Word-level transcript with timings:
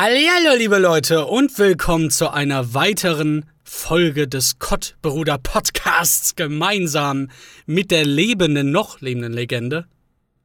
Hallo, 0.00 0.56
liebe 0.56 0.78
Leute, 0.78 1.26
und 1.26 1.58
willkommen 1.58 2.10
zu 2.10 2.32
einer 2.32 2.72
weiteren 2.72 3.46
Folge 3.64 4.28
des 4.28 4.60
Kottbruder 4.60 5.38
Podcasts 5.38 6.36
gemeinsam 6.36 7.30
mit 7.66 7.90
der 7.90 8.04
lebenden, 8.04 8.70
noch 8.70 9.00
lebenden 9.00 9.32
Legende 9.32 9.88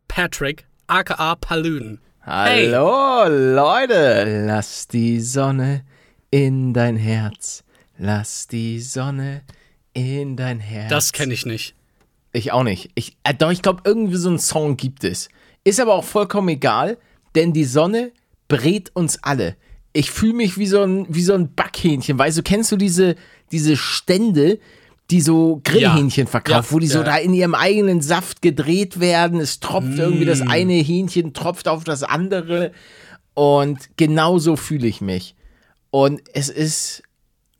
Patrick, 0.07 0.65
aka 0.87 1.35
Palün. 1.35 1.99
Hallo, 2.23 3.27
Leute, 3.27 4.43
lass 4.47 4.87
die 4.87 5.21
Sonne 5.21 5.85
in 6.31 6.73
dein 6.73 6.97
Herz. 6.97 7.63
Lass 7.99 8.47
die 8.47 8.79
Sonne 8.79 9.43
in 9.93 10.35
dein 10.35 10.61
Herz. 10.61 10.89
Das 10.89 11.11
kenne 11.11 11.35
ich 11.35 11.45
nicht. 11.45 11.75
Ich 12.31 12.51
auch 12.51 12.63
nicht. 12.63 12.89
Ich, 12.95 13.17
äh, 13.23 13.35
doch, 13.35 13.51
ich 13.51 13.61
glaube, 13.61 13.83
irgendwie 13.85 14.17
so 14.17 14.29
einen 14.29 14.39
Song 14.39 14.77
gibt 14.77 15.03
es. 15.03 15.29
Ist 15.63 15.79
aber 15.79 15.93
auch 15.93 16.05
vollkommen 16.05 16.49
egal, 16.49 16.97
denn 17.35 17.53
die 17.53 17.65
Sonne 17.65 18.13
brät 18.57 18.91
uns 18.95 19.21
alle. 19.23 19.55
Ich 19.93 20.09
fühle 20.11 20.33
mich 20.33 20.57
wie 20.57 20.67
so 20.67 20.81
ein, 20.81 21.05
wie 21.09 21.21
so 21.23 21.33
ein 21.33 21.53
Backhähnchen. 21.53 22.17
Weißt 22.17 22.37
du, 22.37 22.43
kennst 22.43 22.71
du 22.71 22.77
diese, 22.77 23.15
diese 23.51 23.77
Stände, 23.77 24.59
die 25.11 25.21
so 25.21 25.59
Grillhähnchen 25.63 26.25
Ja. 26.25 26.29
verkaufen, 26.31 26.65
Ja, 26.67 26.71
wo 26.71 26.79
die 26.79 26.87
so 26.87 26.99
ja. 26.99 27.03
da 27.03 27.17
in 27.17 27.33
ihrem 27.33 27.53
eigenen 27.55 28.01
Saft 28.01 28.41
gedreht 28.41 28.99
werden. 28.99 29.39
Es 29.39 29.59
tropft 29.59 29.97
irgendwie, 29.99 30.23
Mm. 30.25 30.27
das 30.27 30.41
eine 30.41 30.73
Hähnchen 30.73 31.33
tropft 31.33 31.67
auf 31.67 31.83
das 31.83 32.03
andere. 32.03 32.71
Und 33.35 33.89
genau 33.97 34.37
so 34.39 34.55
fühle 34.55 34.87
ich 34.87 35.01
mich. 35.01 35.35
Und 35.89 36.21
es 36.33 36.49
ist 36.49 37.03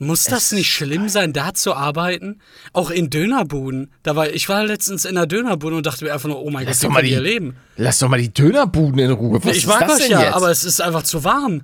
Muss 0.06 0.26
das 0.26 0.52
nicht 0.52 0.72
schlimm 0.72 1.10
sein, 1.10 1.34
da 1.34 1.54
zu 1.54 1.74
arbeiten? 1.74 2.40
Auch 2.74 2.90
in 2.92 3.10
Dönerbuden. 3.10 3.92
Da 4.04 4.16
war, 4.16 4.30
ich 4.30 4.50
war 4.50 4.64
letztens 4.64 5.06
in 5.06 5.18
einer 5.18 5.28
Dönerbude 5.28 5.76
und 5.78 5.86
dachte 5.86 6.06
mir 6.06 6.14
einfach 6.14 6.30
nur, 6.30 6.42
oh 6.42 6.50
mein 6.50 6.66
Lass 6.66 6.82
Gott, 6.82 7.02
wie 7.04 7.10
ihr 7.12 7.18
die- 7.22 7.24
leben? 7.30 7.56
Lass 7.78 8.00
doch 8.00 8.10
mal 8.10 8.20
die 8.22 8.34
Dönerbuden 8.34 9.00
in 9.00 9.12
Ruhe. 9.12 9.40
Was 9.44 9.56
ich 9.58 9.68
mag 9.68 9.88
das 9.88 10.02
euch 10.02 10.10
ja, 10.10 10.22
jetzt? 10.22 10.34
aber 10.34 10.50
es 10.52 10.64
ist 10.64 10.82
einfach 10.82 11.04
zu 11.04 11.24
warm. 11.24 11.64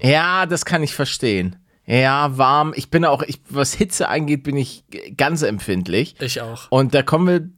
Ja, 0.00 0.46
das 0.46 0.64
kann 0.64 0.82
ich 0.82 0.94
verstehen. 0.94 1.56
Ja, 1.86 2.36
warm. 2.36 2.74
Ich 2.76 2.90
bin 2.90 3.06
auch, 3.06 3.22
ich, 3.22 3.40
was 3.48 3.72
Hitze 3.72 4.08
angeht, 4.08 4.42
bin 4.42 4.58
ich 4.58 4.84
ganz 5.16 5.40
empfindlich. 5.42 6.16
Ich 6.20 6.42
auch. 6.42 6.66
Und 6.70 6.94
da 6.94 7.02
kommen 7.02 7.26
wir, 7.26 7.48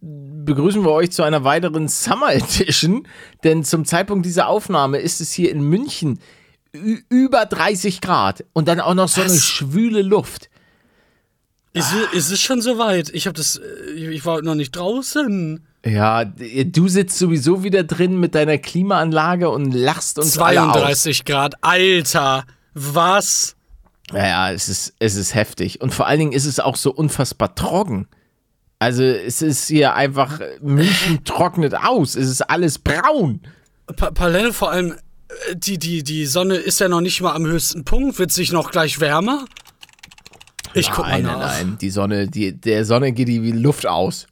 begrüßen 0.44 0.82
wir 0.84 0.92
euch 0.92 1.10
zu 1.10 1.24
einer 1.24 1.42
weiteren 1.42 1.88
Summer 1.88 2.32
Edition, 2.34 3.08
denn 3.42 3.64
zum 3.64 3.84
Zeitpunkt 3.84 4.24
dieser 4.24 4.46
Aufnahme 4.46 4.98
ist 4.98 5.20
es 5.20 5.32
hier 5.32 5.50
in 5.50 5.62
München 5.62 6.20
über 6.72 7.46
30 7.46 8.00
Grad 8.00 8.44
und 8.52 8.68
dann 8.68 8.80
auch 8.80 8.94
noch 8.94 9.08
so 9.08 9.20
eine 9.22 9.30
Was? 9.30 9.42
schwüle 9.44 10.02
Luft. 10.02 10.48
Ist, 11.72 11.92
es- 11.92 12.12
ist 12.16 12.30
es 12.32 12.40
schon 12.40 12.60
soweit? 12.60 13.10
Ich 13.10 13.26
habe 13.26 13.36
das, 13.36 13.56
äh, 13.56 13.92
ich 14.10 14.24
war 14.24 14.42
noch 14.42 14.54
nicht 14.56 14.72
draußen. 14.72 15.64
Ja, 15.86 16.24
du 16.24 16.88
sitzt 16.88 17.18
sowieso 17.18 17.62
wieder 17.64 17.84
drin 17.84 18.18
mit 18.20 18.34
deiner 18.34 18.58
Klimaanlage 18.58 19.48
und 19.48 19.72
lachst 19.72 20.18
uns 20.18 20.36
alle 20.38 20.62
aus. 20.62 20.72
32 20.74 21.24
Grad, 21.24 21.54
Alter, 21.62 22.44
was? 22.74 23.56
Ja, 24.12 24.26
ja, 24.26 24.52
es 24.52 24.68
ist, 24.68 24.94
es 24.98 25.14
ist 25.14 25.34
heftig. 25.34 25.80
Und 25.80 25.94
vor 25.94 26.06
allen 26.06 26.18
Dingen 26.18 26.32
ist 26.32 26.44
es 26.44 26.60
auch 26.60 26.76
so 26.76 26.92
unfassbar 26.92 27.54
trocken. 27.54 28.08
Also 28.78 29.02
es 29.04 29.40
ist 29.40 29.68
hier 29.68 29.94
einfach, 29.94 30.40
München 30.60 31.24
trocknet 31.24 31.74
aus. 31.74 32.14
Es 32.16 32.28
ist 32.28 32.42
alles 32.42 32.78
braun. 32.78 33.40
Pa 33.96 34.10
Palette 34.10 34.52
vor 34.52 34.70
allem, 34.72 34.92
äh, 34.92 34.96
die, 35.54 35.78
die, 35.78 36.02
die 36.02 36.26
Sonne 36.26 36.56
ist 36.56 36.80
ja 36.80 36.88
noch 36.88 37.00
nicht 37.00 37.20
mal 37.20 37.34
am 37.34 37.46
höchsten 37.46 37.84
Punkt. 37.84 38.18
Wird 38.18 38.32
sich 38.32 38.52
noch 38.52 38.70
gleich 38.70 39.00
wärmer? 39.00 39.44
Ich 40.74 40.90
guck 40.90 41.04
mal 41.04 41.12
nein, 41.12 41.22
nach. 41.22 41.38
nein, 41.38 41.66
nein. 41.68 41.78
Die 41.80 41.90
Sonne, 41.90 42.28
die, 42.28 42.52
der 42.52 42.84
Sonne 42.84 43.12
geht 43.12 43.28
die 43.28 43.52
Luft 43.52 43.86
aus. 43.86 44.26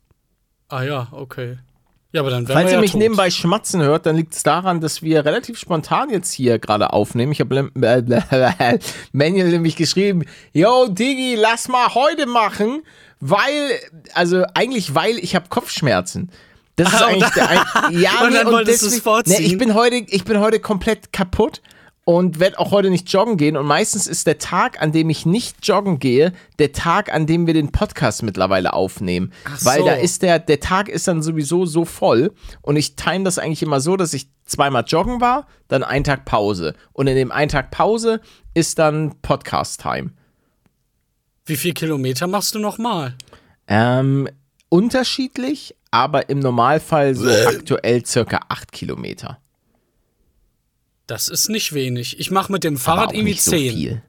Ah 0.68 0.82
ja, 0.82 1.08
okay. 1.12 1.58
Ja, 2.12 2.22
aber 2.22 2.30
dann 2.30 2.48
wären 2.48 2.56
Falls 2.56 2.66
wir 2.68 2.72
ihr 2.72 2.76
ja 2.76 2.80
mich 2.80 2.92
tot. 2.92 3.00
nebenbei 3.00 3.30
schmatzen 3.30 3.82
hört, 3.82 4.06
dann 4.06 4.16
liegt 4.16 4.34
es 4.34 4.42
daran, 4.42 4.80
dass 4.80 5.02
wir 5.02 5.26
relativ 5.26 5.58
spontan 5.58 6.08
jetzt 6.08 6.32
hier 6.32 6.58
gerade 6.58 6.92
aufnehmen. 6.92 7.32
Ich 7.32 7.40
habe 7.40 7.70
äh, 7.74 8.78
Manuel 9.12 9.50
nämlich 9.50 9.76
geschrieben, 9.76 10.24
yo 10.52 10.86
Digi, 10.88 11.34
lass 11.34 11.68
mal 11.68 11.94
heute 11.94 12.26
machen, 12.26 12.82
weil, 13.20 13.52
also 14.14 14.44
eigentlich 14.54 14.94
weil 14.94 15.18
ich 15.18 15.34
habe 15.34 15.48
Kopfschmerzen. 15.50 16.30
Das 16.78 16.92
ist 16.92 17.02
Ah, 17.02 17.06
und 17.06 17.12
eigentlich 17.22 17.32
der 17.34 17.48
ein 17.50 17.58
Ja, 18.00 18.24
und 18.24 18.32
dann 18.34 18.46
wolltest 18.46 18.82
du's 18.82 18.88
deswegen- 18.90 19.02
vorziehen. 19.04 19.36
Nee, 19.42 19.46
ich 19.46 19.58
bin 19.58 19.74
heute, 19.74 19.96
ich 19.96 20.24
bin 20.24 20.40
heute 20.40 20.60
komplett 20.60 21.12
kaputt 21.12 21.60
und 22.04 22.40
werde 22.40 22.58
auch 22.58 22.70
heute 22.70 22.88
nicht 22.88 23.12
joggen 23.12 23.36
gehen. 23.36 23.56
Und 23.58 23.66
meistens 23.66 24.06
ist 24.06 24.26
der 24.26 24.38
Tag, 24.38 24.80
an 24.80 24.92
dem 24.92 25.10
ich 25.10 25.26
nicht 25.26 25.66
joggen 25.66 25.98
gehe, 25.98 26.32
der 26.58 26.72
Tag, 26.72 27.12
an 27.12 27.26
dem 27.26 27.46
wir 27.46 27.52
den 27.52 27.70
Podcast 27.70 28.22
mittlerweile 28.22 28.72
aufnehmen. 28.72 29.30
Ach 29.44 29.58
Weil 29.64 29.80
so. 29.80 29.84
da 29.86 29.92
ist 29.92 30.22
der, 30.22 30.38
der 30.38 30.58
Tag 30.60 30.88
ist 30.88 31.06
dann 31.06 31.20
sowieso 31.20 31.66
so 31.66 31.84
voll. 31.84 32.32
Und 32.62 32.76
ich 32.76 32.96
time 32.96 33.24
das 33.24 33.38
eigentlich 33.38 33.62
immer 33.62 33.80
so, 33.82 33.96
dass 33.98 34.14
ich 34.14 34.28
zweimal 34.46 34.84
joggen 34.86 35.20
war, 35.20 35.46
dann 35.68 35.82
einen 35.84 36.04
Tag 36.04 36.24
Pause. 36.24 36.74
Und 36.94 37.08
in 37.08 37.16
dem 37.16 37.30
einen 37.30 37.50
Tag 37.50 37.70
Pause 37.70 38.22
ist 38.54 38.78
dann 38.78 39.20
Podcast-Time. 39.20 40.12
Wie 41.44 41.56
viel 41.56 41.74
Kilometer 41.74 42.26
machst 42.26 42.54
du 42.54 42.58
nochmal? 42.58 43.14
Ähm, 43.66 44.28
unterschiedlich, 44.70 45.74
aber 45.90 46.28
im 46.28 46.38
Normalfall 46.40 47.14
so 47.14 47.28
aktuell 47.28 48.04
circa 48.04 48.40
acht 48.48 48.72
Kilometer. 48.72 49.38
Das 51.06 51.28
ist 51.28 51.48
nicht 51.48 51.72
wenig. 51.72 52.18
Ich 52.20 52.30
mache 52.30 52.52
mit 52.52 52.64
dem 52.64 52.76
Fahrrad 52.76 53.12
irgendwie 53.12 53.30
nicht 53.32 53.42
so 53.42 53.52
10. 53.52 53.72
viel. 53.74 54.02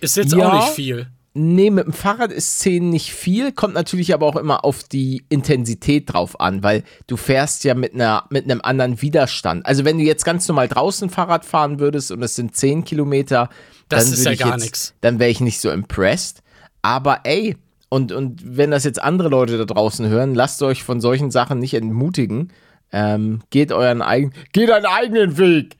ist 0.00 0.16
jetzt 0.16 0.34
Ja. 0.34 0.48
auch 0.50 0.54
nicht 0.54 0.74
viel. 0.74 1.06
Nee, 1.36 1.70
mit 1.70 1.86
dem 1.86 1.92
Fahrrad 1.92 2.30
ist 2.30 2.60
10 2.60 2.90
nicht 2.90 3.12
viel, 3.12 3.50
kommt 3.52 3.74
natürlich 3.74 4.14
aber 4.14 4.26
auch 4.26 4.36
immer 4.36 4.64
auf 4.64 4.84
die 4.84 5.24
Intensität 5.30 6.12
drauf 6.12 6.38
an, 6.38 6.62
weil 6.62 6.84
du 7.08 7.16
fährst 7.16 7.64
ja 7.64 7.74
mit, 7.74 7.94
einer, 7.94 8.24
mit 8.30 8.44
einem 8.44 8.60
anderen 8.62 9.02
Widerstand. 9.02 9.66
Also 9.66 9.84
wenn 9.84 9.98
du 9.98 10.04
jetzt 10.04 10.24
ganz 10.24 10.46
normal 10.46 10.68
draußen 10.68 11.10
Fahrrad 11.10 11.44
fahren 11.44 11.80
würdest 11.80 12.12
und 12.12 12.22
es 12.22 12.36
sind 12.36 12.54
10 12.54 12.84
Kilometer, 12.84 13.48
Das 13.88 14.04
dann 14.04 14.14
ist 14.14 14.24
ja 14.24 14.34
gar 14.34 14.56
nix. 14.58 14.94
Dann 15.00 15.18
wäre 15.18 15.30
ich 15.30 15.40
nicht 15.40 15.60
so 15.60 15.70
impressed. 15.70 16.42
Aber 16.82 17.20
ey, 17.24 17.56
und, 17.94 18.12
und 18.12 18.40
wenn 18.44 18.70
das 18.70 18.84
jetzt 18.84 19.00
andere 19.02 19.28
Leute 19.28 19.56
da 19.58 19.64
draußen 19.64 20.06
hören, 20.08 20.34
lasst 20.34 20.62
euch 20.62 20.82
von 20.82 21.00
solchen 21.00 21.30
Sachen 21.30 21.58
nicht 21.58 21.74
entmutigen. 21.74 22.52
Ähm, 22.92 23.40
geht 23.50 23.72
euren 23.72 24.02
eigenen, 24.02 24.34
geht 24.52 24.70
einen 24.70 24.86
eigenen 24.86 25.38
Weg. 25.38 25.76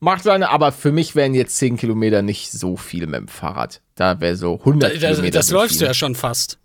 Macht 0.00 0.26
eine, 0.28 0.50
aber 0.50 0.72
für 0.72 0.92
mich 0.92 1.14
wären 1.14 1.34
jetzt 1.34 1.56
10 1.56 1.76
Kilometer 1.76 2.22
nicht 2.22 2.50
so 2.52 2.76
viel 2.76 3.06
mit 3.06 3.20
dem 3.20 3.28
Fahrrad. 3.28 3.80
Da 3.94 4.20
wäre 4.20 4.36
so 4.36 4.58
100 4.58 4.92
Das, 4.94 4.98
Kilometer. 5.00 5.38
das 5.38 5.50
läufst 5.50 5.76
viel. 5.76 5.80
du 5.80 5.86
ja 5.86 5.94
schon 5.94 6.14
fast. 6.14 6.58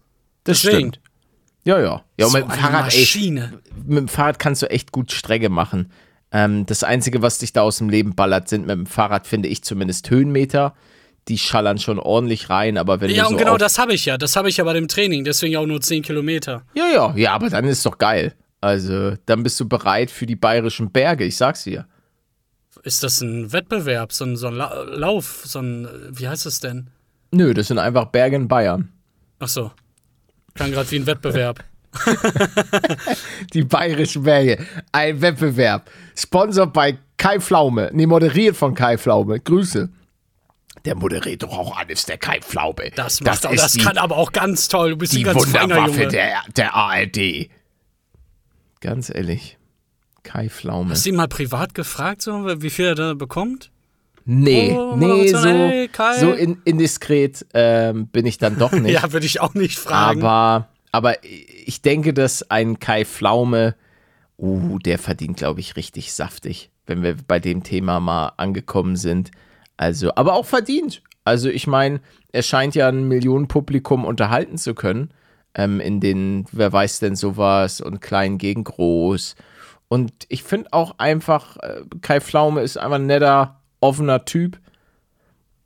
Das 0.43 0.61
Deswegen. 0.61 0.77
stimmt. 0.93 0.99
Ja, 1.63 1.79
ja. 1.79 2.03
Ja, 2.17 2.27
So 2.27 2.37
mit 2.37 2.43
dem 2.43 2.51
Fahrrad, 2.51 2.93
ey, 2.93 3.31
mit 3.85 3.97
dem 3.99 4.07
Fahrrad 4.07 4.39
kannst 4.39 4.61
du 4.63 4.69
echt 4.69 4.91
gut 4.91 5.11
Strecke 5.11 5.49
machen. 5.49 5.91
Ähm, 6.31 6.65
das 6.65 6.83
Einzige, 6.83 7.21
was 7.21 7.37
dich 7.37 7.53
da 7.53 7.61
aus 7.61 7.77
dem 7.77 7.89
Leben 7.89 8.15
ballert, 8.15 8.49
sind 8.49 8.61
mit 8.67 8.71
dem 8.75 8.85
Fahrrad, 8.85 9.27
finde 9.27 9.49
ich 9.49 9.63
zumindest 9.63 10.09
Höhenmeter. 10.09 10.73
Die 11.27 11.37
schallern 11.37 11.77
schon 11.77 11.99
ordentlich 11.99 12.49
rein, 12.49 12.77
aber 12.77 12.99
wenn 12.99 13.09
Ja, 13.11 13.23
du 13.23 13.29
und 13.29 13.33
so 13.33 13.37
genau 13.39 13.51
auf, 13.53 13.57
das 13.59 13.77
habe 13.77 13.93
ich 13.93 14.05
ja. 14.05 14.17
Das 14.17 14.35
habe 14.35 14.49
ich 14.49 14.57
ja 14.57 14.63
bei 14.63 14.73
dem 14.73 14.87
Training. 14.87 15.23
Deswegen 15.23 15.55
auch 15.57 15.65
nur 15.67 15.79
10 15.79 16.01
Kilometer. 16.01 16.63
Ja, 16.73 16.87
ja, 16.87 17.13
ja, 17.15 17.33
aber 17.33 17.49
dann 17.49 17.65
ist 17.65 17.85
doch 17.85 17.97
geil. 17.97 18.33
Also, 18.59 19.15
dann 19.25 19.43
bist 19.43 19.59
du 19.59 19.67
bereit 19.67 20.11
für 20.11 20.25
die 20.25 20.35
bayerischen 20.35 20.91
Berge, 20.91 21.23
ich 21.25 21.37
sag's 21.37 21.63
dir. 21.63 21.85
Ist 22.83 23.03
das 23.03 23.21
ein 23.21 23.51
Wettbewerb? 23.53 24.13
So 24.13 24.25
ein, 24.25 24.35
so 24.35 24.47
ein 24.47 24.55
La 24.55 24.81
Lauf? 24.83 25.43
So 25.45 25.59
ein, 25.59 25.87
wie 26.11 26.27
heißt 26.27 26.45
es 26.47 26.59
denn? 26.59 26.89
Nö, 27.31 27.53
das 27.53 27.67
sind 27.67 27.77
einfach 27.77 28.05
Berge 28.05 28.35
in 28.35 28.47
Bayern. 28.47 28.91
Ach 29.39 29.47
so. 29.47 29.71
Klang 30.55 30.71
gerade 30.71 30.89
wie 30.91 30.97
ein 30.97 31.05
Wettbewerb. 31.05 31.63
Die 33.53 33.63
bayerischen 33.63 34.23
Berge. 34.23 34.57
Ein 34.91 35.21
Wettbewerb. 35.21 35.89
Sponsored 36.15 36.73
bei 36.73 36.97
Kai 37.17 37.39
Pflaume. 37.39 37.89
Nee, 37.93 38.05
moderiert 38.07 38.55
von 38.55 38.73
Kai 38.73 38.97
Pflaume. 38.97 39.39
Grüße. 39.39 39.89
Der 40.85 40.95
moderiert 40.95 41.43
doch 41.43 41.57
auch 41.57 41.77
alles, 41.77 42.05
der 42.05 42.17
Kai 42.17 42.39
Pflaume. 42.41 42.91
Das, 42.95 43.21
macht 43.21 43.45
auch, 43.45 43.51
ist 43.51 43.63
das 43.63 43.71
die, 43.73 43.79
kann 43.81 43.97
aber 43.97 44.17
auch 44.17 44.31
ganz 44.31 44.67
toll. 44.67 44.91
Du 44.91 44.97
bist 44.97 45.13
die 45.13 45.19
ein 45.19 45.25
ganz 45.25 45.45
feiner 45.45 45.75
Wunderwaffe 45.75 45.99
Junge. 46.01 46.07
der, 46.07 46.41
der 46.57 46.73
ARD. 46.75 47.49
Ganz 48.79 49.11
ehrlich. 49.13 49.57
Kai 50.23 50.49
Pflaume. 50.49 50.91
Hast 50.91 51.05
du 51.05 51.09
ihn 51.09 51.15
mal 51.15 51.27
privat 51.27 51.73
gefragt, 51.73 52.21
so, 52.21 52.45
wie 52.61 52.69
viel 52.69 52.85
er 52.85 52.95
da 52.95 53.13
bekommt? 53.13 53.71
Nee, 54.23 54.71
Oh, 54.77 54.95
nee, 54.95 55.29
so, 55.29 55.43
hey, 55.43 55.89
so 56.19 56.31
in, 56.31 56.61
indiskret 56.63 57.45
ähm, 57.55 58.07
bin 58.07 58.25
ich 58.27 58.37
dann 58.37 58.57
doch 58.59 58.71
nicht. 58.71 58.93
Ja, 58.93 59.11
würde 59.13 59.25
ich 59.25 59.41
auch 59.41 59.55
nicht 59.55 59.79
fragen. 59.79 60.21
aber, 60.21 60.69
aber 60.91 61.23
ich 61.23 61.81
denke, 61.81 62.13
dass 62.13 62.49
ein 62.51 62.77
Kai 62.79 63.03
Pflaume, 63.05 63.75
uh, 64.37 64.77
der 64.79 64.99
verdient, 64.99 65.37
glaube 65.37 65.59
ich, 65.59 65.75
richtig 65.75 66.13
saftig, 66.13 66.69
wenn 66.85 67.01
wir 67.01 67.15
bei 67.27 67.39
dem 67.39 67.63
Thema 67.63 67.99
mal 67.99 68.33
angekommen 68.37 68.95
sind. 68.95 69.31
Also, 69.81 70.13
aber 70.13 70.33
auch 70.33 70.45
verdient. 70.45 71.01
Also, 71.25 71.49
ich 71.49 71.65
meine, 71.65 72.01
er 72.31 72.43
scheint 72.43 72.75
ja 72.75 72.87
ein 72.87 73.07
Millionenpublikum 73.07 74.05
unterhalten 74.05 74.59
zu 74.59 74.75
können. 74.75 75.09
Ähm, 75.55 75.79
in 75.79 75.99
den, 75.99 76.45
wer 76.51 76.71
weiß 76.71 76.99
denn 76.99 77.15
sowas 77.15 77.81
und 77.81 77.99
klein 77.99 78.37
gegen 78.37 78.63
groß. 78.63 79.35
Und 79.87 80.11
ich 80.29 80.43
finde 80.43 80.71
auch 80.71 80.99
einfach, 80.99 81.57
äh, 81.57 81.81
Kai 82.03 82.21
Pflaume 82.21 82.61
ist 82.61 82.77
einfach 82.77 82.97
ein 82.97 83.07
netter, 83.07 83.59
offener 83.79 84.23
Typ. 84.23 84.59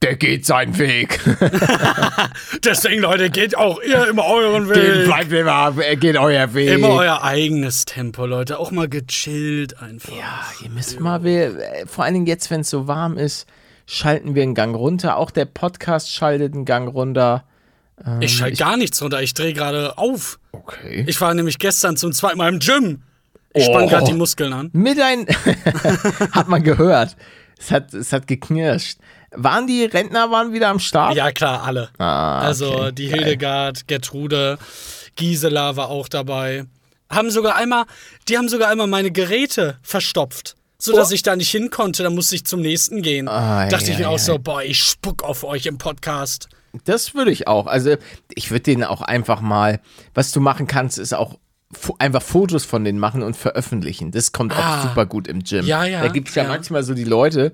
Der 0.02 0.16
geht 0.16 0.46
seinen 0.46 0.78
Weg. 0.80 1.20
Deswegen, 2.64 3.02
Leute, 3.02 3.30
geht 3.30 3.58
auch 3.58 3.82
ihr 3.82 4.08
immer 4.08 4.24
euren 4.28 4.70
Geht, 4.70 4.78
Weg. 4.78 5.06
bleibt 5.08 5.32
immer, 5.34 5.76
äh, 5.78 5.98
geht 5.98 6.16
euer 6.16 6.54
Weg. 6.54 6.70
Immer 6.70 6.90
euer 6.92 7.22
eigenes 7.22 7.84
Tempo, 7.84 8.26
Leute. 8.26 8.60
Auch 8.60 8.72
mal 8.72 8.88
gechillt 8.88 9.82
einfach. 9.82 10.16
Ja, 10.16 10.46
ihr 10.64 10.70
müsst 10.70 11.02
mal, 11.02 11.26
wir, 11.26 11.60
äh, 11.60 11.86
vor 11.86 12.06
allen 12.06 12.14
Dingen 12.14 12.28
jetzt, 12.28 12.50
wenn 12.50 12.62
es 12.62 12.70
so 12.70 12.88
warm 12.88 13.18
ist, 13.18 13.46
schalten 13.86 14.36
wir 14.36 14.44
einen 14.44 14.56
Gang 14.56 14.76
runter. 14.76 15.18
Auch 15.18 15.32
der 15.32 15.46
Podcast 15.46 16.12
schaltet 16.12 16.54
einen 16.54 16.66
Gang 16.66 16.94
runter. 16.94 17.44
Ähm, 18.06 18.22
ich 18.22 18.36
schalte 18.38 18.58
gar 18.58 18.78
nichts 18.78 19.02
runter, 19.02 19.22
ich 19.22 19.34
drehe 19.34 19.54
gerade 19.54 19.98
auf. 19.98 20.40
Okay. 20.52 21.06
Ich 21.08 21.20
war 21.22 21.34
nämlich 21.34 21.60
gestern 21.60 21.98
zum 21.98 22.12
zweiten 22.14 22.38
Mal 22.38 22.50
im 22.52 22.60
Gym. 22.60 23.04
Ich 23.54 23.66
spann 23.66 23.84
Oh. 23.84 23.88
gerade 23.88 24.06
die 24.06 24.14
Muskeln 24.14 24.52
an. 24.52 24.70
Mit 24.74 25.00
ein. 25.00 25.26
hat 26.32 26.50
man 26.50 26.62
gehört. 26.64 27.16
Es 27.58 27.72
hat, 27.72 27.94
es 27.94 28.12
hat 28.12 28.28
geknirscht. 28.28 28.98
Waren 29.32 29.66
die 29.68 29.86
Rentner 29.86 30.30
waren 30.32 30.52
wieder 30.54 30.68
am 30.70 30.80
Start? 30.80 31.16
Ja, 31.16 31.32
klar, 31.32 31.64
alle. 31.64 31.90
Ah, 31.98 32.40
also 32.40 32.74
okay. 32.74 32.92
die 32.94 33.08
Geil. 33.08 33.20
Hildegard, 33.20 33.88
Gertrude, 33.88 34.58
Gisela 35.16 35.76
war 35.78 35.90
auch 35.90 36.08
dabei. 36.10 36.66
Haben 37.10 37.30
sogar 37.32 37.56
einmal, 37.56 37.86
die 38.28 38.38
haben 38.38 38.50
sogar 38.50 38.70
einmal 38.70 38.88
meine 38.88 39.12
Geräte 39.12 39.78
verstopft. 39.82 40.56
Sodass 40.78 41.12
Oh. 41.12 41.14
ich 41.14 41.24
da 41.24 41.36
nicht 41.36 41.50
hin 41.52 41.70
konnte, 41.70 42.04
dann 42.04 42.16
musste 42.16 42.36
ich 42.36 42.46
zum 42.46 42.62
nächsten 42.62 43.02
gehen. 43.02 43.28
Ah, 43.28 43.68
Dachte 43.70 43.86
ich 43.92 43.98
ja, 43.98 44.00
mir 44.00 44.10
auch 44.10 44.14
ja. 44.18 44.24
so, 44.24 44.40
boah, 44.40 44.62
ich 44.62 44.80
spuck 44.84 45.24
auf 45.24 45.44
euch 45.44 45.66
im 45.68 45.78
Podcast. 45.78 46.50
Das 46.84 47.14
würde 47.16 47.32
ich 47.32 47.48
auch. 47.48 47.68
Also, 47.68 47.96
ich 48.34 48.52
würde 48.52 48.64
denen 48.64 48.84
auch 48.84 49.02
einfach 49.02 49.40
mal, 49.40 49.80
was 50.14 50.32
du 50.34 50.42
machen 50.42 50.68
kannst, 50.68 50.98
ist 51.00 51.14
auch 51.14 51.40
einfach 52.00 52.22
Fotos 52.22 52.66
von 52.66 52.84
denen 52.84 53.00
machen 53.00 53.24
und 53.24 53.36
veröffentlichen. 53.38 54.12
Das 54.12 54.32
kommt 54.34 54.54
auch 54.54 54.58
Ah. 54.64 54.82
super 54.84 55.06
gut 55.06 55.28
im 55.28 55.44
Gym. 55.44 55.66
Ja, 55.66 55.86
ja, 55.86 56.02
Da 56.02 56.10
gibt 56.10 56.30
es 56.30 56.36
ja, 56.36 56.44
ja. 56.44 56.50
manchmal 56.50 56.84
so 56.84 56.94
die 56.94 57.04
Leute, 57.06 57.54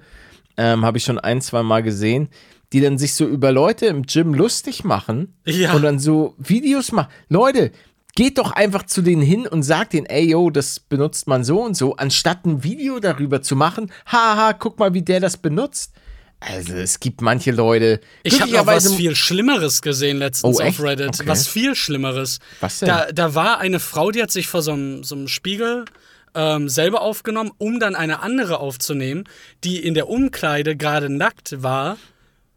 ähm, 0.57 0.83
habe 0.83 0.97
ich 0.97 1.03
schon 1.03 1.19
ein, 1.19 1.41
zwei 1.41 1.62
Mal 1.63 1.81
gesehen, 1.83 2.29
die 2.73 2.81
dann 2.81 2.97
sich 2.97 3.13
so 3.13 3.25
über 3.27 3.51
Leute 3.51 3.85
im 3.85 4.03
Gym 4.03 4.33
lustig 4.33 4.83
machen 4.83 5.35
Ja. 5.45 5.73
und 5.73 5.83
dann 5.83 6.00
so 6.00 6.35
Videos 6.38 6.91
machen. 6.91 7.09
Leute, 7.29 7.71
geht 8.16 8.38
doch 8.38 8.52
einfach 8.52 8.86
zu 8.86 9.02
denen 9.02 9.22
hin 9.22 9.48
und 9.48 9.63
sagt 9.63 9.94
denen, 9.94 10.06
ey, 10.06 10.30
yo, 10.30 10.50
das 10.50 10.80
benutzt 10.80 11.28
man 11.28 11.44
so 11.44 11.62
und 11.63 11.75
so, 11.75 11.96
anstatt 11.96 12.46
ein 12.46 12.63
Video 12.63 13.00
darüber 13.00 13.42
zu 13.42 13.56
machen. 13.56 13.92
Haha, 14.06 14.54
guck 14.54 14.80
mal, 14.80 14.94
wie 14.94 15.02
der 15.02 15.19
das 15.19 15.38
benutzt. 15.38 15.94
Also, 16.40 16.74
es 16.74 17.00
gibt 17.00 17.22
manche 17.22 17.52
Leute. 17.52 18.02
Ich 18.24 18.42
habe 18.42 18.52
noch 18.52 18.66
was 18.66 18.96
viel 18.96 19.16
Schlimmeres 19.16 19.81
gesehen 19.84 20.18
letztens 20.18 20.60
Oh, 20.60 20.63
auf 20.63 20.81
Reddit. 20.81 21.10
Okay. 21.19 21.28
Was 21.28 21.48
viel 21.48 21.75
Schlimmeres. 21.75 22.40
Was 22.62 22.80
denn? 22.80 22.88
Da, 22.88 23.12
da 23.12 23.36
war 23.36 23.60
eine 23.60 23.80
Frau, 23.80 24.10
die 24.10 24.24
hat 24.24 24.31
sich 24.31 24.48
vor 24.48 24.64
so 24.64 24.72
einem, 24.72 25.04
so 25.04 25.14
einem 25.14 25.28
Spiegel 25.28 25.86
ähm, 26.34 26.68
selber 26.68 27.02
aufgenommen, 27.02 27.52
um 27.60 27.80
dann 27.80 27.94
eine 27.94 28.22
andere 28.22 28.60
aufzunehmen, 28.60 29.25
die 29.64 29.78
in 29.86 29.94
der 29.94 30.10
Umkleide 30.10 30.75
gerade 30.75 31.10
nackt 31.10 31.62
war, 31.62 31.98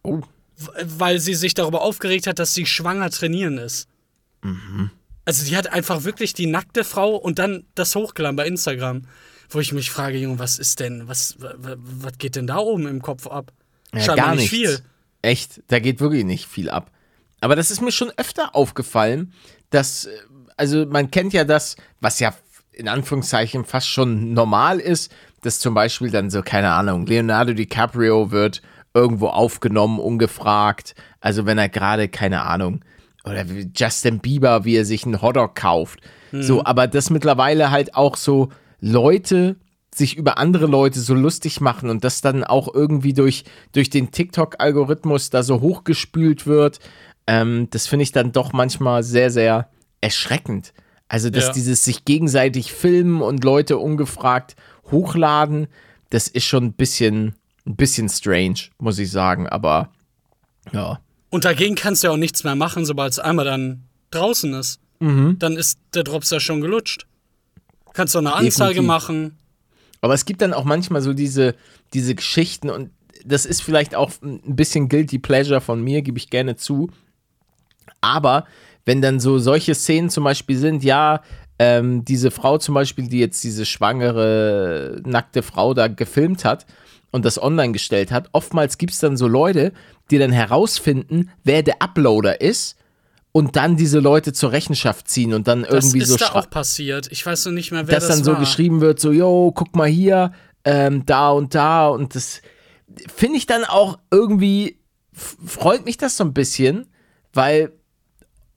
Oh. 0.02 0.20
weil 0.82 1.18
sie 1.18 1.34
sich 1.34 1.52
darüber 1.54 1.82
aufgeregt 1.82 2.26
hat, 2.26 2.38
dass 2.38 2.54
sie 2.54 2.64
schwanger 2.66 3.10
trainieren 3.10 3.58
ist. 3.58 3.86
Mhm. 4.42 4.90
Also 5.24 5.44
die 5.44 5.56
hat 5.56 5.72
einfach 5.72 6.04
wirklich 6.04 6.34
die 6.34 6.46
nackte 6.46 6.84
Frau 6.84 7.16
und 7.16 7.38
dann 7.38 7.64
das 7.74 7.94
hochgeladen 7.94 8.36
bei 8.36 8.46
Instagram. 8.46 9.02
Wo 9.50 9.60
ich 9.60 9.72
mich 9.72 9.90
frage, 9.90 10.18
Junge, 10.18 10.38
was 10.38 10.58
ist 10.58 10.80
denn, 10.80 11.06
was, 11.06 11.36
was 11.38 12.18
geht 12.18 12.36
denn 12.36 12.46
da 12.46 12.58
oben 12.58 12.86
im 12.86 13.02
Kopf 13.02 13.26
ab? 13.26 13.52
Ja, 13.92 14.00
Scheinbar 14.00 14.26
gar 14.26 14.34
nicht 14.34 14.50
viel. 14.50 14.80
Echt, 15.22 15.62
da 15.68 15.78
geht 15.78 16.00
wirklich 16.00 16.24
nicht 16.24 16.46
viel 16.46 16.70
ab. 16.70 16.90
Aber 17.40 17.56
das 17.56 17.70
ist 17.70 17.80
mir 17.80 17.92
schon 17.92 18.10
öfter 18.16 18.54
aufgefallen, 18.54 19.32
dass, 19.70 20.06
äh, 20.06 20.10
also 20.56 20.86
man 20.86 21.10
kennt 21.10 21.32
ja 21.32 21.44
das, 21.44 21.76
was 22.00 22.20
ja 22.20 22.34
in 22.72 22.88
Anführungszeichen 22.88 23.64
fast 23.64 23.88
schon 23.88 24.32
normal 24.32 24.80
ist, 24.80 25.12
dass 25.42 25.60
zum 25.60 25.74
Beispiel 25.74 26.10
dann 26.10 26.30
so, 26.30 26.42
keine 26.42 26.72
Ahnung, 26.72 27.06
Leonardo 27.06 27.52
DiCaprio 27.52 28.30
wird 28.30 28.62
irgendwo 28.94 29.28
aufgenommen, 29.28 29.98
ungefragt. 29.98 30.94
Also 31.20 31.46
wenn 31.46 31.58
er 31.58 31.68
gerade, 31.68 32.08
keine 32.08 32.42
Ahnung, 32.42 32.80
oder 33.24 33.48
wie 33.48 33.70
Justin 33.74 34.20
Bieber, 34.20 34.64
wie 34.64 34.76
er 34.76 34.84
sich 34.84 35.04
einen 35.04 35.22
Hotdog 35.22 35.54
kauft. 35.54 36.00
So, 36.32 36.64
aber 36.64 36.88
dass 36.88 37.10
mittlerweile 37.10 37.70
halt 37.70 37.94
auch 37.94 38.16
so 38.16 38.48
Leute 38.80 39.56
sich 39.94 40.16
über 40.16 40.36
andere 40.38 40.66
Leute 40.66 40.98
so 40.98 41.14
lustig 41.14 41.60
machen 41.60 41.88
und 41.88 42.02
das 42.02 42.20
dann 42.20 42.42
auch 42.42 42.74
irgendwie 42.74 43.12
durch, 43.12 43.44
durch 43.72 43.88
den 43.88 44.10
TikTok-Algorithmus 44.10 45.30
da 45.30 45.44
so 45.44 45.60
hochgespült 45.60 46.46
wird, 46.48 46.80
ähm, 47.28 47.68
das 47.70 47.86
finde 47.86 48.02
ich 48.02 48.10
dann 48.10 48.32
doch 48.32 48.52
manchmal 48.52 49.04
sehr, 49.04 49.30
sehr 49.30 49.68
erschreckend. 50.00 50.74
Also, 51.06 51.30
dass 51.30 51.46
Ja. 51.46 51.52
dieses 51.52 51.84
sich 51.84 52.04
gegenseitig 52.04 52.72
filmen 52.72 53.22
und 53.22 53.44
Leute 53.44 53.78
ungefragt 53.78 54.56
hochladen, 54.90 55.68
das 56.10 56.26
ist 56.26 56.44
schon 56.44 56.64
ein 56.64 56.72
bisschen, 56.72 57.34
ein 57.64 57.76
bisschen 57.76 58.08
strange, 58.08 58.58
muss 58.78 58.98
ich 58.98 59.10
sagen, 59.10 59.48
aber 59.48 59.90
ja. 60.72 60.98
Und 61.34 61.44
dagegen 61.44 61.74
kannst 61.74 62.04
du 62.04 62.06
ja 62.06 62.12
auch 62.12 62.16
nichts 62.16 62.44
mehr 62.44 62.54
machen, 62.54 62.84
sobald 62.84 63.10
es 63.10 63.18
einmal 63.18 63.44
dann 63.44 63.82
draußen 64.12 64.54
ist. 64.54 64.78
Mhm. 65.00 65.36
Dann 65.40 65.56
ist 65.56 65.80
der 65.92 66.04
Drops 66.04 66.30
ja 66.30 66.38
schon 66.38 66.60
gelutscht. 66.60 67.08
Kannst 67.92 68.14
du 68.14 68.20
eine 68.20 68.34
Anzeige 68.34 68.74
Definitiv. 68.74 68.86
machen. 68.86 69.38
Aber 70.00 70.14
es 70.14 70.26
gibt 70.26 70.42
dann 70.42 70.52
auch 70.52 70.62
manchmal 70.62 71.02
so 71.02 71.12
diese, 71.12 71.56
diese 71.92 72.14
Geschichten 72.14 72.70
und 72.70 72.90
das 73.24 73.46
ist 73.46 73.62
vielleicht 73.62 73.96
auch 73.96 74.12
ein 74.22 74.54
bisschen 74.54 74.88
Guilty 74.88 75.18
Pleasure 75.18 75.60
von 75.60 75.82
mir, 75.82 76.02
gebe 76.02 76.18
ich 76.18 76.30
gerne 76.30 76.54
zu. 76.54 76.92
Aber 78.00 78.46
wenn 78.84 79.02
dann 79.02 79.18
so 79.18 79.40
solche 79.40 79.74
Szenen 79.74 80.10
zum 80.10 80.22
Beispiel 80.22 80.56
sind, 80.56 80.84
ja, 80.84 81.20
ähm, 81.58 82.04
diese 82.04 82.30
Frau 82.30 82.58
zum 82.58 82.76
Beispiel, 82.76 83.08
die 83.08 83.18
jetzt 83.18 83.42
diese 83.42 83.66
schwangere, 83.66 85.02
nackte 85.04 85.42
Frau 85.42 85.74
da 85.74 85.88
gefilmt 85.88 86.44
hat 86.44 86.64
und 87.14 87.24
das 87.24 87.40
online 87.40 87.72
gestellt 87.72 88.10
hat, 88.10 88.28
oftmals 88.32 88.76
gibt 88.76 88.92
es 88.92 88.98
dann 88.98 89.16
so 89.16 89.28
Leute, 89.28 89.72
die 90.10 90.18
dann 90.18 90.32
herausfinden, 90.32 91.30
wer 91.44 91.62
der 91.62 91.80
Uploader 91.80 92.40
ist 92.40 92.76
und 93.30 93.54
dann 93.54 93.76
diese 93.76 94.00
Leute 94.00 94.32
zur 94.32 94.50
Rechenschaft 94.50 95.06
ziehen 95.06 95.32
und 95.32 95.46
dann 95.46 95.62
Das 95.62 95.70
irgendwie 95.70 96.00
ist 96.00 96.08
so 96.08 96.16
da 96.16 96.32
auch 96.32 96.50
passiert. 96.50 97.06
Ich 97.12 97.24
weiß 97.24 97.46
noch 97.46 97.52
nicht 97.52 97.70
mehr, 97.70 97.86
wer 97.86 97.94
dass 97.94 98.08
das 98.08 98.16
dann 98.16 98.24
so 98.24 98.32
war. 98.32 98.40
geschrieben 98.40 98.80
wird, 98.80 98.98
so, 98.98 99.12
yo, 99.12 99.52
guck 99.54 99.76
mal 99.76 99.86
hier, 99.86 100.32
ähm, 100.64 101.06
da 101.06 101.30
und 101.30 101.54
da 101.54 101.86
und 101.86 102.16
das 102.16 102.42
finde 103.14 103.38
ich 103.38 103.46
dann 103.46 103.62
auch 103.62 104.00
irgendwie, 104.10 104.80
freut 105.12 105.84
mich 105.84 105.96
das 105.96 106.16
so 106.16 106.24
ein 106.24 106.34
bisschen, 106.34 106.88
weil 107.32 107.70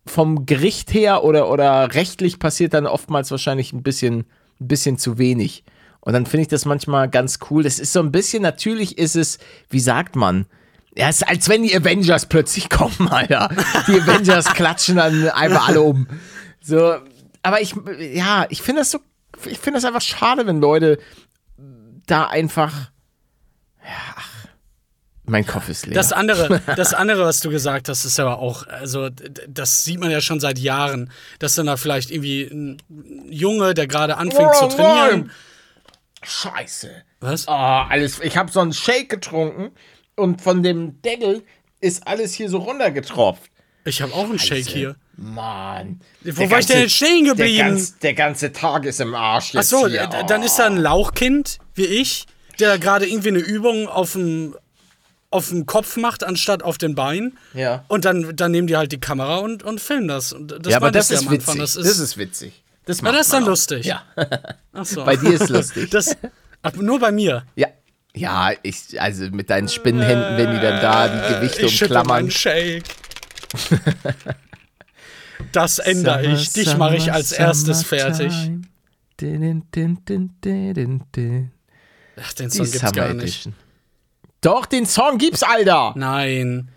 vom 0.08 0.48
Gericht 0.48 0.96
her 0.96 1.24
oder, 1.24 1.52
oder 1.52 1.94
rechtlich 1.94 2.40
passiert 2.40 2.74
dann 2.74 2.88
oftmals 2.88 3.30
wahrscheinlich 3.30 3.72
ein 3.72 3.84
bisschen, 3.84 4.26
ein 4.60 4.68
bisschen 4.68 4.98
zu 4.98 5.20
wenig. 5.20 5.64
Und 6.08 6.14
dann 6.14 6.26
finde 6.26 6.44
ich 6.44 6.48
das 6.48 6.64
manchmal 6.64 7.10
ganz 7.10 7.40
cool. 7.52 7.64
Das 7.64 7.80
ist 7.80 7.92
so 7.92 8.00
ein 8.00 8.14
bisschen, 8.14 8.42
natürlich 8.42 8.98
ist 8.98 9.18
es, 9.18 9.40
wie 9.70 9.82
sagt 9.82 10.16
man, 10.16 10.46
ja, 10.96 11.10
es 11.10 11.18
ist 11.18 11.28
als 11.28 11.50
wenn 11.50 11.64
die 11.64 11.76
Avengers 11.76 12.28
plötzlich 12.28 12.70
kommen, 12.70 13.10
Alter. 13.10 13.50
Die 13.88 14.00
Avengers 14.00 14.46
klatschen 14.54 14.96
dann 14.96 15.28
einfach 15.28 15.68
alle 15.68 15.82
um. 15.82 16.08
So, 16.62 16.96
aber 17.44 17.60
ich, 17.60 17.76
ja, 18.14 18.46
ich 18.48 18.62
finde 18.62 18.84
das 18.84 18.92
so, 18.92 19.00
ich 19.48 19.60
finde 19.60 19.82
das 19.82 19.84
einfach 19.84 20.00
schade, 20.00 20.48
wenn 20.48 20.62
Leute 20.62 20.98
da 22.06 22.28
einfach, 22.28 22.72
ja, 23.84 24.16
ach, 24.16 24.30
mein 25.26 25.46
Kopf 25.46 25.68
ist 25.68 25.88
leer. 25.88 25.96
Das 25.96 26.14
andere, 26.14 26.62
das 26.78 26.94
andere, 26.94 27.26
was 27.26 27.42
du 27.42 27.50
gesagt 27.50 27.90
hast, 27.90 28.06
ist 28.06 28.18
aber 28.18 28.40
auch, 28.40 28.66
also 28.68 29.10
das 29.50 29.84
sieht 29.84 30.00
man 30.00 30.10
ja 30.10 30.22
schon 30.22 30.40
seit 30.40 30.58
Jahren, 30.58 31.12
dass 31.40 31.56
dann 31.56 31.66
da 31.66 31.76
vielleicht 31.76 32.12
irgendwie 32.12 32.44
ein 32.44 32.78
Junge, 33.30 33.74
der 33.74 33.88
gerade 33.88 34.16
anfängt 34.16 34.56
zu 34.56 34.70
trainieren. 34.70 35.32
Scheiße. 36.28 36.90
Was? 37.22 37.48
Oh, 37.48 37.52
alles, 37.52 38.20
ich 38.20 38.36
habe 38.38 38.52
so 38.52 38.60
einen 38.60 38.74
Shake 38.74 39.10
getrunken 39.10 39.72
und 40.16 40.42
von 40.42 40.62
dem 40.64 41.02
Deckel 41.02 41.44
ist 41.80 42.06
alles 42.08 42.34
hier 42.34 42.50
so 42.50 42.58
runtergetropft. 42.60 43.50
Ich 43.86 44.02
habe 44.02 44.14
auch 44.14 44.26
einen 44.26 44.40
Shake 44.40 44.68
hier. 44.68 44.96
Mann. 45.16 46.02
Wo 46.24 46.50
war 46.50 46.60
ich 46.60 46.66
denn 46.68 46.82
jetzt 46.82 46.94
stehen 46.96 47.24
Der, 47.26 47.34
geblieben? 47.36 47.70
ganz, 47.70 47.98
der 48.00 48.14
ganze 48.14 48.52
Tag 48.52 48.86
ist 48.86 49.00
im 49.00 49.16
Arsch 49.16 49.50
Ach 49.52 49.56
jetzt 49.56 49.70
so, 49.70 49.88
hier. 49.88 50.06
d- 50.08 50.24
dann 50.28 50.44
ist 50.44 50.58
da 50.60 50.66
ein 50.68 50.78
Lauchkind 50.78 51.58
wie 51.74 51.86
ich, 51.86 52.26
der 52.60 52.78
gerade 52.78 53.08
irgendwie 53.08 53.30
eine 53.30 53.40
Übung 53.40 53.88
auf 53.88 54.14
dem 54.14 54.56
auf 55.30 55.50
dem 55.50 55.66
Kopf 55.66 55.98
macht, 55.98 56.24
anstatt 56.24 56.64
auf 56.64 56.78
den 56.78 56.96
Beinen. 56.96 57.38
Ja. 57.54 57.84
Und 57.90 58.06
dann, 58.06 58.34
dann 58.36 58.50
nehmen 58.52 58.68
die 58.68 58.78
halt 58.78 58.94
die 58.94 59.00
Kamera 59.00 59.38
und, 59.40 59.62
und 59.62 59.82
filmen 59.82 60.08
das. 60.08 60.32
Und 60.32 60.48
das 60.52 60.72
ja, 60.72 60.78
aber 60.78 60.90
das 60.90 61.10
du 61.10 61.16
ist 61.16 61.24
witzig. 61.30 61.40
Anfang. 61.50 61.58
Das 61.60 61.74
Das 61.74 62.00
ist, 62.00 62.18
witzig. 62.18 62.64
Das, 62.88 62.98
ja, 62.98 63.04
macht 63.04 63.16
das 63.16 63.28
ist 63.28 63.34
dann 63.34 63.44
auch. 63.44 63.48
lustig. 63.50 63.86
Ja. 63.86 64.04
Ach 64.74 64.86
so. 64.86 65.06
Bei 65.06 65.16
dir 65.16 65.34
ist 65.34 65.50
lustig. 65.50 65.90
Das, 65.92 66.18
nur 66.80 67.00
bei 67.00 67.12
mir. 67.12 67.44
ja. 67.56 67.68
Ja, 68.16 68.50
ich, 68.64 69.00
also 69.00 69.26
mit 69.30 69.52
deinen 69.52 69.68
Spinnenhänden, 69.70 70.38
wenn 70.38 70.52
die 70.56 70.60
dann 70.60 70.82
da 70.82 71.08
die 71.08 71.36
Gewichte 71.36 71.68
Ich 71.68 71.80
umklammern. 71.84 72.08
meinen 72.08 72.32
Shake. 72.32 72.84
Das 75.52 75.78
ändere 75.80 76.26
ich. 76.26 76.52
Dich 76.54 76.76
mache 76.78 76.96
ich 76.96 77.12
als 77.12 77.32
erstes 77.32 77.84
fertig. 77.84 78.34
Din, 79.22 79.64
din, 79.74 80.04
din. 80.44 81.52
Ach, 82.20 82.34
den 82.34 82.50
Die 82.50 82.58
Song 82.58 82.66
gibt's 82.66 82.80
Summer 82.80 82.92
gar 82.92 83.14
nicht. 83.14 83.24
Edition. 83.24 83.56
Doch, 84.42 84.66
den 84.66 84.86
Song 84.88 85.18
gibt's, 85.20 85.44
Alter! 85.44 85.94
Nein. 85.96 86.70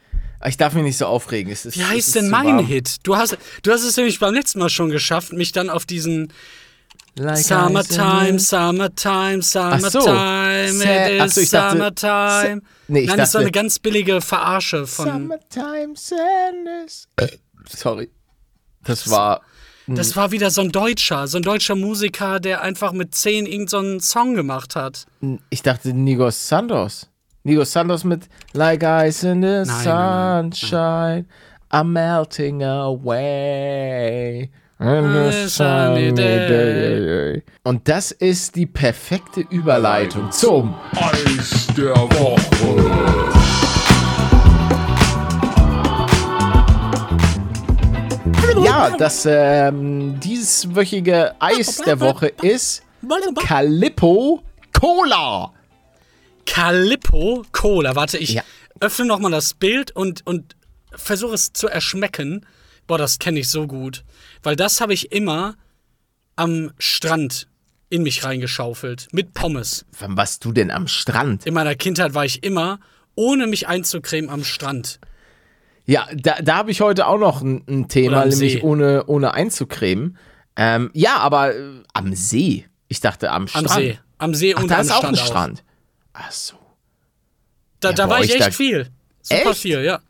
Ich 0.46 0.56
darf 0.56 0.72
mich 0.74 0.84
nicht 0.84 0.96
so 0.96 1.06
aufregen. 1.06 1.52
Ist, 1.52 1.76
Wie 1.76 1.84
heißt 1.84 2.14
denn 2.14 2.30
mein 2.30 2.46
warm. 2.58 2.66
Hit? 2.66 2.96
Du 3.02 3.16
hast, 3.16 3.36
du 3.62 3.72
hast 3.72 3.82
es 3.82 3.96
nämlich 3.96 4.18
beim 4.20 4.32
letzten 4.34 4.58
Mal 4.58 4.70
schon 4.70 4.90
geschafft, 4.90 5.32
mich 5.32 5.52
dann 5.52 5.68
auf 5.68 5.84
diesen 5.84 6.32
Like 7.16 7.38
Summertime, 7.44 8.38
Summertime, 8.38 9.40
Ach 9.54 9.80
so. 9.80 10.00
Summertime, 10.00 11.18
Ach 11.22 11.28
so, 11.28 11.40
ich 11.40 11.50
dachte- 11.50 11.72
Summertime. 11.76 12.60
Sa- 12.60 12.66
Nee, 12.88 13.00
ich 13.00 13.06
Nein, 13.08 13.18
das 13.18 13.28
ist 13.28 13.32
so 13.32 13.38
dachte- 13.38 13.44
eine 13.46 13.52
ganz 13.52 13.78
billige 13.78 14.20
Verarsche 14.20 14.86
von. 14.86 15.06
Summertime 15.06 15.92
Sadness. 15.94 17.08
Sorry. 17.68 18.10
Das 18.84 19.10
war. 19.10 19.42
Das 19.86 20.14
war 20.14 20.30
wieder 20.30 20.50
so 20.52 20.60
ein 20.60 20.70
Deutscher, 20.70 21.26
so 21.26 21.36
ein 21.36 21.42
deutscher 21.42 21.74
Musiker, 21.74 22.38
der 22.38 22.62
einfach 22.62 22.92
mit 22.92 23.12
zehn 23.14 23.44
irgendeinen 23.44 23.68
so 23.68 23.78
einen 23.78 24.00
Song 24.00 24.34
gemacht 24.34 24.76
hat. 24.76 25.06
Ich 25.50 25.62
dachte 25.62 25.92
Nigos 25.92 26.48
Santos. 26.48 27.08
Nico 27.42 27.64
Santos 27.64 28.04
mit 28.04 28.28
Like 28.52 28.82
Ice 28.82 29.24
in 29.24 29.40
the 29.40 29.64
Nein, 29.64 29.66
nein, 29.66 29.84
nein, 29.84 30.52
Sunshine, 30.52 31.26
I'm 31.72 31.90
melting 31.90 32.62
away. 32.62 34.50
In 34.78 35.12
the 35.12 35.48
sunny 35.48 36.08
sunny 36.08 36.12
day. 36.12 36.48
day. 36.48 37.42
Und 37.64 37.88
das 37.88 38.12
ist 38.12 38.56
die 38.56 38.66
perfekte 38.66 39.40
Überleitung 39.40 40.30
zum 40.30 40.74
Eis 40.94 41.66
der 41.74 41.96
Woche. 41.96 42.40
Ja, 48.62 48.90
das 48.90 49.26
ähm, 49.26 50.20
dieswöchige 50.20 51.34
Eis 51.38 51.78
der 51.78 52.00
Woche 52.00 52.26
ist 52.42 52.82
Calippo 53.46 54.42
Cola. 54.78 55.52
Calippo 56.50 57.44
Cola. 57.52 57.94
Warte, 57.94 58.18
ich 58.18 58.30
Ja. 58.34 58.42
öffne 58.80 59.06
noch 59.06 59.20
mal 59.20 59.30
das 59.30 59.54
Bild 59.54 59.94
und, 59.94 60.26
und 60.26 60.56
versuche 60.92 61.34
es 61.34 61.52
zu 61.52 61.68
erschmecken. 61.68 62.44
Boah, 62.88 62.98
das 62.98 63.20
kenne 63.20 63.38
ich 63.38 63.48
so 63.48 63.66
gut. 63.68 64.02
Weil 64.42 64.56
das 64.56 64.80
habe 64.80 64.92
ich 64.92 65.12
immer 65.12 65.54
am 66.34 66.72
Strand 66.78 67.46
in 67.88 68.02
mich 68.02 68.24
reingeschaufelt. 68.24 69.08
Mit 69.12 69.32
Pommes. 69.32 69.84
Wann 70.00 70.16
warst 70.16 70.44
du 70.44 70.50
denn 70.52 70.72
am 70.72 70.88
Strand? 70.88 71.46
In 71.46 71.54
meiner 71.54 71.76
Kindheit 71.76 72.14
war 72.14 72.24
ich 72.24 72.42
immer, 72.42 72.80
ohne 73.14 73.46
mich 73.46 73.68
einzucremen, 73.68 74.28
am 74.28 74.42
Strand. 74.42 74.98
Ja, 75.86 76.08
da, 76.14 76.36
da 76.42 76.56
habe 76.56 76.72
ich 76.72 76.80
heute 76.80 77.06
auch 77.06 77.18
noch 77.18 77.42
ein, 77.42 77.64
ein 77.68 77.88
Thema, 77.88 78.22
am 78.22 78.28
nämlich 78.28 78.54
See. 78.54 78.60
ohne, 78.62 79.04
ohne 79.06 79.34
einzucremen. 79.34 80.18
Ähm, 80.56 80.90
ja, 80.94 81.16
aber 81.18 81.54
äh, 81.54 81.82
am 81.94 82.12
See. 82.14 82.66
Ich 82.88 83.00
dachte 83.00 83.30
am 83.30 83.42
Am 83.42 83.48
Strand. 83.48 83.70
See. 83.70 83.98
Am 84.18 84.34
See 84.34 84.54
Ach, 84.56 84.62
und 84.62 84.70
da 84.70 84.76
am 84.76 84.80
ist 84.82 84.90
auch 84.90 84.98
Strand 84.98 85.18
ein 85.18 85.24
Strand. 85.26 85.64
Ach 86.22 86.30
so. 86.32 86.54
Da, 87.80 87.88
Ja, 87.90 87.94
da 87.94 88.08
war 88.10 88.22
ich 88.22 88.34
echt 88.34 88.54
viel. 88.54 88.90
Super 89.22 89.50
Echt? 89.50 89.60
viel, 89.60 89.82
ja. 89.82 90.00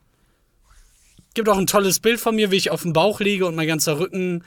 Gibt 1.35 1.49
auch 1.49 1.59
ein 1.59 1.67
tolles 1.69 2.01
Bild 2.01 2.19
von 2.21 2.35
mir, 2.35 2.51
wie 2.51 2.57
ich 2.57 2.71
auf 2.71 2.83
dem 2.83 2.93
Bauch 2.93 3.21
liege 3.21 3.47
und 3.47 3.55
mein 3.55 3.69
ganzer 3.69 3.99
Rücken 4.01 4.43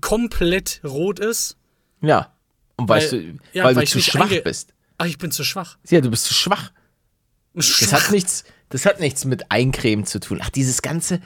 komplett 0.00 0.80
rot 0.84 1.20
ist. 1.20 1.56
Ja. 2.00 2.32
Und 2.76 2.88
weißt 2.88 3.12
Weil- 3.12 3.22
du, 3.32 3.38
ja, 3.52 3.64
weil, 3.64 3.76
weil 3.76 3.84
du 3.84 3.90
zu 3.90 4.00
schwach 4.00 4.30
bist. 4.42 4.74
Ach, 4.98 5.06
ich 5.06 5.18
bin 5.18 5.30
zu 5.30 5.44
schwach. 5.44 5.78
Ja, 5.88 6.00
du 6.00 6.10
bist 6.10 6.24
zu 6.24 6.34
schwach. 6.34 6.72
Das 7.54 7.66
schwach. 7.66 8.04
hat 8.04 8.10
nichts, 8.10 8.44
das 8.68 8.84
hat 8.86 9.00
nichts 9.00 9.24
mit 9.24 9.50
Eincremen 9.50 10.06
zu 10.06 10.18
tun. 10.20 10.40
Ach, 10.42 10.50
dieses 10.50 10.82
ganze 10.82 11.20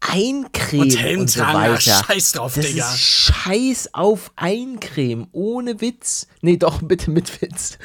Eincremen 0.00 0.86
Und 0.86 0.92
und, 0.94 1.00
Helm 1.00 1.28
so 1.28 1.40
tragen, 1.40 1.72
weiter. 1.72 2.04
scheiß 2.06 2.32
drauf, 2.32 2.54
das 2.54 2.66
Digga. 2.66 2.88
ist 2.88 2.98
Scheiß 3.00 3.88
auf 3.94 4.30
Eincremen, 4.36 5.26
ohne 5.32 5.80
Witz. 5.80 6.28
Nee, 6.40 6.56
doch, 6.56 6.80
bitte 6.82 7.10
mit 7.10 7.42
Witz. 7.42 7.78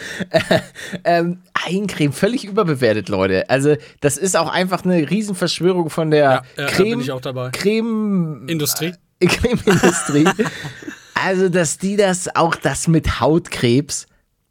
ähm, 1.04 1.42
Eincremen, 1.54 2.14
völlig 2.14 2.46
überbewertet, 2.46 3.10
Leute. 3.10 3.50
Also, 3.50 3.76
das 4.02 4.18
ist 4.18 4.38
auch 4.38 4.50
einfach 4.50 4.84
eine 4.86 5.10
Riesenverschwörung 5.10 5.90
von 5.90 6.12
der 6.12 6.44
Ja, 6.58 6.64
ja, 6.64 6.66
Creme. 6.68 7.52
Creme, 7.52 8.48
Industrie. 8.48 8.94
äh, 9.20 9.26
Cremeindustrie. 9.28 10.28
also, 11.16 11.50
dass 11.50 11.78
die 11.80 11.96
das 11.96 12.36
auch 12.36 12.56
das 12.56 12.88
mit 12.88 13.20
Hautkrebs 13.22 14.06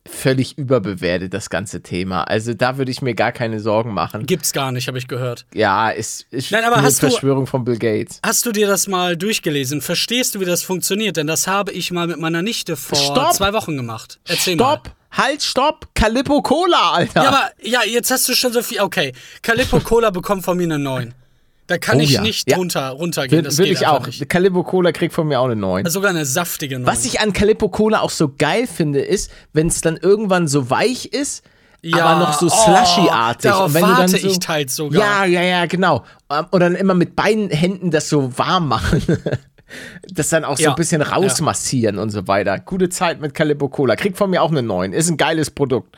völlig 0.09 0.59
überbewertet, 0.59 1.33
das 1.33 1.49
ganze 1.51 1.83
Thema. 1.83 2.25
Also, 2.25 2.55
da 2.55 2.77
würde 2.79 2.91
ich 2.91 3.03
mir 3.03 3.15
gar 3.15 3.33
keine 3.33 3.61
Sorgen 3.61 3.95
machen. 3.95 4.27
Gibt's 4.27 4.53
gar 4.53 4.73
nicht, 4.73 4.89
habe 4.89 4.99
ich 4.99 5.09
gehört. 5.09 5.47
Ja, 5.55 5.91
ist, 5.91 6.27
ist 6.31 6.51
Nein, 6.51 6.65
aber 6.65 6.77
eine 6.77 6.87
hast 6.87 7.03
du- 7.03 7.09
Verschwörung 7.09 7.47
von 7.47 7.65
Bill 7.65 7.79
Gates. 7.79 8.19
Hast 8.25 8.45
du 8.47 8.53
dir 8.53 8.67
das 8.67 8.89
mal 8.89 9.17
durchgelesen? 9.17 9.81
Verstehst 9.81 10.35
du, 10.35 10.41
wie 10.41 10.45
das 10.45 10.63
funktioniert? 10.63 11.17
Denn 11.17 11.27
das 11.27 11.47
habe 11.47 11.73
ich 11.73 11.91
mal 11.93 12.07
mit 12.07 12.19
meiner 12.19 12.43
Nichte 12.43 12.77
vor 12.77 12.99
Stopp! 12.99 13.33
zwei 13.35 13.53
Wochen 13.53 13.77
gemacht. 13.77 14.19
Erzähl 14.27 14.57
mal. 14.57 14.75
Stopp! 14.75 14.91
Halt, 15.13 15.43
stopp! 15.43 15.89
Calippo 15.95 16.41
Cola, 16.43 16.93
Alter! 16.93 17.23
Ja, 17.23 17.29
aber 17.29 17.51
ja, 17.63 17.81
jetzt 17.87 18.11
hast 18.11 18.29
du 18.29 18.35
schon 18.35 18.53
so 18.53 18.63
viel. 18.63 18.81
Okay, 18.81 19.13
Calippo 19.43 19.79
Cola 19.81 20.11
bekommt 20.11 20.43
von 20.45 20.57
mir 20.57 20.65
eine 20.65 20.79
9. 20.79 21.15
Da 21.73 21.79
kann 21.79 21.97
Oh 21.97 22.03
ich 22.03 22.11
ja, 22.11 22.21
nicht 22.21 22.51
ja. 22.51 22.59
runter, 22.59 22.91
runtergehen. 22.91 23.47
Würde 23.47 23.73
ich 23.73 23.87
auch. 23.87 24.05
Nicht. 24.07 24.29
Calippo 24.29 24.63
Cola 24.63 24.93
kriegt 24.93 25.15
von 25.15 25.27
mir 25.27 25.41
auch 25.41 25.47
eine 25.47 25.57
9. 25.57 25.87
Sogar 25.89 26.11
eine 26.11 26.27
saftige 26.27 26.79
9. 26.79 26.87
Was 26.87 27.07
ich 27.07 27.21
an 27.21 27.33
Calippo 27.33 27.71
Cola 27.71 28.01
auch 28.01 28.11
so 28.11 28.29
geil 28.37 28.67
finde, 28.67 29.01
ist, 29.01 29.31
wenn 29.55 29.69
es 29.69 29.81
dann 29.81 29.97
irgendwann 29.97 30.49
so 30.49 30.69
weich 30.69 31.07
ist, 31.07 31.43
Ja, 31.81 32.05
aber 32.05 32.21
noch 32.21 32.39
so 32.39 32.45
oh, 32.45 32.51
slushy-artig. 32.51 33.51
darauf 33.51 33.69
Und 33.69 33.75
wenn 33.75 33.85
du 33.85 33.89
dann 33.89 33.99
warte 34.01 34.19
so, 34.19 34.29
ich 34.29 34.39
teils 34.39 34.77
sogar. 34.77 35.01
Ja, 35.01 35.25
ja, 35.25 35.41
ja, 35.41 35.65
genau. 35.65 36.05
Ähm, 36.31 36.45
Und 36.51 36.61
dann 36.61 36.75
immer 36.75 36.93
mit 36.93 37.17
beiden 37.17 37.49
Händen 37.49 37.91
das 37.91 38.11
so 38.11 38.37
warm 38.37 38.69
machen. 38.69 39.03
Das 40.13 40.29
dann 40.29 40.45
auch 40.45 40.59
so 40.59 40.65
Ja, 40.65 40.69
ein 40.71 40.77
bisschen 40.77 41.01
rausmassieren 41.01 41.99
und 41.99 42.11
so 42.11 42.29
weiter. 42.29 42.59
Gute 42.59 42.91
Zeit 42.91 43.23
mit 43.23 43.33
Calippo 43.33 43.71
Cola. 43.71 43.97
Kriegt 43.97 44.19
von 44.19 44.29
mir 44.29 44.43
auch 44.43 44.51
eine 44.51 44.63
9. 44.63 44.93
Ist 44.93 45.09
ein 45.09 45.17
geiles 45.17 45.51
Produkt. 45.51 45.97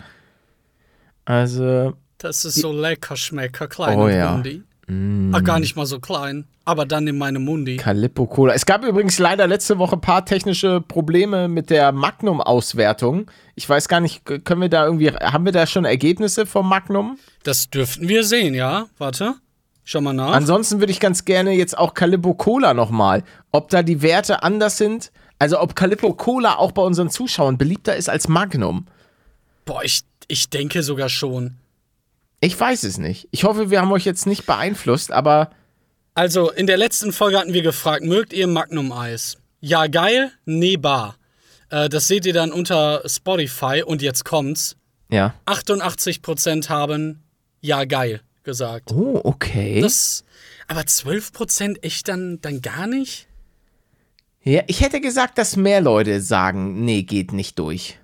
Also, 1.24 1.94
Das 2.18 2.44
ist 2.44 2.54
so 2.60 2.72
lecker, 2.72 3.16
schmecker, 3.16 3.66
klein 3.66 3.98
Oh 3.98 4.06
ja. 4.08 4.40
Mundi. 4.86 5.36
Ach, 5.36 5.42
gar 5.42 5.60
nicht 5.60 5.76
mal 5.76 5.86
so 5.86 6.00
klein. 6.00 6.46
Aber 6.64 6.86
dann 6.86 7.06
in 7.06 7.18
meine 7.18 7.38
Mundi. 7.38 7.76
Calippo 7.76 8.26
Cola. 8.26 8.54
Es 8.54 8.64
gab 8.64 8.84
übrigens 8.84 9.18
leider 9.18 9.46
letzte 9.46 9.78
Woche 9.78 9.96
ein 9.96 10.00
paar 10.00 10.24
technische 10.24 10.80
Probleme 10.80 11.48
mit 11.48 11.70
der 11.70 11.92
Magnum-Auswertung. 11.92 13.30
Ich 13.54 13.68
weiß 13.68 13.88
gar 13.88 14.00
nicht, 14.00 14.24
können 14.24 14.60
wir 14.60 14.68
da 14.68 14.86
irgendwie, 14.86 15.10
haben 15.10 15.44
wir 15.44 15.52
da 15.52 15.66
schon 15.66 15.84
Ergebnisse 15.84 16.46
vom 16.46 16.68
Magnum? 16.68 17.18
Das 17.42 17.68
dürften 17.68 18.08
wir 18.08 18.24
sehen, 18.24 18.54
ja? 18.54 18.86
Warte. 18.98 19.34
Schau 19.84 20.00
mal 20.00 20.14
nach. 20.14 20.32
Ansonsten 20.32 20.80
würde 20.80 20.92
ich 20.92 21.00
ganz 21.00 21.26
gerne 21.26 21.52
jetzt 21.52 21.76
auch 21.76 21.92
Calippo 21.92 22.32
Cola 22.32 22.72
nochmal, 22.72 23.22
ob 23.52 23.68
da 23.68 23.82
die 23.82 24.00
Werte 24.00 24.42
anders 24.42 24.78
sind. 24.78 25.12
Also 25.38 25.60
ob 25.60 25.76
Calippo 25.76 26.14
Cola 26.14 26.56
auch 26.56 26.72
bei 26.72 26.80
unseren 26.80 27.10
Zuschauern 27.10 27.58
beliebter 27.58 27.94
ist 27.94 28.08
als 28.08 28.28
Magnum. 28.28 28.86
Boah, 29.66 29.84
ich, 29.84 30.00
ich 30.28 30.48
denke 30.48 30.82
sogar 30.82 31.10
schon. 31.10 31.56
Ich 32.44 32.58
weiß 32.60 32.82
es 32.84 32.98
nicht. 32.98 33.28
Ich 33.30 33.44
hoffe, 33.44 33.70
wir 33.70 33.80
haben 33.80 33.90
euch 33.92 34.04
jetzt 34.04 34.26
nicht 34.26 34.44
beeinflusst, 34.46 35.10
aber 35.12 35.50
Also, 36.14 36.50
in 36.50 36.66
der 36.66 36.76
letzten 36.76 37.12
Folge 37.12 37.38
hatten 37.38 37.54
wir 37.54 37.62
gefragt, 37.62 38.04
mögt 38.04 38.32
ihr 38.32 38.46
Magnum-Eis? 38.46 39.38
Ja, 39.60 39.86
geil, 39.86 40.30
nee, 40.44 40.76
bar. 40.76 41.16
Äh, 41.70 41.88
das 41.88 42.06
seht 42.06 42.26
ihr 42.26 42.34
dann 42.34 42.52
unter 42.52 43.02
Spotify 43.06 43.82
und 43.84 44.02
jetzt 44.02 44.24
kommt's. 44.24 44.76
ja. 45.10 45.34
88% 45.46 46.68
haben 46.68 47.22
ja, 47.62 47.84
geil 47.84 48.20
gesagt. 48.42 48.92
Oh, 48.92 49.22
okay. 49.24 49.80
Das, 49.80 50.22
aber 50.68 50.82
12% 50.82 51.82
echt 51.82 52.08
dann, 52.08 52.40
dann 52.42 52.60
gar 52.60 52.86
nicht? 52.86 53.26
ja, 54.42 54.60
ich 54.66 54.82
hätte 54.82 55.00
gesagt, 55.00 55.38
dass 55.38 55.56
mehr 55.56 55.80
Leute 55.80 56.20
sagen, 56.20 56.84
nee, 56.84 57.04
geht 57.04 57.32
nicht 57.32 57.58
durch. 57.58 57.98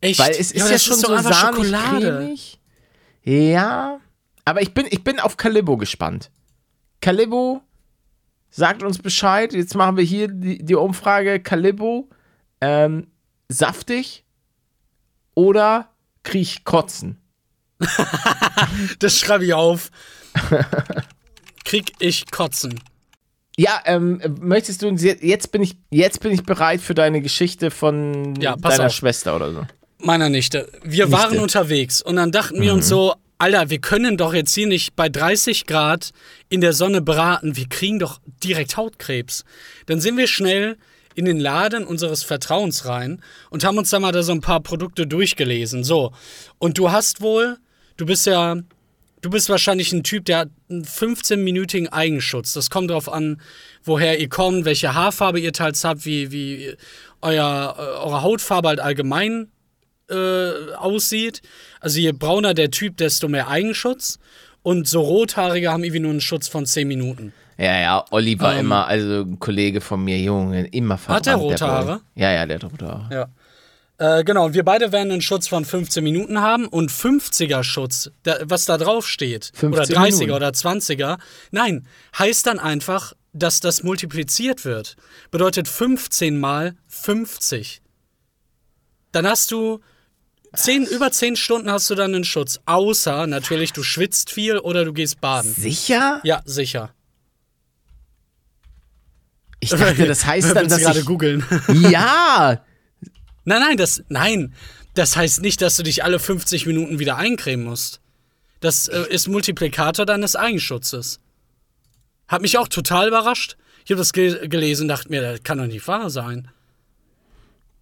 Echt? 0.00 0.18
Weil 0.18 0.32
es 0.32 0.50
ist 0.50 0.56
ja, 0.56 0.64
aber 0.64 0.72
das 0.72 0.84
schon 0.84 1.00
doch 1.00 1.16
so 1.22 1.22
sahnig, 1.22 1.36
Schokolade. 1.36 2.10
cremig. 2.18 2.58
Ja, 3.24 4.00
aber 4.44 4.62
ich 4.62 4.74
bin, 4.74 4.86
ich 4.90 5.02
bin 5.02 5.18
auf 5.18 5.36
Calibbo 5.36 5.76
gespannt. 5.76 6.30
Calibbo, 7.00 7.62
sagt 8.50 8.82
uns 8.82 8.98
Bescheid. 8.98 9.52
Jetzt 9.52 9.74
machen 9.74 9.96
wir 9.96 10.04
hier 10.04 10.28
die, 10.28 10.64
die 10.64 10.74
Umfrage. 10.74 11.40
Calibbo, 11.40 12.08
ähm, 12.60 13.08
saftig 13.48 14.24
oder 15.34 15.90
krieg 16.22 16.42
ich 16.42 16.64
kotzen? 16.64 17.20
Das 18.98 19.18
schreibe 19.18 19.44
ich 19.44 19.54
auf. 19.54 19.90
Krieg 21.64 21.92
ich 21.98 22.30
Kotzen. 22.30 22.80
Ja, 23.56 23.80
ähm, 23.84 24.20
möchtest 24.40 24.82
du 24.82 24.88
uns 24.88 25.02
jetzt, 25.02 25.52
bin 25.52 25.62
ich, 25.62 25.76
jetzt 25.90 26.20
bin 26.20 26.32
ich 26.32 26.42
bereit 26.44 26.80
für 26.80 26.94
deine 26.94 27.20
Geschichte 27.20 27.70
von 27.70 28.34
Ja, 28.40 28.56
deiner 28.56 28.86
auf. 28.86 28.92
Schwester 28.92 29.36
oder 29.36 29.52
so. 29.52 29.66
Meiner 29.98 30.28
Nichte. 30.28 30.68
Wir 30.82 31.06
Nichte. 31.06 31.12
waren 31.12 31.38
unterwegs 31.38 32.02
und 32.02 32.16
dann 32.16 32.32
dachten 32.32 32.60
wir 32.60 32.74
uns 32.74 32.88
so, 32.88 33.14
Alter, 33.38 33.68
wir 33.68 33.80
können 33.80 34.16
doch 34.16 34.32
jetzt 34.32 34.54
hier 34.54 34.66
nicht 34.66 34.94
bei 34.96 35.08
30 35.08 35.66
Grad 35.66 36.12
in 36.48 36.60
der 36.60 36.72
Sonne 36.72 37.02
braten. 37.02 37.56
Wir 37.56 37.68
kriegen 37.68 37.98
doch 37.98 38.20
direkt 38.42 38.76
Hautkrebs. 38.76 39.44
Dann 39.86 40.00
sind 40.00 40.16
wir 40.16 40.28
schnell 40.28 40.76
in 41.14 41.24
den 41.24 41.38
Laden 41.40 41.84
unseres 41.84 42.22
Vertrauens 42.22 42.86
rein 42.86 43.20
und 43.50 43.64
haben 43.64 43.78
uns 43.78 43.90
da 43.90 44.00
mal 44.00 44.12
da 44.12 44.22
so 44.22 44.32
ein 44.32 44.40
paar 44.40 44.60
Produkte 44.60 45.06
durchgelesen. 45.06 45.84
So. 45.84 46.12
Und 46.58 46.78
du 46.78 46.90
hast 46.90 47.20
wohl, 47.20 47.58
du 47.96 48.06
bist 48.06 48.26
ja, 48.26 48.56
du 49.20 49.30
bist 49.30 49.48
wahrscheinlich 49.48 49.92
ein 49.92 50.04
Typ, 50.04 50.24
der 50.26 50.38
hat 50.38 50.50
einen 50.70 50.84
15-minütigen 50.84 51.88
Eigenschutz. 51.88 52.52
Das 52.52 52.70
kommt 52.70 52.90
darauf 52.90 53.12
an, 53.12 53.40
woher 53.82 54.20
ihr 54.20 54.28
kommt, 54.28 54.64
welche 54.64 54.94
Haarfarbe 54.94 55.40
ihr 55.40 55.52
teils 55.52 55.84
habt, 55.84 56.04
wie, 56.04 56.30
wie 56.30 56.74
euer, 57.20 57.74
äh, 57.78 57.82
eure 58.04 58.22
Hautfarbe 58.22 58.68
halt 58.68 58.80
allgemein 58.80 59.48
äh, 60.10 60.74
aussieht. 60.76 61.42
Also 61.80 61.98
je 62.00 62.12
brauner 62.12 62.54
der 62.54 62.70
Typ, 62.70 62.96
desto 62.96 63.28
mehr 63.28 63.48
Eigenschutz. 63.48 64.18
Und 64.62 64.88
so 64.88 65.00
Rothaarige 65.02 65.70
haben 65.70 65.84
irgendwie 65.84 66.00
nur 66.00 66.10
einen 66.12 66.20
Schutz 66.20 66.48
von 66.48 66.64
10 66.66 66.88
Minuten. 66.88 67.32
Ja, 67.58 67.78
ja, 67.80 68.04
Olli 68.10 68.40
war 68.40 68.54
Ähm. 68.54 68.60
immer, 68.60 68.86
also 68.86 69.20
ein 69.22 69.38
Kollege 69.38 69.80
von 69.80 70.02
mir, 70.02 70.18
Junge, 70.18 70.66
immer 70.68 70.98
verbrannt. 70.98 71.18
Hat 71.18 71.26
der 71.26 71.36
rote. 71.36 71.66
Haare? 71.66 72.00
Ja, 72.14 72.32
ja, 72.32 72.46
der 72.46 72.56
hat 72.56 72.64
rote 72.64 72.86
Haare. 72.86 73.14
Ja. 73.14 73.28
Äh, 74.18 74.24
genau, 74.24 74.46
und 74.46 74.54
wir 74.54 74.64
beide 74.64 74.90
werden 74.90 75.12
einen 75.12 75.20
Schutz 75.20 75.46
von 75.46 75.64
15 75.64 76.02
Minuten 76.02 76.40
haben 76.40 76.66
und 76.66 76.90
50er 76.90 77.62
Schutz, 77.62 78.10
was 78.40 78.64
da 78.64 78.76
drauf 78.76 79.06
steht, 79.06 79.52
15 79.54 79.68
oder 79.72 79.82
30er 79.84 80.10
Minuten. 80.18 80.30
oder 80.32 80.48
20er, 80.48 81.18
nein, 81.52 81.86
heißt 82.18 82.46
dann 82.48 82.58
einfach, 82.58 83.12
dass 83.32 83.60
das 83.60 83.84
multipliziert 83.84 84.64
wird. 84.64 84.96
Bedeutet 85.30 85.68
15 85.68 86.36
mal 86.40 86.74
50. 86.88 87.82
Dann 89.12 89.28
hast 89.28 89.52
du 89.52 89.80
Zehn, 90.56 90.84
über 90.86 91.10
zehn 91.12 91.36
Stunden 91.36 91.70
hast 91.70 91.88
du 91.90 91.94
dann 91.94 92.14
einen 92.14 92.24
Schutz. 92.24 92.60
Außer 92.66 93.26
natürlich, 93.26 93.72
du 93.72 93.82
schwitzt 93.82 94.30
viel 94.30 94.58
oder 94.58 94.84
du 94.84 94.92
gehst 94.92 95.20
baden. 95.20 95.52
Sicher? 95.54 96.20
Ja, 96.24 96.42
sicher. 96.44 96.94
Ich 99.60 99.70
dachte, 99.70 100.06
das 100.06 100.26
heißt 100.26 100.48
dann, 100.54 100.68
dass 100.68 100.80
gerade 100.80 101.00
ich... 101.00 101.06
googeln. 101.06 101.44
Ja, 101.90 102.62
Nein, 103.44 103.60
nein, 103.60 103.76
das, 103.76 104.02
nein. 104.08 104.54
Das 104.94 105.16
heißt 105.16 105.42
nicht, 105.42 105.60
dass 105.60 105.76
du 105.76 105.82
dich 105.82 106.02
alle 106.04 106.18
50 106.18 106.66
Minuten 106.66 106.98
wieder 106.98 107.16
eincremen 107.16 107.66
musst. 107.66 108.00
Das 108.60 108.88
äh, 108.88 109.04
ist 109.10 109.28
Multiplikator 109.28 110.06
deines 110.06 110.36
Eigenschutzes. 110.36 111.20
Hat 112.26 112.40
mich 112.40 112.56
auch 112.56 112.68
total 112.68 113.08
überrascht. 113.08 113.56
Ich 113.84 113.90
habe 113.90 113.98
das 113.98 114.12
ge 114.14 114.48
gelesen 114.48 114.82
und 114.84 114.88
dachte 114.88 115.10
mir, 115.10 115.20
das 115.20 115.42
kann 115.42 115.58
doch 115.58 115.66
nicht 115.66 115.86
wahr 115.86 116.08
sein. 116.08 116.48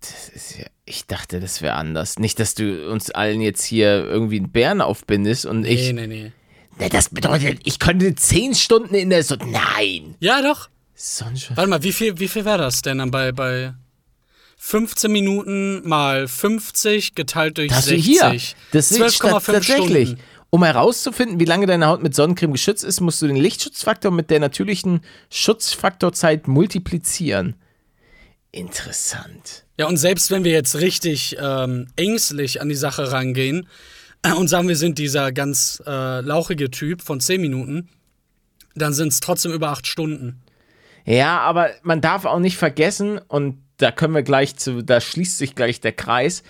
Das 0.01 0.29
ist 0.31 0.59
ja- 0.59 0.67
ich 0.85 1.07
dachte, 1.07 1.41
das 1.41 1.63
wäre 1.63 1.75
anders. 1.75 2.19
Nicht, 2.19 2.39
dass 2.41 2.55
du 2.55 2.91
uns 2.91 3.11
allen 3.11 3.41
jetzt 3.41 3.65
hier 3.65 4.05
irgendwie 4.05 4.37
einen 4.39 4.51
Bären 4.51 4.81
aufbindest 4.81 5.47
und 5.47 5.63
Nee, 5.63 5.75
ich... 5.75 5.93
nee, 5.93 6.07
nee. 6.07 6.33
Ne, 6.79 6.89
das 6.89 7.11
bedeutet, 7.11 7.61
ich 7.65 7.79
könnte 7.79 8.15
zehn 8.15 8.55
Stunden 8.55 8.95
in 8.95 9.11
der 9.11 9.23
Sonne... 9.23 9.45
Nein! 9.47 10.17
Ja, 10.21 10.41
doch. 10.43 10.69
Sonnenschein. 10.95 11.57
Warte 11.57 11.71
mal, 11.71 11.83
wie 11.83 11.93
viel, 11.93 12.19
wie 12.19 12.29
viel 12.29 12.45
wäre 12.45 12.59
das 12.59 12.83
denn 12.83 12.99
dann 12.99 13.11
bei, 13.11 13.31
bei 13.33 13.75
15 14.57 15.13
Minuten 15.13 15.87
mal 15.87 16.27
50 16.29 17.15
geteilt 17.15 17.59
durch 17.59 17.69
Das 17.71 17.87
60? 17.87 18.05
hier. 18.05 18.41
Das 18.73 18.91
ist 18.91 19.01
12,5 19.01 19.53
tatsächlich. 19.53 20.09
Stunden. 20.11 20.23
Um 20.51 20.65
herauszufinden, 20.65 21.41
wie 21.41 21.47
lange 21.47 21.67
deine 21.67 21.87
Haut 21.87 22.03
mit 22.03 22.15
Sonnencreme 22.15 22.53
geschützt 22.53 22.85
ist, 22.85 23.01
musst 23.01 23.23
du 23.23 23.27
den 23.27 23.37
Lichtschutzfaktor 23.37 24.11
mit 24.11 24.31
der 24.31 24.39
natürlichen 24.41 25.01
Schutzfaktorzeit 25.31 26.47
multiplizieren. 26.47 27.55
Interessant. 28.53 29.65
Ja, 29.79 29.87
und 29.87 29.97
selbst 29.97 30.31
wenn 30.31 30.45
wir 30.45 30.53
jetzt 30.53 30.77
richtig 30.77 31.37
ähm, 31.41 31.87
ängstlich 31.97 32.61
an 32.61 32.69
die 32.69 32.75
Sache 32.75 33.11
rangehen 33.11 33.67
und 34.37 34.49
sagen, 34.49 34.69
wir 34.69 34.77
sind 34.77 34.99
dieser 34.99 35.33
ganz 35.33 35.83
äh, 35.87 36.21
lauchige 36.21 36.71
Typ 36.71 37.01
von 37.01 37.19
10 37.19 37.41
Minuten, 37.41 37.89
dann 38.75 38.93
sind 38.93 39.09
es 39.09 39.21
trotzdem 39.21 39.53
über 39.53 39.71
8 39.71 39.87
Stunden. 39.87 40.43
Ja, 41.05 41.39
aber 41.41 41.71
man 41.83 42.01
darf 42.01 42.27
auch 42.27 42.39
nicht 42.39 42.59
vergessen, 42.59 43.19
und 43.27 43.59
da 43.79 43.91
können 43.91 44.15
wir 44.15 44.23
gleich 44.23 44.57
zu, 44.57 44.83
da 44.83 45.01
schließt 45.01 45.39
sich 45.39 45.55
gleich 45.55 45.81
der 45.81 45.93
Kreis. 45.93 46.43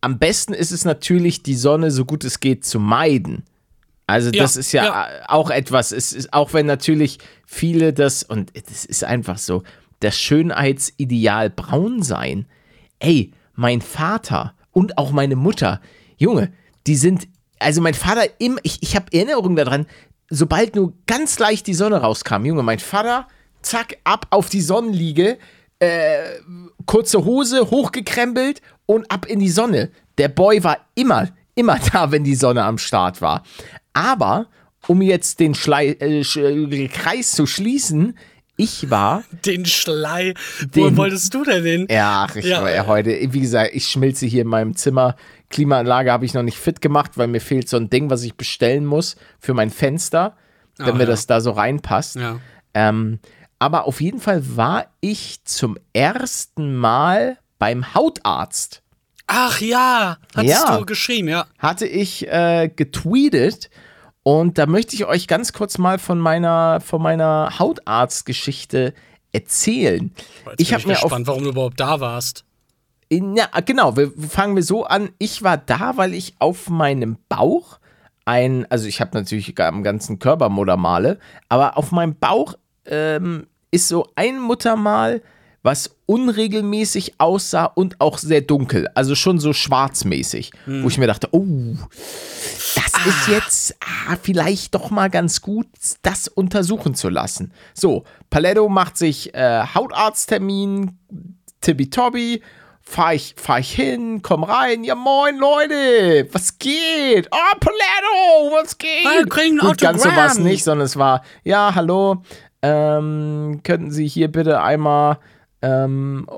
Am 0.00 0.18
besten 0.18 0.52
ist 0.52 0.70
es 0.70 0.84
natürlich, 0.84 1.42
die 1.42 1.56
Sonne 1.56 1.90
so 1.90 2.04
gut 2.04 2.24
es 2.24 2.40
geht 2.40 2.64
zu 2.64 2.78
meiden. 2.78 3.44
Also 4.06 4.30
Ja, 4.30 4.42
das 4.42 4.56
ist 4.56 4.72
ja, 4.72 4.84
ja. 4.84 5.08
auch 5.28 5.50
etwas, 5.50 5.92
es 5.92 6.12
ist, 6.12 6.32
auch 6.32 6.52
wenn 6.52 6.66
natürlich 6.66 7.18
viele 7.46 7.92
das, 7.92 8.22
und 8.22 8.52
das 8.54 8.84
ist 8.84 9.02
einfach 9.02 9.38
so, 9.38 9.64
das 10.00 10.18
Schönheitsideal 10.18 11.50
braun 11.50 12.02
sein. 12.02 12.46
Ey, 12.98 13.32
mein 13.54 13.80
Vater 13.80 14.54
und 14.72 14.98
auch 14.98 15.10
meine 15.10 15.36
Mutter, 15.36 15.80
Junge, 16.16 16.52
die 16.86 16.96
sind, 16.96 17.28
also 17.58 17.80
mein 17.80 17.94
Vater, 17.94 18.22
im, 18.38 18.58
ich, 18.62 18.82
ich 18.82 18.96
habe 18.96 19.12
Erinnerungen 19.12 19.56
daran, 19.56 19.86
sobald 20.30 20.76
nur 20.76 20.92
ganz 21.06 21.38
leicht 21.38 21.66
die 21.66 21.74
Sonne 21.74 21.96
rauskam, 21.96 22.44
Junge, 22.44 22.62
mein 22.62 22.78
Vater, 22.78 23.26
zack, 23.62 23.98
ab 24.04 24.26
auf 24.30 24.48
die 24.48 24.60
Sonnenliege, 24.60 25.38
äh, 25.80 26.18
kurze 26.86 27.24
Hose, 27.24 27.70
hochgekrempelt 27.70 28.62
und 28.86 29.10
ab 29.10 29.26
in 29.26 29.40
die 29.40 29.50
Sonne. 29.50 29.90
Der 30.18 30.28
Boy 30.28 30.62
war 30.64 30.78
immer, 30.94 31.28
immer 31.54 31.78
da, 31.92 32.10
wenn 32.10 32.24
die 32.24 32.34
Sonne 32.34 32.64
am 32.64 32.78
Start 32.78 33.20
war. 33.20 33.42
Aber, 33.92 34.46
um 34.86 35.02
jetzt 35.02 35.40
den 35.40 35.54
Schlei 35.54 35.88
äh, 35.88 36.20
äh, 36.20 36.88
Kreis 36.88 37.32
zu 37.32 37.46
schließen, 37.46 38.16
ich 38.58 38.90
war 38.90 39.22
Den 39.46 39.64
Schlei. 39.64 40.34
Wo 40.72 40.88
Den- 40.88 40.96
wolltest 40.98 41.32
du 41.32 41.44
denn 41.44 41.64
hin? 41.64 41.86
ja, 41.90 42.26
ach, 42.28 42.36
ich 42.36 42.44
Ja, 42.44 42.60
war 42.60 42.70
ja 42.70 42.86
heute, 42.86 43.10
wie 43.32 43.40
gesagt, 43.40 43.70
ich 43.72 43.86
schmilze 43.86 44.26
hier 44.26 44.42
in 44.42 44.48
meinem 44.48 44.76
Zimmer. 44.76 45.16
Klimaanlage 45.48 46.12
habe 46.12 46.26
ich 46.26 46.34
noch 46.34 46.42
nicht 46.42 46.58
fit 46.58 46.82
gemacht, 46.82 47.12
weil 47.16 47.28
mir 47.28 47.40
fehlt 47.40 47.68
so 47.70 47.78
ein 47.78 47.88
Ding, 47.88 48.10
was 48.10 48.22
ich 48.24 48.34
bestellen 48.36 48.84
muss 48.84 49.16
für 49.38 49.54
mein 49.54 49.70
Fenster, 49.70 50.36
wenn 50.76 50.90
Ah, 50.90 50.92
mir 50.92 51.00
ja. 51.04 51.06
das 51.06 51.26
da 51.26 51.40
so 51.40 51.52
reinpasst. 51.52 52.16
Ja. 52.16 52.38
Ähm, 52.74 53.18
aber 53.58 53.86
auf 53.86 54.00
jeden 54.00 54.20
Fall 54.20 54.42
war 54.56 54.86
ich 55.00 55.42
zum 55.44 55.78
ersten 55.94 56.76
Mal 56.76 57.38
beim 57.58 57.94
Hautarzt. 57.94 58.82
Ach 59.26 59.60
ja, 59.60 60.18
hattest 60.36 60.64
Ja. 60.68 60.78
du 60.78 60.86
geschrieben, 60.86 61.28
ja. 61.28 61.46
Hatte 61.58 61.86
ich 61.86 62.26
äh, 62.28 62.68
getweetet 62.74 63.70
und 64.22 64.58
da 64.58 64.66
möchte 64.66 64.94
ich 64.94 65.06
euch 65.06 65.26
ganz 65.26 65.52
kurz 65.52 65.78
mal 65.78 65.98
von 65.98 66.18
meiner, 66.18 66.80
von 66.80 67.02
meiner 67.02 67.58
Hautarztgeschichte 67.58 68.94
erzählen. 69.32 70.12
Jetzt 70.46 70.60
Ich 70.60 70.68
bin 70.68 70.78
habe 70.78 70.88
mir 70.88 70.94
gespannt, 70.94 71.26
warum 71.26 71.44
du 71.44 71.50
überhaupt 71.50 71.80
da 71.80 72.00
warst. 72.00 72.44
Ja, 73.10 73.48
genau. 73.64 73.96
Wir 73.96 74.12
fangen 74.28 74.54
wir 74.54 74.62
so 74.62 74.84
an. 74.84 75.10
Ich 75.18 75.42
war 75.42 75.56
da, 75.56 75.96
weil 75.96 76.12
ich 76.12 76.34
auf 76.38 76.68
meinem 76.68 77.16
Bauch 77.28 77.78
ein, 78.26 78.66
also 78.70 78.86
ich 78.86 79.00
habe 79.00 79.16
natürlich 79.16 79.58
am 79.58 79.82
ganzen 79.82 80.18
Körper 80.18 80.50
Muttermale, 80.50 81.18
aber 81.48 81.78
auf 81.78 81.92
meinem 81.92 82.14
Bauch 82.14 82.54
ähm, 82.84 83.46
ist 83.70 83.88
so 83.88 84.06
ein 84.16 84.38
Muttermal, 84.38 85.22
was 85.62 85.96
unregelmäßig 86.06 87.14
aussah 87.18 87.64
und 87.64 88.00
auch 88.00 88.18
sehr 88.18 88.42
dunkel, 88.42 88.88
also 88.94 89.14
schon 89.14 89.38
so 89.38 89.52
schwarzmäßig, 89.52 90.52
wo 90.66 90.88
ich 90.88 90.98
mir 90.98 91.06
dachte, 91.06 91.28
oh, 91.32 91.76
das 92.78 93.06
ist 93.06 93.28
jetzt 93.28 93.76
ah, 93.80 94.16
vielleicht 94.22 94.74
doch 94.74 94.90
mal 94.90 95.10
ganz 95.10 95.40
gut, 95.40 95.66
das 96.02 96.28
untersuchen 96.28 96.94
zu 96.94 97.08
lassen. 97.08 97.52
So, 97.74 98.04
Paletto 98.30 98.68
macht 98.68 98.96
sich 98.96 99.34
äh, 99.34 99.64
Hautarzttermin, 99.74 100.98
Tibi-Tobi, 101.60 102.42
fahr 102.82 103.14
ich, 103.14 103.34
fahr 103.36 103.58
ich 103.58 103.72
hin, 103.72 104.22
komm 104.22 104.44
rein, 104.44 104.84
ja 104.84 104.94
moin 104.94 105.38
Leute, 105.38 106.28
was 106.32 106.58
geht? 106.58 107.28
Oh, 107.32 107.58
Paletto, 107.58 108.56
was 108.56 108.78
geht? 108.78 109.06
Ah, 109.06 109.18
wir 109.18 109.26
kriegen 109.26 109.58
Gut, 109.58 109.78
ganz 109.78 110.02
so 110.02 110.10
war 110.10 110.26
es 110.26 110.38
nicht, 110.38 110.62
sondern 110.62 110.86
es 110.86 110.96
war, 110.96 111.22
ja, 111.42 111.74
hallo, 111.74 112.22
ähm, 112.62 113.60
könnten 113.64 113.90
Sie 113.90 114.06
hier 114.06 114.30
bitte 114.30 114.62
einmal, 114.62 115.18
ähm, 115.60 116.28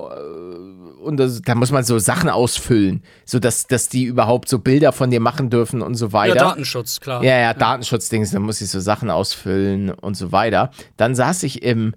und 1.03 1.17
das, 1.17 1.41
da 1.41 1.55
muss 1.55 1.71
man 1.71 1.83
so 1.83 1.99
Sachen 1.99 2.29
ausfüllen, 2.29 3.03
so 3.25 3.39
dass, 3.39 3.67
dass 3.67 3.87
die 3.89 4.05
überhaupt 4.05 4.49
so 4.49 4.59
Bilder 4.59 4.91
von 4.91 5.11
dir 5.11 5.19
machen 5.19 5.49
dürfen 5.49 5.81
und 5.81 5.95
so 5.95 6.07
Ja, 6.07 6.13
weiter. 6.13 6.35
Datenschutz, 6.35 6.99
klar. 6.99 7.23
Ja, 7.23 7.37
ja, 7.37 7.53
Datenschutzdings, 7.53 8.31
da 8.31 8.39
muss 8.39 8.61
ich 8.61 8.69
so 8.69 8.79
Sachen 8.79 9.09
ausfüllen 9.11 9.91
und 9.91 10.15
so 10.15 10.31
weiter. 10.31 10.71
Dann 10.97 11.13
saß 11.13 11.43
ich 11.43 11.61
im, 11.61 11.93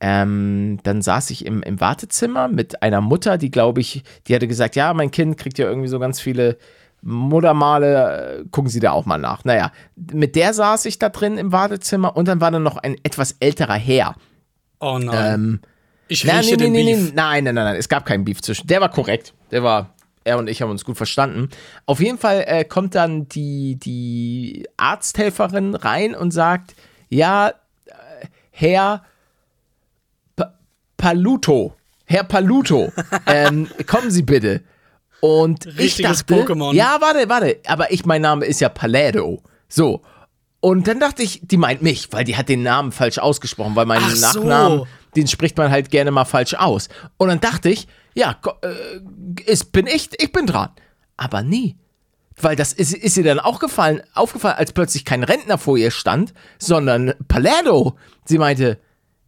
ähm, 0.00 0.78
dann 0.82 1.00
saß 1.00 1.30
ich 1.30 1.46
im, 1.46 1.62
im 1.62 1.80
Wartezimmer 1.80 2.48
mit 2.48 2.82
einer 2.82 3.00
Mutter, 3.00 3.38
die, 3.38 3.50
glaube 3.52 3.80
ich, 3.80 4.02
die 4.26 4.34
hatte 4.34 4.48
gesagt, 4.48 4.74
ja, 4.74 4.92
mein 4.94 5.10
Kind 5.12 5.36
kriegt 5.36 5.58
ja 5.58 5.66
irgendwie 5.66 5.88
so 5.88 5.98
ganz 6.00 6.20
viele 6.20 6.58
Muttermale, 7.02 8.40
äh, 8.40 8.44
gucken 8.50 8.70
Sie 8.70 8.80
da 8.80 8.92
auch 8.92 9.06
mal 9.06 9.18
nach. 9.18 9.44
Naja, 9.44 9.70
mit 10.12 10.34
der 10.36 10.54
saß 10.54 10.86
ich 10.86 10.98
da 10.98 11.10
drin 11.10 11.38
im 11.38 11.52
Wartezimmer 11.52 12.16
und 12.16 12.26
dann 12.26 12.40
war 12.40 12.50
da 12.50 12.58
noch 12.58 12.78
ein 12.78 12.96
etwas 13.04 13.36
älterer 13.40 13.74
Herr. 13.74 14.16
Oh 14.80 14.98
nein. 14.98 15.34
Ähm, 15.34 15.60
ich 16.14 16.24
Nein, 16.24 16.38
rieche 16.38 16.52
nee, 16.52 16.64
den 16.64 16.72
nee, 16.72 16.94
Beef. 16.94 17.12
nein, 17.14 17.44
nein, 17.44 17.54
nein, 17.54 17.64
nein, 17.64 17.76
es 17.76 17.88
gab 17.88 18.06
keinen 18.06 18.24
Beef 18.24 18.40
zwischen. 18.40 18.66
Der 18.66 18.80
war 18.80 18.88
korrekt. 18.88 19.34
Der 19.50 19.62
war, 19.62 19.94
er 20.22 20.38
und 20.38 20.48
ich 20.48 20.62
haben 20.62 20.70
uns 20.70 20.84
gut 20.84 20.96
verstanden. 20.96 21.48
Auf 21.86 22.00
jeden 22.00 22.18
Fall 22.18 22.44
äh, 22.46 22.64
kommt 22.64 22.94
dann 22.94 23.28
die, 23.28 23.76
die 23.76 24.66
Arzthelferin 24.76 25.74
rein 25.74 26.14
und 26.14 26.30
sagt, 26.30 26.74
ja, 27.08 27.48
äh, 27.48 27.52
Herr 28.50 29.04
pa 30.36 30.54
Paluto, 30.96 31.74
Herr 32.04 32.24
Paluto, 32.24 32.92
ähm, 33.26 33.68
kommen 33.86 34.10
Sie 34.10 34.22
bitte. 34.22 34.62
Und 35.20 35.66
ich 35.66 35.78
Richtiges 35.78 36.24
dachte, 36.26 36.44
Pokémon. 36.44 36.74
ja, 36.74 36.98
warte, 37.00 37.28
warte, 37.28 37.58
aber 37.66 37.90
ich, 37.90 38.04
mein 38.04 38.22
Name 38.22 38.44
ist 38.44 38.60
ja 38.60 38.68
Palädo. 38.68 39.42
So. 39.68 40.02
Und 40.64 40.88
dann 40.88 40.98
dachte 40.98 41.22
ich, 41.22 41.42
die 41.42 41.58
meint 41.58 41.82
mich, 41.82 42.10
weil 42.10 42.24
die 42.24 42.38
hat 42.38 42.48
den 42.48 42.62
Namen 42.62 42.90
falsch 42.90 43.18
ausgesprochen, 43.18 43.76
weil 43.76 43.84
meinen 43.84 44.02
Ach 44.02 44.14
so. 44.16 44.40
Nachnamen, 44.44 44.84
den 45.14 45.28
spricht 45.28 45.58
man 45.58 45.70
halt 45.70 45.90
gerne 45.90 46.10
mal 46.10 46.24
falsch 46.24 46.54
aus. 46.54 46.88
Und 47.18 47.28
dann 47.28 47.38
dachte 47.38 47.68
ich, 47.68 47.86
ja, 48.14 48.38
äh, 48.62 48.68
es 49.44 49.66
bin 49.66 49.86
ich, 49.86 50.08
ich 50.18 50.32
bin 50.32 50.46
dran. 50.46 50.70
Aber 51.18 51.42
nie. 51.42 51.76
Weil 52.40 52.56
das 52.56 52.72
ist, 52.72 52.94
ist 52.94 53.14
ihr 53.18 53.24
dann 53.24 53.40
auch 53.40 53.58
gefallen, 53.58 54.00
aufgefallen, 54.14 54.56
als 54.56 54.72
plötzlich 54.72 55.04
kein 55.04 55.22
Rentner 55.22 55.58
vor 55.58 55.76
ihr 55.76 55.90
stand, 55.90 56.32
sondern 56.58 57.12
Palerdo. 57.28 57.98
Sie 58.24 58.38
meinte, 58.38 58.78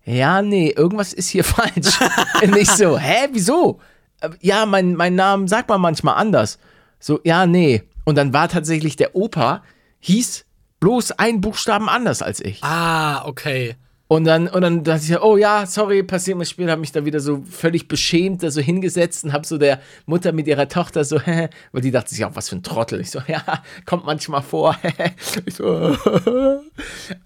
ja, 0.06 0.40
nee, 0.40 0.70
irgendwas 0.70 1.12
ist 1.12 1.28
hier 1.28 1.44
falsch. 1.44 2.00
Nicht 2.46 2.70
so, 2.70 2.96
hä, 2.96 3.28
wieso? 3.32 3.78
Äh, 4.22 4.30
Ja, 4.40 4.64
mein, 4.64 4.96
mein 4.96 5.14
Name 5.14 5.48
sagt 5.48 5.68
man 5.68 5.82
manchmal 5.82 6.14
anders. 6.14 6.58
So, 6.98 7.20
ja, 7.24 7.44
nee. 7.44 7.82
Und 8.06 8.14
dann 8.14 8.32
war 8.32 8.48
tatsächlich 8.48 8.96
der 8.96 9.14
Opa, 9.14 9.62
hieß 10.00 10.45
bloß 10.80 11.12
ein 11.12 11.40
Buchstaben 11.40 11.88
anders 11.88 12.22
als 12.22 12.40
ich. 12.40 12.62
Ah, 12.62 13.24
okay. 13.26 13.76
Und 14.08 14.24
dann, 14.24 14.46
und 14.46 14.60
dann 14.60 14.84
dachte 14.84 15.02
ich, 15.04 15.20
oh 15.20 15.36
ja, 15.36 15.66
sorry, 15.66 16.04
passiert 16.04 16.38
mir 16.38 16.46
später, 16.46 16.70
habe 16.70 16.80
mich 16.80 16.92
da 16.92 17.04
wieder 17.04 17.18
so 17.18 17.42
völlig 17.50 17.88
beschämt 17.88 18.44
da 18.44 18.52
so 18.52 18.60
hingesetzt 18.60 19.24
und 19.24 19.32
habe 19.32 19.44
so 19.44 19.58
der 19.58 19.80
Mutter 20.06 20.30
mit 20.30 20.46
ihrer 20.46 20.68
Tochter 20.68 21.04
so, 21.04 21.20
weil 21.72 21.82
die 21.82 21.90
dachte 21.90 22.10
sich 22.10 22.24
auch, 22.24 22.36
was 22.36 22.48
für 22.48 22.56
ein 22.56 22.62
Trottel. 22.62 23.00
Ich 23.00 23.10
so, 23.10 23.20
ja, 23.26 23.42
kommt 23.84 24.04
manchmal 24.04 24.42
vor. 24.42 24.76
ich 25.44 25.54
so, 25.54 25.96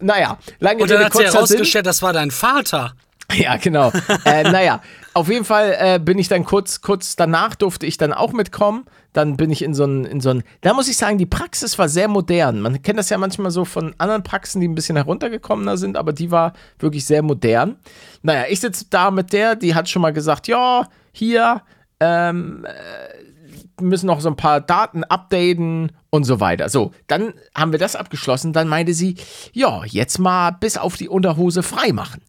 naja, 0.00 0.38
lange 0.58 0.82
Und 0.82 0.90
dann 0.90 1.02
Rede, 1.02 1.04
hat 1.04 1.16
sie 1.16 1.24
herausgestellt, 1.24 1.84
das 1.84 2.00
war 2.00 2.14
dein 2.14 2.30
Vater. 2.30 2.94
Ja, 3.32 3.56
genau. 3.58 3.92
äh, 4.24 4.42
naja, 4.44 4.80
auf 5.12 5.28
jeden 5.28 5.44
Fall 5.44 5.76
äh, 5.78 5.98
bin 5.98 6.18
ich 6.18 6.28
dann 6.28 6.44
kurz, 6.44 6.82
kurz 6.82 7.16
danach 7.16 7.56
durfte 7.56 7.86
ich 7.86 7.96
dann 7.96 8.12
auch 8.12 8.32
mitkommen. 8.32 8.84
Dann 9.12 9.36
bin 9.36 9.50
ich 9.50 9.62
in 9.62 9.74
so 9.74 9.84
ein, 9.84 10.04
in 10.04 10.20
so 10.20 10.32
da 10.60 10.72
muss 10.72 10.88
ich 10.88 10.96
sagen, 10.96 11.18
die 11.18 11.26
Praxis 11.26 11.78
war 11.78 11.88
sehr 11.88 12.06
modern. 12.06 12.60
Man 12.60 12.80
kennt 12.82 12.98
das 12.98 13.10
ja 13.10 13.18
manchmal 13.18 13.50
so 13.50 13.64
von 13.64 13.94
anderen 13.98 14.22
Praxen, 14.22 14.60
die 14.60 14.68
ein 14.68 14.74
bisschen 14.76 14.96
heruntergekommener 14.96 15.76
sind, 15.76 15.96
aber 15.96 16.12
die 16.12 16.30
war 16.30 16.52
wirklich 16.78 17.04
sehr 17.04 17.22
modern. 17.22 17.76
Naja, 18.22 18.44
ich 18.48 18.60
sitze 18.60 18.86
da 18.88 19.10
mit 19.10 19.32
der, 19.32 19.56
die 19.56 19.74
hat 19.74 19.88
schon 19.88 20.02
mal 20.02 20.12
gesagt, 20.12 20.46
ja, 20.46 20.86
hier, 21.12 21.62
ähm, 21.98 22.64
äh, 22.64 23.82
müssen 23.82 24.06
noch 24.06 24.20
so 24.20 24.28
ein 24.28 24.36
paar 24.36 24.60
Daten 24.60 25.02
updaten 25.04 25.92
und 26.10 26.24
so 26.24 26.38
weiter. 26.38 26.68
So, 26.68 26.92
dann 27.08 27.34
haben 27.54 27.72
wir 27.72 27.78
das 27.78 27.96
abgeschlossen. 27.96 28.52
Dann 28.52 28.68
meinte 28.68 28.94
sie, 28.94 29.16
ja, 29.52 29.84
jetzt 29.84 30.18
mal 30.18 30.50
bis 30.50 30.76
auf 30.76 30.96
die 30.96 31.08
Unterhose 31.08 31.62
frei 31.62 31.92
machen. 31.92 32.22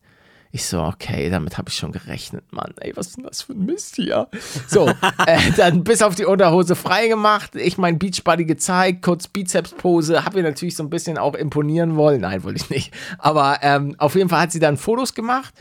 Ich 0.54 0.66
so, 0.66 0.82
okay, 0.84 1.30
damit 1.30 1.58
habe 1.58 1.70
ich 1.70 1.76
schon 1.76 1.94
gerechnet, 1.94 2.44
Mann. 2.52 2.74
Ey, 2.82 2.92
was 2.96 3.08
ist 3.08 3.18
denn 3.18 3.24
das 3.24 3.42
für 3.42 3.54
ein 3.54 3.66
Mist 3.66 3.96
hier? 3.96 4.28
So, 4.68 4.88
äh, 5.26 5.52
dann 5.56 5.86
bis 5.86 6.02
auf 6.02 6.16
die 6.16 6.26
Unterhose 6.26 6.76
frei 6.76 7.08
gemacht. 7.08 7.56
Ich 7.56 7.78
mein 7.78 7.98
Beachbody 7.98 8.44
gezeigt, 8.44 9.02
kurz 9.02 9.30
Bizepspose. 9.30 10.26
Habe 10.26 10.40
ihr 10.40 10.44
natürlich 10.44 10.76
so 10.76 10.84
ein 10.84 10.90
bisschen 10.90 11.18
auch 11.18 11.36
imponieren 11.36 11.96
wollen. 11.96 12.22
Nein, 12.22 12.44
wollte 12.44 12.62
ich 12.62 12.70
nicht. 12.70 12.94
Aber 13.18 13.60
ähm, 13.62 13.96
auf 13.98 14.16
jeden 14.16 14.28
Fall 14.28 14.42
hat 14.42 14.52
sie 14.52 14.60
dann 14.60 14.76
Fotos 14.76 15.14
gemacht. 15.14 15.54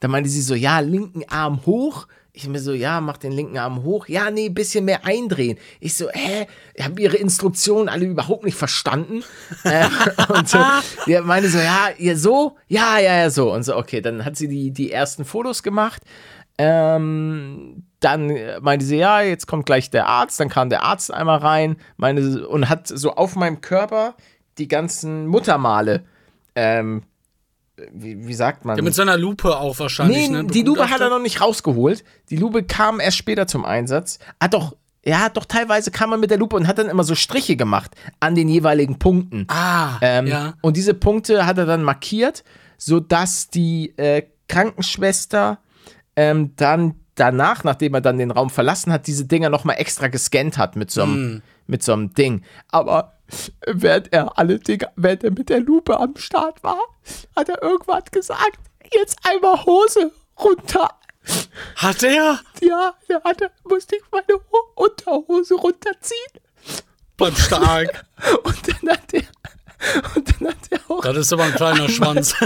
Da 0.00 0.08
meinte 0.08 0.30
sie 0.30 0.42
so, 0.42 0.54
ja, 0.54 0.80
linken 0.80 1.24
Arm 1.28 1.66
hoch. 1.66 2.06
Ich 2.38 2.48
mir 2.48 2.60
so, 2.60 2.72
ja, 2.72 3.00
mach 3.00 3.16
den 3.16 3.32
linken 3.32 3.58
Arm 3.58 3.82
hoch. 3.82 4.06
Ja, 4.06 4.30
nee, 4.30 4.48
bisschen 4.48 4.84
mehr 4.84 5.04
eindrehen. 5.04 5.58
Ich 5.80 5.94
so, 5.94 6.08
hä? 6.08 6.46
Ich 6.72 6.84
habe 6.84 7.00
ihre 7.00 7.16
Instruktionen 7.16 7.88
alle 7.88 8.04
überhaupt 8.04 8.44
nicht 8.44 8.56
verstanden. 8.56 9.24
äh, 9.64 9.88
und 10.28 10.48
so, 10.48 10.60
die 11.06 11.20
meinte 11.20 11.48
so, 11.48 11.58
ja, 11.58 11.88
ihr 11.98 12.16
so? 12.16 12.56
Ja, 12.68 13.00
ja, 13.00 13.16
ja, 13.16 13.30
so. 13.30 13.52
Und 13.52 13.64
so, 13.64 13.76
okay, 13.76 14.00
dann 14.00 14.24
hat 14.24 14.36
sie 14.36 14.46
die, 14.46 14.70
die 14.70 14.92
ersten 14.92 15.24
Fotos 15.24 15.64
gemacht. 15.64 16.04
Ähm, 16.58 17.82
dann 17.98 18.32
meinte 18.60 18.86
sie, 18.86 18.98
ja, 18.98 19.20
jetzt 19.20 19.48
kommt 19.48 19.66
gleich 19.66 19.90
der 19.90 20.06
Arzt. 20.06 20.38
Dann 20.38 20.48
kam 20.48 20.70
der 20.70 20.84
Arzt 20.84 21.12
einmal 21.12 21.38
rein 21.38 21.76
meine, 21.96 22.46
und 22.46 22.68
hat 22.68 22.86
so 22.86 23.16
auf 23.16 23.34
meinem 23.34 23.60
Körper 23.60 24.14
die 24.58 24.68
ganzen 24.68 25.26
Muttermale 25.26 26.04
ähm, 26.54 27.02
wie, 27.92 28.26
wie 28.26 28.34
sagt 28.34 28.64
man? 28.64 28.76
Ja, 28.76 28.82
mit 28.82 28.94
so 28.94 29.02
einer 29.02 29.16
Lupe 29.16 29.56
auch 29.58 29.78
wahrscheinlich. 29.78 30.28
Nee, 30.28 30.42
ne? 30.42 30.44
die 30.44 30.62
Lupe 30.62 30.90
hat 30.90 31.00
er 31.00 31.08
noch 31.10 31.20
nicht 31.20 31.40
rausgeholt. 31.40 32.04
Die 32.30 32.36
Lupe 32.36 32.62
kam 32.64 33.00
erst 33.00 33.16
später 33.16 33.46
zum 33.46 33.64
Einsatz. 33.64 34.18
Ah, 34.38 34.48
doch. 34.48 34.76
Ja, 35.04 35.28
doch 35.28 35.44
teilweise 35.46 35.90
kam 35.90 36.10
man 36.10 36.20
mit 36.20 36.30
der 36.30 36.38
Lupe 36.38 36.56
und 36.56 36.66
hat 36.66 36.76
dann 36.78 36.88
immer 36.88 37.04
so 37.04 37.14
Striche 37.14 37.56
gemacht 37.56 37.92
an 38.20 38.34
den 38.34 38.48
jeweiligen 38.48 38.98
Punkten. 38.98 39.46
Ah, 39.48 39.96
Ähm, 40.02 40.26
ja. 40.26 40.54
Und 40.60 40.76
diese 40.76 40.92
Punkte 40.92 41.46
hat 41.46 41.56
er 41.56 41.66
dann 41.66 41.82
markiert, 41.82 42.44
sodass 42.76 43.48
die 43.48 43.94
äh, 43.96 44.24
Krankenschwester 44.48 45.58
ähm, 46.16 46.52
dann 46.56 46.94
danach, 47.18 47.64
nachdem 47.64 47.94
er 47.94 48.00
dann 48.00 48.18
den 48.18 48.30
Raum 48.30 48.50
verlassen 48.50 48.92
hat, 48.92 49.06
diese 49.06 49.24
Dinger 49.24 49.50
nochmal 49.50 49.76
extra 49.78 50.08
gescannt 50.08 50.58
hat 50.58 50.76
mit 50.76 50.90
so 50.90 51.02
einem 51.02 51.42
mit 51.68 51.82
so 51.82 51.92
einem 51.92 52.14
Ding. 52.14 52.42
Aber 52.70 53.18
während 53.66 54.12
er 54.12 54.38
alle 54.38 54.58
Dinge, 54.58 54.90
während 54.96 55.22
er 55.22 55.30
mit 55.30 55.48
der 55.50 55.60
Lupe 55.60 55.98
am 55.98 56.16
Start 56.16 56.62
war, 56.64 56.80
hat 57.36 57.48
er 57.48 57.62
irgendwann 57.62 58.02
gesagt, 58.10 58.58
jetzt 58.92 59.18
einmal 59.22 59.64
Hose 59.64 60.10
runter. 60.40 60.88
Hat 61.76 62.02
er? 62.02 62.40
Ja, 62.62 62.94
der 63.08 63.22
hatte, 63.22 63.50
musste 63.64 63.96
ich 63.96 64.02
meine 64.10 64.40
Ho 64.50 64.58
Unterhose 64.74 65.54
runterziehen. 65.54 66.32
Beim 67.16 67.34
Stark. 67.34 68.06
Und 68.44 68.68
dann 68.68 68.90
hat 68.92 69.12
er, 69.12 69.22
und 70.14 70.34
dann 70.40 70.48
hat 70.48 70.56
er 70.70 70.80
auch 70.88 71.02
Das 71.02 71.16
ist 71.16 71.32
aber 71.32 71.44
ein 71.44 71.54
kleiner 71.54 71.88
Schwanz. 71.88 72.34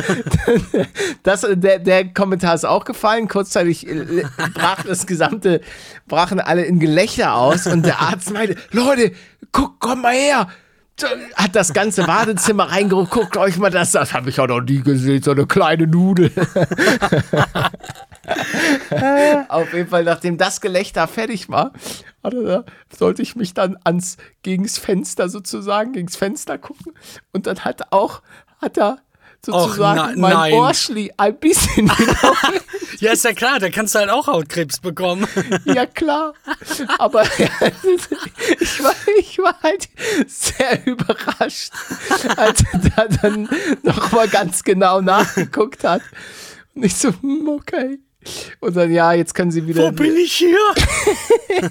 Das, 1.22 1.46
der, 1.48 1.78
der 1.78 2.12
Kommentar 2.12 2.54
ist 2.54 2.64
auch 2.64 2.84
gefallen. 2.84 3.28
Kurzzeitig 3.28 3.86
äh, 3.86 4.24
brach 4.54 4.82
das 4.82 5.06
gesamte, 5.06 5.60
brachen 6.08 6.40
alle 6.40 6.64
in 6.64 6.80
Gelächter 6.80 7.34
aus 7.34 7.66
und 7.66 7.86
der 7.86 8.00
Arzt 8.00 8.32
meinte, 8.32 8.56
Leute, 8.72 9.12
guck, 9.52 9.78
komm 9.78 10.02
mal 10.02 10.14
her. 10.14 10.48
Hat 11.36 11.54
das 11.54 11.72
ganze 11.72 12.06
Wartezimmer 12.06 12.70
reingerufen, 12.70 13.10
guckt 13.10 13.36
euch 13.36 13.56
mal 13.56 13.70
das, 13.70 13.92
das 13.92 14.12
habe 14.12 14.30
ich 14.30 14.36
ja 14.36 14.46
noch 14.46 14.60
nie 14.60 14.80
gesehen, 14.80 15.22
so 15.22 15.30
eine 15.30 15.46
kleine 15.46 15.86
Nudel. 15.86 16.30
Auf 19.48 19.72
jeden 19.72 19.88
Fall, 19.88 20.04
nachdem 20.04 20.38
das 20.38 20.60
Gelächter 20.60 21.06
fertig 21.08 21.48
war, 21.48 21.72
sollte 22.96 23.22
ich 23.22 23.36
mich 23.36 23.54
dann 23.54 23.76
ans, 23.84 24.16
gegens 24.42 24.78
Fenster 24.78 25.28
sozusagen, 25.28 25.92
gegens 25.92 26.16
Fenster 26.16 26.58
gucken. 26.58 26.92
Und 27.32 27.46
dann 27.46 27.64
hat 27.64 27.92
auch, 27.92 28.22
hat 28.60 28.78
er 28.78 28.98
sozusagen 29.44 29.96
na- 29.96 30.12
mein 30.16 30.32
nein. 30.34 30.52
Ohrschli 30.54 31.12
ein 31.16 31.36
bisschen 31.36 31.88
genau. 31.96 32.32
ja, 33.00 33.12
ist 33.12 33.24
ja 33.24 33.32
klar, 33.32 33.58
da 33.58 33.70
kannst 33.70 33.94
du 33.94 33.98
halt 33.98 34.10
auch 34.10 34.28
Hautkrebs 34.28 34.78
bekommen. 34.78 35.26
ja, 35.64 35.84
klar. 35.86 36.34
Aber 36.98 37.24
ich, 37.24 38.84
war, 38.84 38.94
ich 39.18 39.38
war 39.38 39.56
halt 39.62 39.88
sehr 40.28 40.86
überrascht, 40.86 41.72
als 42.36 42.62
er 42.72 42.78
da 42.78 43.08
dann 43.20 43.48
nochmal 43.82 44.28
ganz 44.28 44.62
genau 44.62 45.00
nachgeguckt 45.00 45.82
hat. 45.82 46.02
Und 46.74 46.84
ich 46.84 46.94
so, 46.94 47.08
hm, 47.20 47.48
okay. 47.48 47.98
Und 48.60 48.76
dann, 48.76 48.92
ja, 48.92 49.12
jetzt 49.12 49.34
können 49.34 49.50
sie 49.50 49.66
wieder. 49.66 49.84
Wo 49.84 49.92
bin 49.92 50.16
ich 50.16 50.32
hier? 50.32 50.56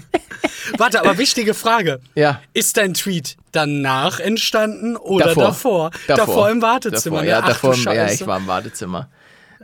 Warte, 0.77 0.99
aber 0.99 1.17
wichtige 1.17 1.53
Frage. 1.53 1.99
Ja. 2.15 2.41
Ist 2.53 2.77
dein 2.77 2.93
Tweet 2.93 3.37
danach 3.51 4.19
entstanden 4.19 4.95
oder 4.95 5.27
Davor. 5.27 5.43
davor? 5.43 5.91
Davor, 6.07 6.49
im 6.49 6.61
Wartezimmer. 6.61 7.17
Davor, 7.17 7.23
ne? 7.23 7.29
ja, 7.29 7.39
Ach, 7.43 7.47
davor, 7.47 7.75
ja, 7.75 8.11
ich 8.11 8.25
war 8.25 8.37
im 8.37 8.47
Wartezimmer. 8.47 9.09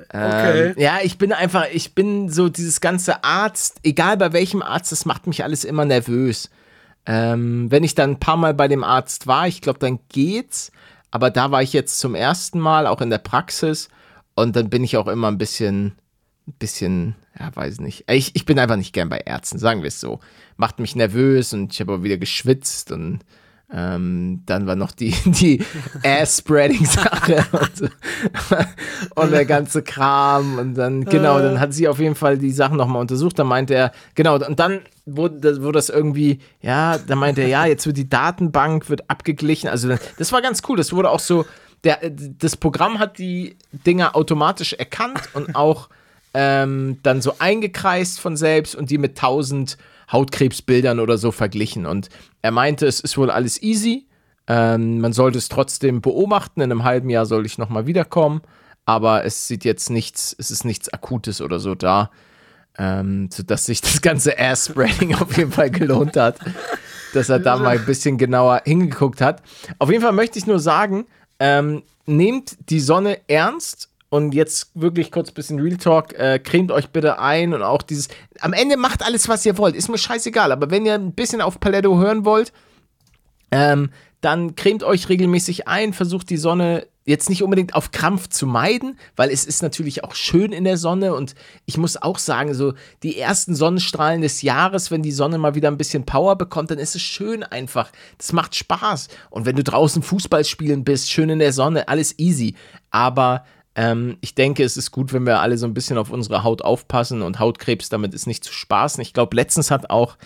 Okay. 0.09 0.67
Ähm, 0.67 0.73
ja, 0.77 0.99
ich 1.01 1.17
bin 1.17 1.33
einfach, 1.33 1.65
ich 1.71 1.95
bin 1.95 2.29
so 2.29 2.49
dieses 2.49 2.81
ganze 2.81 3.23
Arzt, 3.23 3.77
egal 3.83 4.17
bei 4.17 4.31
welchem 4.31 4.61
Arzt, 4.61 4.91
das 4.91 5.05
macht 5.05 5.27
mich 5.27 5.43
alles 5.43 5.63
immer 5.63 5.85
nervös. 5.85 6.49
Ähm, 7.05 7.71
wenn 7.71 7.83
ich 7.83 7.95
dann 7.95 8.11
ein 8.11 8.19
paar 8.19 8.37
Mal 8.37 8.53
bei 8.53 8.67
dem 8.67 8.83
Arzt 8.83 9.27
war, 9.27 9.47
ich 9.47 9.61
glaube, 9.61 9.79
dann 9.79 9.99
geht's. 10.09 10.71
Aber 11.09 11.29
da 11.29 11.51
war 11.51 11.63
ich 11.63 11.73
jetzt 11.73 11.99
zum 11.99 12.15
ersten 12.15 12.59
Mal, 12.59 12.85
auch 12.85 13.01
in 13.01 13.09
der 13.09 13.17
Praxis. 13.17 13.89
Und 14.35 14.55
dann 14.55 14.69
bin 14.69 14.83
ich 14.83 14.97
auch 14.97 15.07
immer 15.07 15.29
ein 15.29 15.37
bisschen, 15.37 15.95
ein 16.47 16.53
bisschen, 16.59 17.15
ja, 17.39 17.53
weiß 17.53 17.79
nicht. 17.81 18.05
Ich, 18.09 18.35
ich 18.35 18.45
bin 18.45 18.57
einfach 18.59 18.77
nicht 18.77 18.93
gern 18.93 19.09
bei 19.09 19.19
Ärzten, 19.19 19.59
sagen 19.59 19.81
wir 19.81 19.87
es 19.89 19.99
so. 19.99 20.19
Macht 20.55 20.79
mich 20.79 20.95
nervös 20.95 21.53
und 21.53 21.73
ich 21.73 21.79
habe 21.81 21.93
auch 21.93 22.03
wieder 22.03 22.17
geschwitzt 22.17 22.91
und 22.91 23.19
ähm, 23.69 24.43
dann 24.45 24.65
war 24.65 24.77
noch 24.77 24.91
die, 24.93 25.11
die 25.25 25.61
Ass-Spreading-Sache 26.03 27.45
und, 27.51 27.91
und 29.15 29.31
der 29.31 29.45
ganze 29.45 29.81
Kram. 29.83 30.57
Und 30.57 30.75
dann, 30.75 31.03
genau, 31.05 31.39
dann 31.39 31.59
hat 31.59 31.73
sie 31.73 31.87
auf 31.87 31.99
jeden 31.99 32.15
Fall 32.15 32.37
die 32.37 32.51
Sachen 32.51 32.77
nochmal 32.77 33.01
untersucht. 33.01 33.37
Dann 33.39 33.47
meinte 33.47 33.73
er, 33.75 33.91
genau, 34.15 34.35
und 34.35 34.59
dann 34.59 34.79
wurde, 35.05 35.39
das- 35.39 35.61
wurde 35.61 35.73
das 35.77 35.89
irgendwie, 35.89 36.39
ja, 36.61 36.97
dann 36.97 37.17
meinte 37.19 37.41
er, 37.41 37.47
ja, 37.47 37.65
jetzt 37.65 37.85
wird 37.85 37.97
die 37.97 38.09
Datenbank, 38.09 38.89
wird 38.89 39.09
abgeglichen. 39.09 39.67
Also 39.69 39.93
das 40.17 40.31
war 40.31 40.41
ganz 40.41 40.61
cool. 40.69 40.77
Das 40.77 40.93
wurde 40.93 41.09
auch 41.09 41.19
so, 41.19 41.45
der, 41.83 41.99
das 42.09 42.55
Programm 42.55 42.99
hat 42.99 43.17
die 43.19 43.57
Dinger 43.71 44.15
automatisch 44.15 44.73
erkannt 44.73 45.29
und 45.33 45.55
auch 45.55 45.89
ähm, 46.39 46.99
dann 47.01 47.19
so 47.19 47.33
eingekreist 47.39 48.19
von 48.19 48.37
selbst 48.37 48.75
und 48.75 48.91
die 48.91 48.99
mit 48.99 49.17
1000 49.17 49.75
Hautkrebsbildern 50.11 50.99
oder 50.99 51.17
so 51.17 51.31
verglichen. 51.31 51.87
Und 51.87 52.09
er 52.43 52.51
meinte, 52.51 52.85
es 52.85 52.99
ist 52.99 53.17
wohl 53.17 53.31
alles 53.31 53.59
easy. 53.63 54.05
Ähm, 54.45 55.01
man 55.01 55.13
sollte 55.13 55.39
es 55.39 55.49
trotzdem 55.49 55.99
beobachten. 55.99 56.61
In 56.61 56.71
einem 56.71 56.83
halben 56.83 57.09
Jahr 57.09 57.25
soll 57.25 57.47
ich 57.47 57.57
nochmal 57.57 57.87
wiederkommen. 57.87 58.41
Aber 58.85 59.25
es 59.25 59.47
sieht 59.47 59.65
jetzt 59.65 59.89
nichts, 59.89 60.35
es 60.37 60.51
ist 60.51 60.63
nichts 60.63 60.93
Akutes 60.93 61.41
oder 61.41 61.59
so 61.59 61.73
da. 61.73 62.11
Ähm, 62.77 63.29
sodass 63.33 63.65
sich 63.65 63.81
das 63.81 64.03
ganze 64.03 64.37
Ass-Spreading 64.37 65.15
auf 65.19 65.35
jeden 65.35 65.51
Fall 65.51 65.71
gelohnt 65.71 66.17
hat. 66.17 66.37
Dass 67.15 67.29
er 67.29 67.39
da 67.39 67.57
mal 67.57 67.79
ein 67.79 67.85
bisschen 67.85 68.19
genauer 68.19 68.61
hingeguckt 68.63 69.21
hat. 69.21 69.41
Auf 69.79 69.89
jeden 69.89 70.03
Fall 70.03 70.13
möchte 70.13 70.37
ich 70.37 70.45
nur 70.45 70.59
sagen, 70.59 71.07
ähm, 71.39 71.81
nehmt 72.05 72.69
die 72.69 72.79
Sonne 72.79 73.21
ernst 73.27 73.89
und 74.09 74.33
jetzt 74.33 74.71
wirklich 74.73 75.11
kurz 75.11 75.29
ein 75.29 75.33
bisschen 75.33 75.59
Real 75.59 75.77
Talk, 75.77 76.13
äh, 76.13 76.39
cremt 76.39 76.71
euch 76.71 76.89
bitte 76.89 77.19
ein 77.19 77.53
und 77.53 77.61
auch 77.61 77.81
dieses, 77.81 78.07
am 78.39 78.53
Ende 78.53 78.77
macht 78.77 79.03
alles, 79.03 79.27
was 79.27 79.45
ihr 79.45 79.57
wollt, 79.57 79.75
ist 79.75 79.89
mir 79.89 79.97
scheißegal, 79.97 80.51
aber 80.51 80.71
wenn 80.71 80.85
ihr 80.85 80.95
ein 80.95 81.13
bisschen 81.13 81.41
auf 81.41 81.59
Paletto 81.59 81.97
hören 81.97 82.25
wollt, 82.25 82.53
ähm, 83.51 83.89
dann 84.21 84.55
cremt 84.55 84.83
euch 84.83 85.09
regelmäßig 85.09 85.67
ein, 85.67 85.93
versucht 85.93 86.29
die 86.29 86.37
Sonne 86.37 86.87
jetzt 87.07 87.29
nicht 87.29 87.41
unbedingt 87.41 87.73
auf 87.73 87.91
Krampf 87.91 88.27
zu 88.27 88.45
meiden, 88.45 88.99
weil 89.15 89.29
es 89.31 89.45
ist 89.45 89.63
natürlich 89.63 90.03
auch 90.03 90.13
schön 90.13 90.51
in 90.51 90.65
der 90.65 90.75
Sonne 90.75 91.15
und 91.15 91.35
ich 91.65 91.77
muss 91.77 91.95
auch 91.95 92.17
sagen, 92.17 92.53
so 92.53 92.73
die 93.01 93.17
ersten 93.17 93.55
Sonnenstrahlen 93.55 94.21
des 94.21 94.41
Jahres, 94.41 94.91
wenn 94.91 95.03
die 95.03 95.13
Sonne 95.13 95.37
mal 95.37 95.55
wieder 95.55 95.69
ein 95.69 95.77
bisschen 95.77 96.05
Power 96.05 96.35
bekommt, 96.35 96.69
dann 96.69 96.79
ist 96.79 96.95
es 96.95 97.01
schön 97.01 97.43
einfach. 97.43 97.91
Das 98.17 98.33
macht 98.33 98.55
Spaß. 98.55 99.07
Und 99.29 99.45
wenn 99.45 99.55
du 99.55 99.63
draußen 99.63 100.03
Fußball 100.03 100.43
spielen 100.43 100.83
bist, 100.83 101.09
schön 101.09 101.29
in 101.29 101.39
der 101.39 101.53
Sonne, 101.53 101.87
alles 101.87 102.19
easy. 102.19 102.55
Aber 102.91 103.45
ähm, 103.77 104.17
ich 104.21 104.35
denke, 104.35 104.63
es 104.63 104.75
ist 104.75 104.91
gut, 104.91 105.13
wenn 105.13 105.25
wir 105.25 105.39
alle 105.39 105.57
so 105.57 105.65
ein 105.67 105.73
bisschen 105.73 105.97
auf 105.97 106.09
unsere 106.11 106.43
Haut 106.43 106.63
aufpassen 106.63 107.21
und 107.21 107.39
Hautkrebs 107.39 107.87
damit 107.89 108.13
ist 108.13 108.25
nicht 108.27 108.43
zu 108.43 108.51
spaßen. 108.51 109.01
Ich 109.01 109.13
glaube, 109.13 109.35
letztens 109.35 109.71
hat 109.71 109.89
auch, 109.91 110.17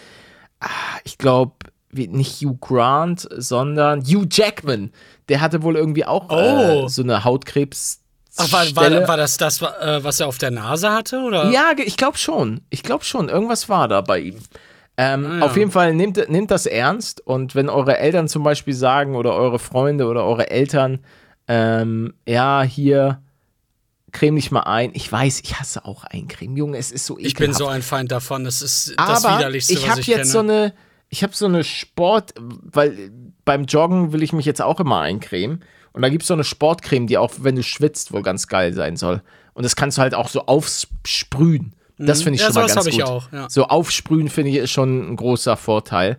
ah, 0.62 0.68
ich 1.04 1.18
glaube, 1.20 1.54
nicht 1.94 2.42
Hugh 2.42 2.58
Grant, 2.62 3.28
sondern 3.36 4.02
Hugh 4.06 4.26
Jackman. 4.32 4.92
Der 5.28 5.42
hatte 5.42 5.62
wohl 5.62 5.76
irgendwie 5.76 6.06
auch 6.06 6.30
Oh. 6.30 6.86
äh, 6.86 6.90
so 6.90 7.04
eine 7.04 7.24
Hautkrebs. 7.26 8.00
Ach, 8.38 8.50
war, 8.54 8.66
war, 8.78 9.08
war 9.10 9.18
das 9.18 9.36
das, 9.36 9.62
äh, 9.62 10.02
was 10.02 10.22
er 10.22 10.28
auf 10.28 10.38
der 10.38 10.52
Nase 10.52 10.90
hatte? 10.90 11.20
Oder? 11.20 11.50
Ja, 11.52 11.72
ich 11.78 11.98
glaube 11.98 12.18
schon. 12.18 12.62
Ich 12.70 12.82
glaube 12.82 13.04
schon. 13.04 13.28
Irgendwas 13.28 13.68
war 13.68 13.90
da 13.90 14.00
bei 14.00 14.20
ihm. 14.20 14.38
Ähm, 14.96 15.26
Ah, 15.26 15.38
ja. 15.40 15.46
Auf 15.46 15.58
jeden 15.58 15.72
Fall 15.72 15.94
nehmt, 15.94 16.30
nehmt 16.30 16.50
das 16.52 16.66
ernst 16.66 17.20
und 17.28 17.56
wenn 17.56 17.68
eure 17.70 17.98
Eltern 17.98 18.30
zum 18.30 18.44
Beispiel 18.44 18.74
sagen 18.74 19.16
oder 19.18 19.36
eure 19.36 19.60
Freunde 19.60 20.08
oder 20.08 20.24
eure 20.24 20.50
Eltern, 20.50 21.00
ähm, 21.50 22.14
ja, 22.26 22.62
hier 22.64 23.22
creme 24.12 24.36
dich 24.36 24.52
mal 24.52 24.62
ein. 24.62 24.92
Ich 24.94 25.12
weiß, 25.12 25.42
ich 25.44 25.60
hasse 25.60 25.86
auch 25.86 26.04
Eincremen. 26.04 26.56
Junge, 26.58 26.78
es 26.78 26.92
ist 26.92 27.06
so 27.06 27.16
ekelhaft. 27.16 27.28
Ich 27.28 27.36
bin 27.36 27.54
so 27.54 27.68
ein 27.68 27.82
Feind 27.82 28.12
davon. 28.12 28.44
Das 28.44 28.62
ist 28.62 28.94
das 28.98 29.26
Aber 29.26 29.38
Widerlichste, 29.38 29.74
ich 29.74 29.88
was 29.90 30.00
ich 30.00 30.08
jetzt 30.08 30.18
kenne. 30.18 30.26
so 30.32 30.40
eine, 30.40 30.74
ich 31.10 31.24
habe 31.24 31.34
so 31.36 31.46
eine 31.46 31.64
Sport, 31.64 32.34
weil 32.40 33.12
beim 33.46 33.66
Joggen 33.66 34.14
will 34.14 34.24
ich 34.24 34.34
mich 34.34 34.46
jetzt 34.46 34.62
auch 34.62 34.80
immer 34.80 35.00
eincremen. 35.02 35.64
Und 35.94 36.02
da 36.02 36.10
gibt 36.10 36.24
es 36.24 36.28
so 36.28 36.34
eine 36.34 36.44
Sportcreme, 36.46 37.08
die 37.08 37.18
auch, 37.18 37.32
wenn 37.40 37.56
du 37.56 37.64
schwitzt, 37.64 38.14
wohl 38.14 38.22
ganz 38.22 38.48
geil 38.48 38.74
sein 38.74 38.96
soll. 38.96 39.22
Und 39.54 39.64
das 39.64 39.76
kannst 39.76 39.98
du 39.98 40.02
halt 40.02 40.14
auch 40.16 40.30
so 40.30 40.46
aufsprühen. 40.46 41.74
Das 41.98 42.24
finde 42.24 42.36
ich 42.36 42.42
Ja, 42.42 42.48
schon 42.48 42.56
mal 42.56 42.68
ganz 42.68 42.78
hab 42.78 42.88
ich 42.88 43.00
gut. 43.00 43.04
auch, 43.04 43.32
ja. 43.32 43.50
So 43.50 43.66
aufsprühen 43.66 44.30
finde 44.30 44.52
ich 44.52 44.58
ist 44.58 44.72
schon 44.72 45.12
ein 45.12 45.16
großer 45.18 45.58
Vorteil. 45.58 46.18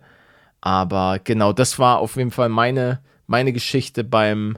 Aber 0.61 1.19
genau, 1.23 1.51
das 1.53 1.79
war 1.79 1.97
auf 1.99 2.15
jeden 2.15 2.31
Fall 2.31 2.49
meine, 2.49 2.99
meine 3.27 3.51
Geschichte 3.51 4.03
beim 4.03 4.57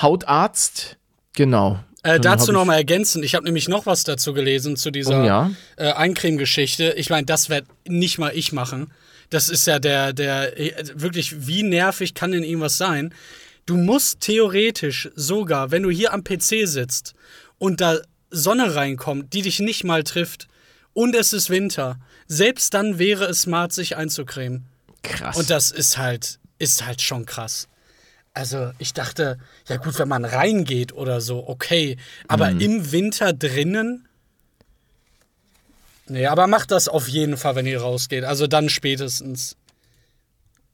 Hautarzt. 0.00 0.96
Genau. 1.34 1.78
Äh, 2.14 2.20
dazu 2.20 2.48
hab 2.48 2.54
noch 2.54 2.60
ich- 2.62 2.66
mal 2.66 2.74
ergänzen. 2.76 3.22
Ich 3.22 3.34
habe 3.34 3.44
nämlich 3.44 3.68
noch 3.68 3.86
was 3.86 4.04
dazu 4.04 4.32
gelesen 4.32 4.76
zu 4.76 4.90
dieser 4.90 5.22
Oh 5.22 5.24
ja? 5.26 5.50
äh, 5.76 5.92
Eincreme-Geschichte. 5.92 6.94
Ich 6.96 7.10
meine, 7.10 7.26
das 7.26 7.48
wird 7.50 7.66
nicht 7.86 8.18
mal 8.18 8.32
ich 8.34 8.52
machen. 8.52 8.92
Das 9.30 9.48
ist 9.48 9.66
ja 9.66 9.78
der, 9.78 10.12
der, 10.12 10.58
äh, 10.58 10.72
wirklich, 10.94 11.46
wie 11.46 11.62
nervig 11.62 12.14
kann 12.14 12.32
denn 12.32 12.44
irgendwas 12.44 12.78
sein? 12.78 13.12
Du 13.66 13.76
musst 13.76 14.20
theoretisch 14.20 15.10
sogar, 15.16 15.70
wenn 15.72 15.82
du 15.82 15.90
hier 15.90 16.12
am 16.12 16.22
PC 16.22 16.66
sitzt 16.66 17.14
und 17.58 17.80
da 17.80 17.98
Sonne 18.30 18.74
reinkommt, 18.74 19.32
die 19.32 19.42
dich 19.42 19.58
nicht 19.60 19.82
mal 19.84 20.04
trifft 20.04 20.46
und 20.92 21.14
es 21.16 21.32
ist 21.32 21.50
Winter, 21.50 21.98
selbst 22.28 22.74
dann 22.74 22.98
wäre 22.98 23.24
es 23.26 23.42
smart, 23.42 23.72
sich 23.72 23.96
einzucremen. 23.96 24.64
Krass. 25.02 25.36
Und 25.36 25.50
das 25.50 25.70
ist 25.72 25.98
halt, 25.98 26.38
ist 26.58 26.86
halt 26.86 27.02
schon 27.02 27.26
krass. 27.26 27.68
Also 28.36 28.70
ich 28.78 28.92
dachte, 28.92 29.38
ja 29.66 29.78
gut, 29.78 29.98
wenn 29.98 30.08
man 30.08 30.26
reingeht 30.26 30.92
oder 30.92 31.22
so, 31.22 31.48
okay. 31.48 31.96
Aber 32.28 32.50
Mhm. 32.50 32.60
im 32.60 32.92
Winter 32.92 33.32
drinnen? 33.32 34.06
Nee, 36.06 36.26
aber 36.26 36.46
macht 36.46 36.70
das 36.70 36.86
auf 36.86 37.08
jeden 37.08 37.38
Fall, 37.38 37.56
wenn 37.56 37.64
ihr 37.64 37.80
rausgeht. 37.80 38.24
Also 38.24 38.46
dann 38.46 38.68
spätestens. 38.68 39.56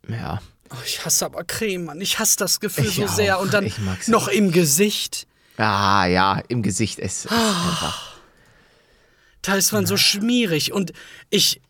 ja. 0.08 0.42
Oh, 0.70 0.82
ich 0.86 1.04
hasse 1.04 1.26
aber 1.26 1.44
Creme, 1.44 1.84
Mann. 1.84 2.00
Ich 2.00 2.18
hasse 2.18 2.36
das 2.38 2.58
Gefühl 2.58 2.86
Ich 2.86 2.94
so 2.96 3.04
auch. 3.04 3.08
sehr. 3.14 3.38
Und 3.40 3.52
dann 3.54 3.70
noch 4.06 4.26
im 4.28 4.50
Gesicht. 4.52 5.26
Ah, 5.58 6.06
ja, 6.06 6.42
im 6.48 6.62
Gesicht. 6.62 6.98
Es 6.98 7.26
ist 7.26 7.30
einfach. 7.30 8.16
Da 9.42 9.54
ist 9.54 9.70
man 9.72 9.84
so 9.86 9.96
schmierig. 9.98 10.72
Und 10.72 10.92
ich, 11.28 11.60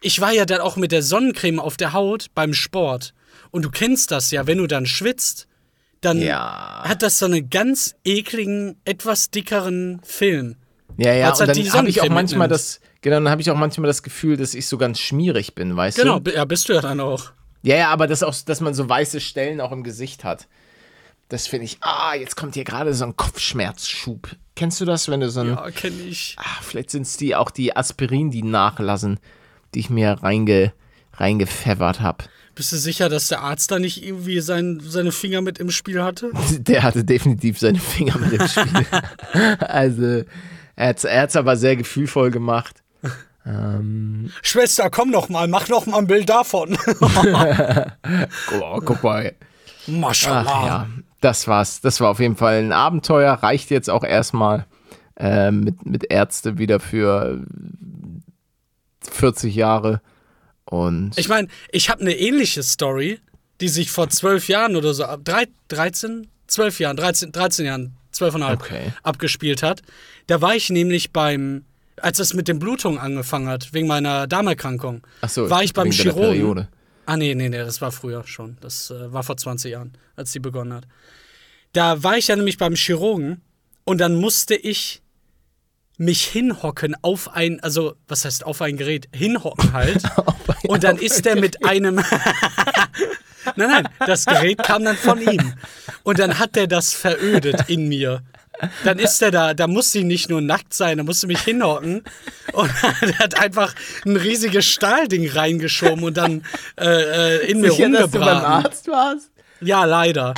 ich 0.00 0.20
war 0.22 0.32
ja 0.32 0.44
dann 0.46 0.60
auch 0.62 0.76
mit 0.76 0.90
der 0.90 1.02
Sonnencreme 1.02 1.60
auf 1.60 1.76
der 1.76 1.92
Haut 1.92 2.28
beim 2.34 2.52
Sport. 2.54 3.12
Und 3.56 3.62
du 3.64 3.70
kennst 3.70 4.10
das 4.10 4.30
ja, 4.32 4.46
wenn 4.46 4.58
du 4.58 4.66
dann 4.66 4.84
schwitzt, 4.84 5.48
dann 6.02 6.20
Ja. 6.20 6.82
hat 6.84 7.00
das 7.02 7.18
so 7.18 7.24
einen 7.24 7.48
ganz 7.48 7.94
ekligen, 8.04 8.76
etwas 8.84 9.30
dickeren 9.30 9.98
Film. 10.04 10.56
Ja, 10.98 11.14
ja, 11.14 11.30
und 11.30 11.40
dann 11.40 11.72
habe 11.72 11.88
ich 11.88 12.02
auch 12.02 12.08
manchmal 12.10 12.48
das, 12.48 12.80
genau, 13.00 13.16
dann 13.16 13.30
habe 13.30 13.40
ich 13.40 13.50
auch 13.50 13.56
manchmal 13.56 13.86
das 13.86 14.02
Gefühl, 14.02 14.36
dass 14.36 14.52
ich 14.52 14.66
so 14.68 14.76
ganz 14.76 14.98
schmierig 15.00 15.54
bin, 15.54 15.74
weißt 15.74 15.96
Genau, 15.98 16.16
du? 16.16 16.20
bi- 16.24 16.34
ja, 16.34 16.44
bist 16.44 16.68
du 16.68 16.74
ja 16.74 16.82
dann 16.82 17.00
auch. 17.00 17.32
Ja, 17.62 17.76
ja, 17.76 17.88
aber 17.88 18.06
das 18.06 18.22
auch, 18.22 18.34
dass 18.44 18.60
man 18.60 18.74
so 18.74 18.86
weiße 18.90 19.20
Stellen 19.20 19.62
auch 19.62 19.72
im 19.72 19.82
Gesicht 19.82 20.22
hat. 20.22 20.46
Das 21.30 21.46
finde 21.46 21.64
ich, 21.64 21.78
ah, 21.80 22.14
jetzt 22.14 22.36
kommt 22.36 22.54
hier 22.54 22.64
gerade 22.64 22.92
so 22.92 23.04
ein 23.06 23.16
Kopfschmerzschub. 23.16 24.36
Kennst 24.54 24.82
du 24.82 24.84
das, 24.84 25.08
wenn 25.08 25.20
du 25.20 25.30
so 25.30 25.40
ein, 25.40 25.48
Ja, 25.48 25.70
kenne 25.70 26.02
ich. 26.02 26.36
ah, 26.38 26.60
vielleicht 26.62 26.90
sind 26.90 27.02
es 27.06 27.16
die 27.16 27.34
auch 27.34 27.50
die 27.50 27.74
Aspirin, 27.74 28.30
die 28.30 28.42
nachlassen, 28.42 29.18
die 29.74 29.80
ich 29.80 29.88
mir 29.90 30.10
reinge, 30.22 30.72
reingepfeffert 31.14 32.00
habe. 32.00 32.24
Bist 32.56 32.72
du 32.72 32.76
sicher, 32.78 33.10
dass 33.10 33.28
der 33.28 33.42
Arzt 33.42 33.70
da 33.70 33.78
nicht 33.78 34.02
irgendwie 34.02 34.40
sein, 34.40 34.80
seine 34.82 35.12
Finger 35.12 35.42
mit 35.42 35.58
im 35.58 35.70
Spiel 35.70 36.02
hatte? 36.02 36.30
Der 36.58 36.82
hatte 36.82 37.04
definitiv 37.04 37.58
seine 37.58 37.78
Finger 37.78 38.16
mit 38.16 38.32
im 38.32 38.48
Spiel. 38.48 38.86
also, 39.60 40.24
er 40.74 40.88
hat 40.88 41.28
es 41.28 41.36
aber 41.36 41.56
sehr 41.56 41.76
gefühlvoll 41.76 42.30
gemacht. 42.30 42.82
Schwester, 44.42 44.90
komm 44.90 45.10
noch 45.10 45.28
mal, 45.28 45.46
mach 45.46 45.68
noch 45.68 45.86
mal 45.86 45.98
ein 45.98 46.08
Bild 46.08 46.28
davon. 46.28 46.76
Oh, 48.60 48.80
guck 48.84 49.04
mal. 49.04 49.36
Maschallah. 49.86 50.50
Ach 50.52 50.66
ja, 50.66 50.86
das 51.20 51.46
war's. 51.46 51.80
Das 51.80 52.00
war 52.00 52.10
auf 52.10 52.18
jeden 52.18 52.34
Fall 52.34 52.58
ein 52.58 52.72
Abenteuer. 52.72 53.34
Reicht 53.34 53.70
jetzt 53.70 53.88
auch 53.88 54.02
erstmal 54.02 54.66
äh, 55.14 55.52
mit, 55.52 55.86
mit 55.86 56.10
Ärzte 56.10 56.58
wieder 56.58 56.80
für 56.80 57.46
40 59.02 59.54
Jahre. 59.54 60.00
Und 60.66 61.12
Ich 61.16 61.28
meine, 61.28 61.48
ich 61.70 61.88
habe 61.90 62.00
eine 62.00 62.16
ähnliche 62.16 62.62
Story, 62.62 63.20
die 63.60 63.68
sich 63.68 63.90
vor 63.90 64.08
zwölf 64.10 64.48
Jahren 64.48 64.76
oder 64.76 64.92
so, 64.94 65.04
drei, 65.22 65.46
13, 65.68 66.28
12 66.48 66.80
Jahren, 66.80 66.96
13, 66.96 67.32
13 67.32 67.66
Jahren, 67.66 67.96
12,5 68.12 68.52
Okay. 68.54 68.92
abgespielt 69.02 69.62
hat. 69.62 69.82
Da 70.26 70.40
war 70.40 70.54
ich 70.56 70.68
nämlich 70.70 71.12
beim, 71.12 71.64
als 72.00 72.18
es 72.18 72.34
mit 72.34 72.48
den 72.48 72.58
Blutungen 72.58 72.98
angefangen 72.98 73.48
hat, 73.48 73.72
wegen 73.72 73.86
meiner 73.86 74.26
Darmerkrankung, 74.26 75.02
Ach 75.20 75.28
so, 75.28 75.48
war 75.48 75.62
ich 75.62 75.72
beim 75.72 75.90
Chirurgen. 75.90 76.68
Ah, 77.06 77.16
nee, 77.16 77.34
nee, 77.36 77.48
nee, 77.48 77.58
das 77.58 77.80
war 77.80 77.92
früher 77.92 78.26
schon. 78.26 78.56
Das 78.60 78.90
äh, 78.90 79.12
war 79.12 79.22
vor 79.22 79.36
20 79.36 79.70
Jahren, 79.72 79.92
als 80.16 80.32
die 80.32 80.40
begonnen 80.40 80.72
hat. 80.74 80.86
Da 81.72 82.02
war 82.02 82.16
ich 82.18 82.26
ja 82.26 82.34
nämlich 82.36 82.58
beim 82.58 82.74
Chirurgen 82.74 83.40
und 83.84 83.98
dann 84.00 84.16
musste 84.16 84.56
ich 84.56 85.02
mich 85.98 86.24
hinhocken 86.24 86.94
auf 87.02 87.32
ein, 87.32 87.60
also 87.60 87.94
was 88.08 88.24
heißt 88.24 88.44
auf 88.44 88.60
ein 88.62 88.76
Gerät? 88.76 89.08
Hinhocken 89.14 89.72
halt. 89.72 90.02
und 90.68 90.84
dann 90.84 90.98
ist 90.98 91.24
der 91.24 91.36
mit 91.36 91.64
einem. 91.64 91.96
nein, 93.56 93.70
nein, 93.70 93.88
das 94.06 94.26
Gerät 94.26 94.62
kam 94.62 94.84
dann 94.84 94.96
von 94.96 95.20
ihm. 95.20 95.54
Und 96.02 96.18
dann 96.18 96.38
hat 96.38 96.56
der 96.56 96.66
das 96.66 96.92
verödet 96.92 97.68
in 97.68 97.88
mir. 97.88 98.22
Dann 98.84 98.98
ist 98.98 99.20
er 99.20 99.30
da, 99.30 99.54
da 99.54 99.66
musste 99.66 99.98
ich 99.98 100.04
nicht 100.04 100.30
nur 100.30 100.40
nackt 100.40 100.72
sein, 100.72 100.96
da 100.98 101.04
musste 101.04 101.26
mich 101.26 101.40
hinhocken. 101.40 102.02
Und 102.52 102.70
er 103.00 103.18
hat 103.18 103.38
einfach 103.38 103.74
ein 104.04 104.16
riesiges 104.16 104.66
Stahlding 104.66 105.28
reingeschoben 105.28 106.04
und 106.04 106.16
dann 106.16 106.44
äh, 106.78 106.86
äh, 107.36 107.50
in 107.50 107.60
mir 107.60 107.72
Sicher, 107.72 107.90
dass 107.90 108.10
du 108.10 108.18
beim. 108.18 108.44
Arzt 108.44 108.88
warst? 108.88 109.30
Ja, 109.60 109.84
leider. 109.84 110.34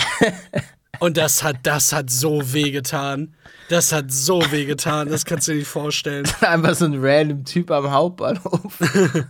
Und 1.00 1.16
das 1.16 1.42
hat, 1.42 1.56
das 1.62 1.92
hat 1.92 2.10
so 2.10 2.52
wehgetan. 2.52 3.34
Das 3.68 3.92
hat 3.92 4.10
so 4.10 4.40
wehgetan, 4.50 5.08
das 5.08 5.24
kannst 5.24 5.48
du 5.48 5.52
dir 5.52 5.58
nicht 5.58 5.68
vorstellen. 5.68 6.26
Einfach 6.40 6.74
so 6.74 6.86
ein 6.86 6.98
random 6.98 7.44
Typ 7.44 7.70
am 7.70 7.90
Hauptbahnhof. 7.90 8.78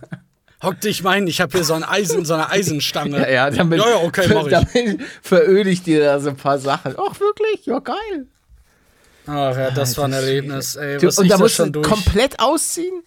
Hock 0.63 0.81
dich 0.81 1.03
mein, 1.03 1.27
ich 1.27 1.39
habe 1.39 1.53
hier 1.53 1.63
so, 1.63 1.73
ein 1.73 1.83
Eisen, 1.83 2.25
so 2.25 2.33
eine 2.33 2.49
Eisenstange. 2.49 3.19
Ja, 3.19 3.29
ja, 3.29 3.49
damit, 3.49 3.79
ja, 3.79 3.89
ja, 3.89 3.95
okay, 3.97 4.29
mach 4.33 4.45
ich. 4.45 4.51
damit 4.51 5.01
veröde 5.21 5.69
ich 5.69 5.83
dir 5.83 6.03
da 6.03 6.19
so 6.19 6.29
ein 6.29 6.35
paar 6.35 6.59
Sachen. 6.59 6.95
Ach, 6.97 7.19
wirklich? 7.19 7.65
Ja, 7.65 7.79
geil. 7.79 8.27
Ach 9.25 9.55
ja, 9.55 9.71
das 9.71 9.97
war 9.97 10.05
ein 10.05 10.13
Erlebnis, 10.13 10.75
ey. 10.75 10.97
Du, 10.97 11.07
und 11.07 11.29
da 11.29 11.37
musst 11.37 11.55
schon 11.55 11.71
du 11.71 11.81
komplett 11.81 12.39
ausziehen? 12.39 13.03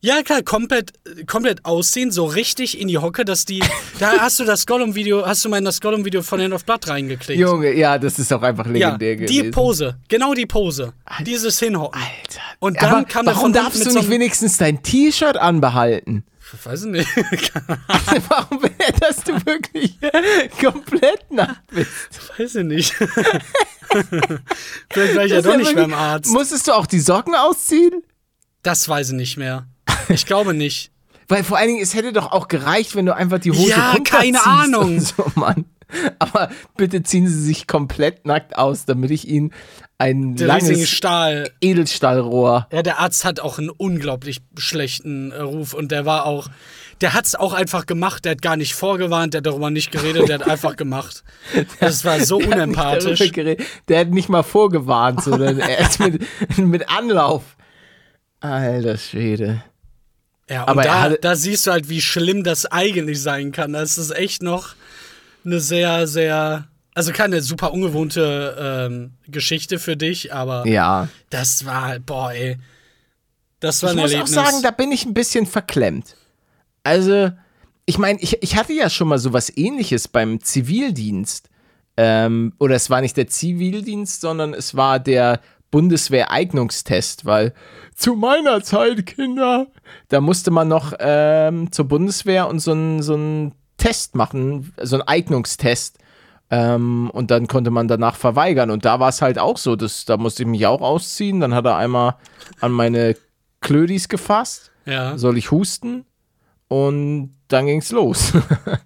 Ja, 0.00 0.22
klar, 0.22 0.42
komplett, 0.42 0.92
komplett 1.26 1.64
ausziehen, 1.64 2.12
so 2.12 2.24
richtig 2.24 2.80
in 2.80 2.86
die 2.86 2.98
Hocke, 2.98 3.24
dass 3.24 3.44
die. 3.44 3.60
Da 3.98 4.20
hast 4.20 4.38
du 4.38 4.44
das 4.44 4.64
Gollum-Video, 4.64 5.26
hast 5.26 5.44
du 5.44 5.48
mal 5.48 5.58
in 5.58 5.64
das 5.64 5.80
Gollum-Video 5.80 6.22
von 6.22 6.40
Hand 6.40 6.54
of 6.54 6.64
Blood 6.64 6.86
reingeklickt. 6.86 7.40
Junge, 7.40 7.74
ja, 7.74 7.98
das 7.98 8.16
ist 8.20 8.32
auch 8.32 8.42
einfach 8.42 8.66
ja, 8.66 8.72
legendär 8.96 9.16
die 9.26 9.38
gewesen. 9.38 9.50
Pose, 9.50 9.96
genau 10.06 10.34
die 10.34 10.46
Pose. 10.46 10.92
Dieses 11.26 11.58
Hinhocken. 11.58 12.00
Alter. 12.00 12.40
Und 12.60 12.80
dann 12.80 12.94
Aber 12.94 13.04
kam 13.06 13.26
warum 13.26 13.52
darfst 13.52 13.80
du 13.80 13.90
so 13.90 13.96
nicht 13.96 14.02
einem- 14.04 14.10
wenigstens 14.10 14.56
dein 14.56 14.84
T-Shirt 14.84 15.36
anbehalten? 15.36 16.22
Weiß 16.62 16.84
ich 16.84 16.90
nicht. 16.90 17.08
warum 18.28 18.62
will 18.62 18.70
er, 18.78 18.92
dass 19.00 19.16
du 19.24 19.32
wirklich 19.44 19.98
komplett 20.60 21.28
nackt 21.32 21.66
bist? 21.72 21.90
Weiß 22.38 22.54
ich 22.54 22.64
nicht. 22.64 22.94
Vielleicht 24.90 25.16
war 25.16 25.24
ich 25.24 25.30
ja 25.32 25.36
Das 25.38 25.44
doch 25.44 25.52
ist 25.54 25.58
nicht 25.58 25.74
beim 25.74 25.92
Arzt. 25.92 26.30
Musstest 26.32 26.68
du 26.68 26.72
auch 26.72 26.86
die 26.86 27.00
Socken 27.00 27.34
ausziehen? 27.34 28.02
Das 28.62 28.88
weiß 28.88 29.08
ich 29.10 29.14
nicht 29.16 29.36
mehr. 29.36 29.66
Ich 30.08 30.26
glaube 30.26 30.54
nicht. 30.54 30.90
Weil 31.28 31.44
vor 31.44 31.58
allen 31.58 31.68
Dingen, 31.68 31.82
es 31.82 31.94
hätte 31.94 32.12
doch 32.12 32.32
auch 32.32 32.48
gereicht, 32.48 32.96
wenn 32.96 33.04
du 33.04 33.14
einfach 33.14 33.38
die 33.38 33.50
Hose 33.52 33.68
Ja, 33.70 33.96
keine 34.04 34.44
Ahnung. 34.46 34.98
So, 35.00 35.24
Mann. 35.34 35.66
Aber 36.18 36.50
bitte 36.76 37.02
ziehen 37.02 37.26
Sie 37.28 37.40
sich 37.42 37.66
komplett 37.66 38.26
nackt 38.26 38.56
aus, 38.56 38.84
damit 38.84 39.10
ich 39.10 39.26
Ihnen 39.28 39.52
ein 39.98 40.36
Der 40.36 40.46
langes 40.46 40.88
Stahl. 40.88 41.50
Edelstahlrohr. 41.60 42.66
Ja, 42.72 42.82
der 42.82 42.98
Arzt 42.98 43.24
hat 43.24 43.40
auch 43.40 43.58
einen 43.58 43.70
unglaublich 43.70 44.40
schlechten 44.58 45.32
äh, 45.32 45.40
Ruf 45.40 45.74
und 45.74 45.90
der 45.90 46.04
war 46.06 46.24
auch, 46.26 46.48
der 47.00 47.14
hat's 47.14 47.34
auch 47.34 47.52
einfach 47.52 47.86
gemacht, 47.86 48.24
der 48.24 48.32
hat 48.32 48.42
gar 48.42 48.56
nicht 48.56 48.74
vorgewarnt, 48.74 49.32
der 49.34 49.38
hat 49.38 49.46
darüber 49.46 49.70
nicht 49.70 49.90
geredet, 49.90 50.28
der 50.28 50.38
hat 50.40 50.48
einfach 50.48 50.76
gemacht. 50.76 51.24
Das 51.80 52.04
war 52.04 52.20
so 52.20 52.38
Der 52.38 52.48
hat 52.48 52.54
unempathisch. 52.54 53.32
geredet. 53.32 53.66
Der 53.88 54.00
hat 54.00 54.10
nicht 54.10 54.28
mal 54.28 54.42
vorgewarnt, 54.42 55.22
sondern 55.22 55.58
er 55.58 55.78
ist 55.80 56.00
mit, 56.00 56.22
mit 56.58 56.88
Anlauf. 56.90 57.42
Alter 58.40 58.96
Schwede. 58.98 59.62
Ja, 60.48 60.62
und 60.62 60.68
Aber 60.70 60.82
er 60.84 60.88
da, 60.92 61.00
hatte- 61.00 61.18
da 61.20 61.36
siehst 61.36 61.66
du 61.66 61.72
halt, 61.72 61.88
wie 61.88 62.00
schlimm 62.00 62.42
das 62.44 62.66
eigentlich 62.66 63.20
sein 63.20 63.52
kann. 63.52 63.72
Das 63.74 63.98
ist 63.98 64.10
echt 64.10 64.42
noch 64.42 64.74
eine 65.44 65.60
sehr, 65.60 66.06
sehr, 66.06 66.66
Also 66.94 67.12
keine 67.12 67.40
super 67.42 67.72
ungewohnte 67.72 68.86
ähm, 68.90 69.12
Geschichte 69.28 69.78
für 69.78 69.96
dich, 69.96 70.32
aber 70.34 70.66
Ja. 70.66 71.08
das 71.30 71.64
war, 71.64 71.98
boah, 72.00 72.32
ey. 72.32 72.56
Das 73.60 73.82
war 73.82 73.90
Ich 73.90 73.96
ein 73.96 74.02
muss 74.02 74.12
Erlebnis. 74.12 74.38
auch 74.38 74.44
sagen, 74.46 74.62
da 74.62 74.70
bin 74.70 74.90
ich 74.92 75.04
ein 75.04 75.14
bisschen 75.14 75.46
verklemmt. 75.46 76.16
Also, 76.84 77.30
ich 77.86 77.98
meine, 77.98 78.20
ich, 78.20 78.42
ich 78.42 78.56
hatte 78.56 78.72
ja 78.72 78.88
schon 78.90 79.08
mal 79.08 79.18
sowas 79.18 79.52
ähnliches 79.56 80.08
beim 80.08 80.40
Zivildienst. 80.40 81.50
Ähm, 81.96 82.52
oder 82.58 82.76
es 82.76 82.88
war 82.90 83.00
nicht 83.00 83.16
der 83.16 83.26
Zivildienst, 83.28 84.20
sondern 84.20 84.54
es 84.54 84.76
war 84.76 85.00
der 85.00 85.40
Bundeswehreignungstest, 85.70 87.24
weil 87.26 87.52
zu 87.94 88.14
meiner 88.14 88.62
Zeit, 88.62 89.06
Kinder, 89.06 89.66
da 90.08 90.20
musste 90.20 90.50
man 90.50 90.68
noch 90.68 90.92
ähm, 90.98 91.70
zur 91.72 91.86
Bundeswehr 91.86 92.48
und 92.48 92.60
so 92.60 92.72
einen 92.72 93.02
so 93.02 93.52
Test 93.76 94.14
machen, 94.14 94.72
so 94.82 94.96
einen 94.96 95.08
Eignungstest. 95.08 95.98
Ähm, 96.50 97.10
und 97.12 97.30
dann 97.30 97.46
konnte 97.46 97.70
man 97.70 97.88
danach 97.88 98.16
verweigern. 98.16 98.70
Und 98.70 98.84
da 98.84 99.00
war 99.00 99.10
es 99.10 99.20
halt 99.20 99.38
auch 99.38 99.58
so, 99.58 99.76
dass, 99.76 100.04
da 100.06 100.16
musste 100.16 100.44
ich 100.44 100.48
mich 100.48 100.66
auch 100.66 100.80
ausziehen. 100.80 101.40
Dann 101.40 101.54
hat 101.54 101.66
er 101.66 101.76
einmal 101.76 102.14
an 102.60 102.72
meine 102.72 103.16
Klödis 103.60 104.08
gefasst. 104.08 104.70
ja. 104.86 105.18
Soll 105.18 105.36
ich 105.36 105.50
husten? 105.50 106.04
Und 106.68 107.34
dann 107.48 107.66
ging's 107.66 107.92
los. 107.92 108.32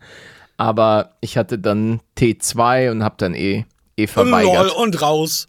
Aber 0.56 1.16
ich 1.20 1.36
hatte 1.36 1.58
dann 1.58 2.00
T2 2.18 2.90
und 2.90 3.02
hab 3.04 3.18
dann 3.18 3.34
eh, 3.34 3.64
eh 3.96 4.02
Lol, 4.02 4.08
verweigert. 4.08 4.76
und 4.76 5.02
raus. 5.02 5.48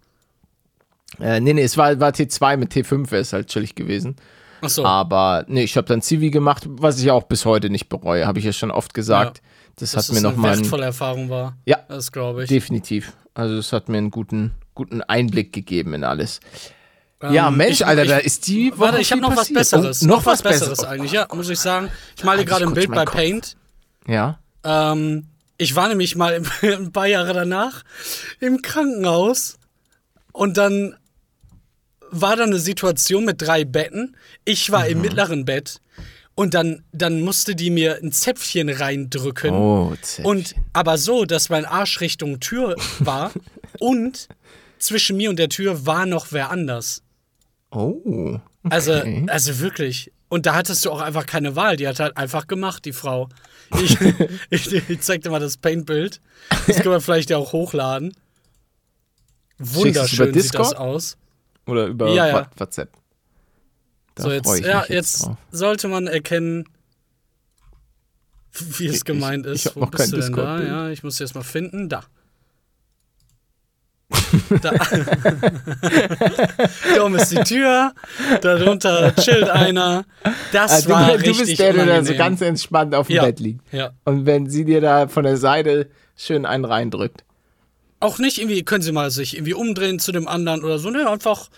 Äh, 1.20 1.40
nee, 1.40 1.54
nee, 1.54 1.64
es 1.64 1.78
war, 1.78 2.00
war 2.00 2.12
T2 2.12 2.58
mit 2.58 2.74
T5 2.74 3.12
wäre 3.12 3.22
es 3.22 3.34
halt 3.34 3.48
chillig 3.48 3.76
gewesen. 3.76 4.16
Achso. 4.62 4.86
Aber 4.86 5.44
nee, 5.48 5.64
ich 5.64 5.76
habe 5.78 5.88
dann 5.88 6.02
Zivi 6.02 6.30
gemacht, 6.32 6.64
was 6.68 7.00
ich 7.02 7.12
auch 7.12 7.24
bis 7.24 7.46
heute 7.46 7.70
nicht 7.70 7.90
bereue, 7.90 8.26
habe 8.26 8.40
ich 8.40 8.46
ja 8.46 8.54
schon 8.54 8.72
oft 8.72 8.94
gesagt. 8.94 9.42
Das, 9.76 9.92
dass 9.92 10.06
hat 10.08 10.14
mir 10.14 10.20
es 10.20 10.24
eine 10.26 10.34
nochmal 10.34 10.58
wertvolle 10.58 10.86
Erfahrung 10.86 11.30
war. 11.30 11.58
Ja. 11.66 11.80
Das 11.88 12.12
glaube 12.12 12.44
ich. 12.44 12.50
definitiv. 12.50 13.14
Also 13.34 13.56
es 13.58 13.74
hat 13.74 13.90
mir 13.90 13.98
einen 13.98 14.12
guten, 14.12 14.52
guten 14.76 15.02
Einblick 15.02 15.52
gegeben 15.52 15.94
in 15.96 16.04
alles. 16.04 16.40
ja, 17.22 17.48
Ähm, 17.50 17.58
Mensch, 17.58 17.82
ich- 17.82 17.86
Alter, 17.86 18.04
ich- 18.04 18.10
da 18.10 18.18
ist 18.18 18.48
die 18.48 18.72
Woche 18.72 18.80
Warte, 18.80 19.02
ich 19.02 19.12
habe 19.12 19.22
noch 19.22 19.32
was 19.32 19.38
passiert. 19.52 19.58
Besseres. 19.60 20.04
Oh, 20.04 20.08
noch 20.08 20.26
was 20.26 20.42
Besseres. 20.44 20.84
eigentlich, 20.84 21.12
ja, 21.12 21.28
muss 21.34 21.50
ich 21.50 21.60
sagen. 21.60 21.90
Ich 22.16 22.24
male 22.24 22.46
gerade 22.46 22.66
ein 22.66 22.74
Bild 22.74 22.90
bei 22.92 23.06
Kopf. 23.06 23.16
Paint. 23.16 23.58
Ja. 24.08 24.40
Ähm, 24.64 25.28
ich 25.58 25.76
war 25.76 25.88
nämlich 25.90 26.16
mal 26.16 26.42
ein 26.62 26.92
paar 26.94 27.08
Jahre 27.08 27.34
danach 27.34 27.84
im 28.40 28.62
Krankenhaus 28.62 29.58
und 30.32 30.58
dann 30.58 30.96
war 32.14 32.36
da 32.36 32.44
eine 32.44 32.60
Situation 32.60 33.26
mit 33.26 33.42
drei 33.42 33.66
Betten. 33.66 34.16
Ich 34.46 34.72
war 34.72 34.86
Mhm. 34.86 34.90
im 34.92 35.02
mittleren 35.02 35.46
Bett 35.46 35.82
und 36.36 36.54
dann, 36.54 36.84
dann 36.92 37.22
musste 37.22 37.56
die 37.56 37.70
mir 37.70 38.00
ein 38.02 38.12
Zäpfchen 38.12 38.70
reindrücken. 38.70 39.52
Oh, 39.54 39.94
Zäpfchen. 40.02 40.26
Und 40.26 40.56
aber 40.74 40.98
so, 40.98 41.26
dass 41.26 41.50
mein 41.50 41.66
Arsch 41.66 42.02
Richtung 42.02 42.40
Tür 42.40 42.76
war 43.00 43.32
und 43.80 44.28
zwischen 44.80 45.18
mir 45.18 45.30
und 45.30 45.38
der 45.40 45.50
Tür 45.50 45.86
war 45.86 46.06
noch 46.06 46.28
wer 46.32 46.50
anders. 46.52 47.02
Oh. 47.72 48.40
Also, 48.70 48.94
Okay. 48.94 49.26
also 49.28 49.60
wirklich. 49.60 50.12
Und 50.30 50.46
da 50.48 50.56
hattest 50.56 50.84
du 50.86 50.92
auch 50.92 51.02
einfach 51.02 51.26
keine 51.28 51.56
Wahl. 51.56 51.78
Die 51.78 51.88
hat 51.88 52.00
halt 52.00 52.18
einfach 52.18 52.48
gemacht, 52.48 52.86
die 52.86 52.94
Frau. 52.94 53.30
Ich, 53.82 54.72
ich, 54.72 54.90
ich 54.90 55.02
zeig 55.02 55.22
dir 55.24 55.32
mal 55.32 55.40
das 55.40 55.58
Paint-Bild. 55.58 56.20
Das 56.68 56.78
können 56.78 56.92
wir 56.94 57.02
vielleicht 57.02 57.32
ja 57.32 57.38
auch 57.38 57.54
hochladen. 57.54 58.14
Wunderschön 59.58 60.34
sieht 60.40 60.54
das 60.54 60.74
aus. 60.74 61.18
Oder 61.66 61.88
über 61.88 62.10
Ja, 62.10 62.28
ja. 62.28 62.50
WhatsApp. 62.58 62.90
Da 64.16 64.24
so, 64.24 64.32
jetzt, 64.32 64.60
ich 64.60 64.66
ja, 64.66 64.84
jetzt 64.90 65.26
drauf. 65.26 65.38
sollte 65.52 65.88
man 65.88 66.08
erkennen, 66.08 66.66
wie 68.78 68.88
es 68.88 68.98
Ich- 68.98 69.06
gemeint 69.06 69.46
ich 69.48 69.54
ist. 69.54 69.66
hab 69.68 69.76
Wo 69.76 69.80
noch 69.82 69.92
bist 69.92 70.12
kein 70.12 70.14
du 70.20 70.20
denn 70.26 70.34
da? 70.34 70.62
Ja, 70.62 70.90
ich 70.90 71.04
muss 71.04 71.20
jetzt 71.20 71.36
mal 71.36 71.44
finden. 71.44 71.90
Da. 71.90 72.04
da. 74.62 74.72
da 76.96 77.04
oben 77.04 77.16
ist 77.16 77.32
die 77.32 77.44
Tür, 77.44 77.94
darunter 78.42 79.16
chillt 79.16 79.50
einer. 79.50 80.06
Das 80.52 80.72
Also, 80.72 80.90
war 80.90 81.08
du, 81.08 81.14
richtig 81.14 81.38
du 81.38 81.46
bist 81.46 81.60
der, 81.60 81.74
der 81.74 81.86
da 81.86 81.86
so 81.86 81.92
unangenehm. 81.94 82.18
ganz 82.18 82.42
entspannt 82.42 82.96
auf 82.96 83.08
dem 83.08 83.16
Ja. 83.16 83.26
Bett 83.26 83.40
liegt. 83.40 83.74
Ja. 83.74 83.92
Und 84.06 84.26
wenn 84.26 84.50
sie 84.50 84.66
dir 84.66 84.82
da 84.82 85.08
von 85.08 85.24
der 85.24 85.38
Seite 85.38 85.90
schön 86.16 86.46
einen 86.46 86.66
reindrückt. 86.66 87.24
Auch 88.04 88.20
nicht 88.20 88.38
irgendwie, 88.38 88.64
können 88.64 88.84
sie 88.84 88.92
mal 88.92 89.12
sich 89.12 89.36
irgendwie 89.36 89.54
umdrehen 89.54 90.00
zu 90.00 90.12
dem 90.12 90.28
anderen 90.28 90.64
oder 90.64 90.78
so. 90.78 90.90
Ne, 90.90 91.10
einfach 91.10 91.50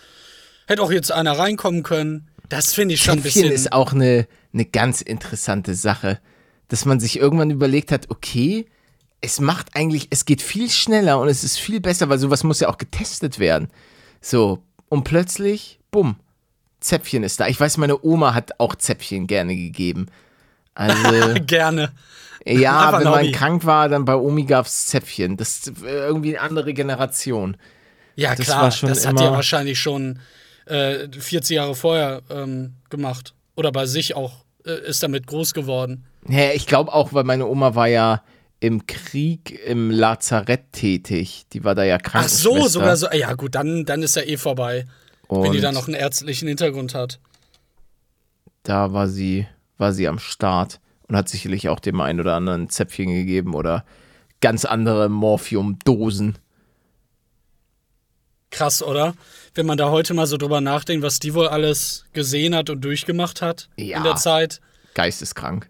hätte 0.67 0.81
auch 0.81 0.91
jetzt 0.91 1.11
einer 1.11 1.37
reinkommen 1.37 1.83
können. 1.83 2.27
Das 2.49 2.73
finde 2.73 2.93
ich 2.93 3.01
schon 3.01 3.15
ein 3.15 3.23
Zäpfchen 3.23 3.41
bisschen. 3.43 3.55
ist 3.55 3.73
auch 3.73 3.93
eine, 3.93 4.27
eine 4.53 4.65
ganz 4.65 5.01
interessante 5.01 5.73
Sache, 5.73 6.19
dass 6.67 6.85
man 6.85 6.99
sich 6.99 7.17
irgendwann 7.17 7.49
überlegt 7.49 7.91
hat, 7.91 8.09
okay, 8.09 8.67
es 9.21 9.39
macht 9.39 9.75
eigentlich, 9.75 10.07
es 10.11 10.25
geht 10.25 10.41
viel 10.41 10.69
schneller 10.69 11.19
und 11.19 11.27
es 11.27 11.43
ist 11.43 11.59
viel 11.59 11.79
besser, 11.79 12.09
weil 12.09 12.19
sowas 12.19 12.43
muss 12.43 12.59
ja 12.59 12.69
auch 12.69 12.77
getestet 12.77 13.39
werden. 13.39 13.69
So, 14.21 14.61
und 14.89 15.03
plötzlich, 15.03 15.79
bumm, 15.89 16.15
Zäpfchen 16.79 17.23
ist 17.23 17.39
da. 17.39 17.47
Ich 17.47 17.59
weiß, 17.59 17.77
meine 17.77 18.03
Oma 18.03 18.35
hat 18.35 18.59
auch 18.59 18.75
Zäpfchen 18.75 19.25
gerne 19.25 19.55
gegeben. 19.55 20.07
Also, 20.75 21.33
Gerne. 21.47 21.91
ja, 22.45 22.87
Einfach 22.87 22.99
wenn 22.99 23.05
man 23.09 23.19
Hobby. 23.21 23.31
krank 23.31 23.65
war, 23.65 23.89
dann 23.89 24.05
bei 24.05 24.15
Omi 24.15 24.43
gab 24.45 24.65
es 24.67 24.85
Zäpfchen. 24.87 25.35
Das 25.37 25.49
ist 25.67 25.73
irgendwie 25.83 26.37
eine 26.37 26.47
andere 26.47 26.73
Generation. 26.73 27.57
Ja, 28.15 28.35
Das 28.35 28.45
klar. 28.45 28.65
das 28.69 29.05
hat 29.05 29.19
immer- 29.19 29.31
wahrscheinlich 29.31 29.79
schon 29.79 30.19
äh, 30.67 31.07
40 31.17 31.55
Jahre 31.55 31.75
vorher 31.75 32.21
ähm, 32.29 32.73
gemacht. 32.89 33.33
Oder 33.55 33.71
bei 33.71 33.85
sich 33.87 34.15
auch 34.15 34.45
äh, 34.65 34.87
ist 34.89 35.01
damit 35.03 35.27
groß 35.27 35.53
geworden. 35.53 36.05
Ja, 36.27 36.51
ich 36.51 36.65
glaube 36.67 36.93
auch, 36.93 37.13
weil 37.13 37.23
meine 37.23 37.45
Oma 37.47 37.75
war 37.75 37.87
ja 37.87 38.23
im 38.59 38.85
Krieg 38.87 39.59
im 39.65 39.91
Lazarett 39.91 40.71
tätig. 40.71 41.45
Die 41.53 41.63
war 41.63 41.75
da 41.75 41.83
ja 41.83 41.97
Ach 41.97 42.01
Krankenschwester. 42.03 42.61
so, 42.61 42.67
sogar 42.67 42.97
so. 42.97 43.07
Ja, 43.11 43.33
gut, 43.33 43.53
dann, 43.55 43.85
dann 43.85 44.01
ist 44.01 44.15
ja 44.15 44.23
eh 44.23 44.37
vorbei. 44.37 44.85
wenn 45.29 45.43
die 45.43 45.57
Und 45.57 45.61
da 45.61 45.71
noch 45.71 45.87
einen 45.87 45.95
ärztlichen 45.95 46.47
Hintergrund 46.47 46.95
hat. 46.95 47.19
da 48.63 48.91
war 48.93 49.07
sie, 49.07 49.47
war 49.77 49.93
sie 49.93 50.07
am 50.07 50.19
Start 50.19 50.79
und 51.07 51.15
hat 51.15 51.29
sicherlich 51.29 51.69
auch 51.69 51.79
dem 51.79 51.99
einen 52.01 52.19
oder 52.19 52.35
anderen 52.35 52.69
Zäpfchen 52.69 53.09
gegeben 53.13 53.53
oder 53.53 53.85
ganz 54.41 54.65
andere 54.65 55.09
Morphiumdosen. 55.09 56.37
Krass, 58.51 58.81
oder? 58.81 59.15
Wenn 59.53 59.65
man 59.65 59.77
da 59.77 59.89
heute 59.89 60.13
mal 60.13 60.27
so 60.27 60.37
drüber 60.37 60.61
nachdenkt, 60.61 61.03
was 61.03 61.19
die 61.19 61.33
wohl 61.33 61.47
alles 61.47 62.05
gesehen 62.13 62.55
hat 62.55 62.69
und 62.69 62.81
durchgemacht 62.81 63.41
hat 63.41 63.69
Ja. 63.77 63.97
in 63.97 64.03
der 64.03 64.15
Zeit. 64.15 64.61
Geisteskrank. 64.93 65.69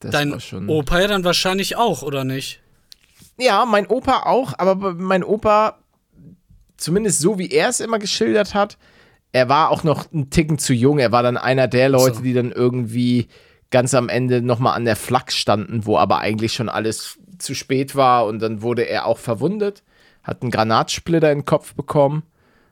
Das 0.00 0.12
Dein 0.12 0.40
schon. 0.40 0.68
Opa 0.68 1.00
ja 1.00 1.08
dann 1.08 1.24
wahrscheinlich 1.24 1.76
auch, 1.76 2.02
oder 2.02 2.24
nicht? 2.24 2.60
Ja, 3.36 3.64
mein 3.66 3.86
Opa 3.86 4.22
auch, 4.24 4.54
aber 4.58 4.94
mein 4.94 5.22
Opa, 5.24 5.78
zumindest 6.76 7.20
so 7.20 7.38
wie 7.38 7.50
er 7.50 7.68
es 7.68 7.80
immer 7.80 7.98
geschildert 7.98 8.54
hat, 8.54 8.78
er 9.32 9.48
war 9.48 9.70
auch 9.70 9.84
noch 9.84 10.12
einen 10.12 10.30
Ticken 10.30 10.58
zu 10.58 10.72
jung. 10.72 10.98
Er 10.98 11.12
war 11.12 11.22
dann 11.22 11.36
einer 11.36 11.68
der 11.68 11.88
Leute, 11.88 12.16
so. 12.16 12.22
die 12.22 12.32
dann 12.32 12.52
irgendwie 12.52 13.28
ganz 13.70 13.94
am 13.94 14.08
Ende 14.08 14.40
nochmal 14.42 14.74
an 14.74 14.84
der 14.84 14.96
Flak 14.96 15.32
standen, 15.32 15.84
wo 15.84 15.98
aber 15.98 16.18
eigentlich 16.18 16.54
schon 16.54 16.68
alles 16.68 17.18
zu 17.38 17.54
spät 17.54 17.94
war 17.94 18.26
und 18.26 18.40
dann 18.40 18.62
wurde 18.62 18.82
er 18.82 19.06
auch 19.06 19.18
verwundet, 19.18 19.84
hat 20.22 20.42
einen 20.42 20.50
Granatsplitter 20.50 21.30
in 21.30 21.40
den 21.40 21.44
Kopf 21.44 21.74
bekommen, 21.74 22.22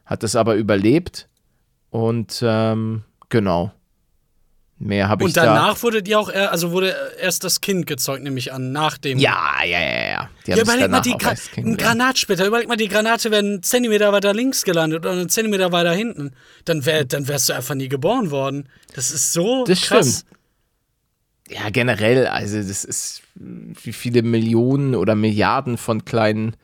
hat 0.04 0.24
es 0.24 0.36
aber 0.36 0.56
überlebt 0.56 1.28
und 1.90 2.42
ähm, 2.44 3.04
genau. 3.28 3.72
Mehr 4.78 5.08
habe 5.08 5.22
ich 5.22 5.28
Und 5.28 5.36
da. 5.38 5.46
danach 5.46 5.82
wurde 5.82 6.02
die 6.02 6.14
auch, 6.16 6.28
also 6.28 6.70
wurde 6.70 6.94
erst 7.18 7.44
das 7.44 7.62
Kind 7.62 7.86
gezeugt, 7.86 8.22
nehme 8.22 8.38
ich 8.38 8.52
an, 8.52 8.72
nach 8.72 8.98
dem. 8.98 9.18
Ja, 9.18 9.54
ja, 9.64 9.80
ja, 9.80 10.08
ja. 10.10 10.30
Die 10.46 10.50
Ja, 10.50 10.58
überleg 10.58 10.90
mal, 10.90 11.00
die 11.00 11.16
Gra 11.16 11.32
ein. 11.56 11.76
Granatsplitter, 11.78 12.46
überleg 12.46 12.68
mal, 12.68 12.76
die 12.76 12.88
Granate 12.88 13.30
wäre 13.30 13.38
einen 13.42 13.62
Zentimeter 13.62 14.12
weiter 14.12 14.34
links 14.34 14.64
gelandet 14.64 15.06
oder 15.06 15.12
einen 15.12 15.30
Zentimeter 15.30 15.72
weiter 15.72 15.92
hinten. 15.94 16.32
Dann, 16.66 16.84
wär, 16.84 17.06
dann 17.06 17.26
wärst 17.26 17.48
du 17.48 17.54
einfach 17.54 17.74
nie 17.74 17.88
geboren 17.88 18.30
worden. 18.30 18.68
Das 18.94 19.10
ist 19.10 19.32
so 19.32 19.64
Das 19.64 19.80
krass. 19.80 20.24
stimmt. 20.26 20.36
Ja, 21.48 21.70
generell, 21.70 22.26
also 22.26 22.58
das 22.58 22.84
ist, 22.84 23.22
wie 23.34 23.92
viele 23.92 24.22
Millionen 24.22 24.94
oder 24.94 25.14
Milliarden 25.14 25.78
von 25.78 26.04
kleinen 26.04 26.54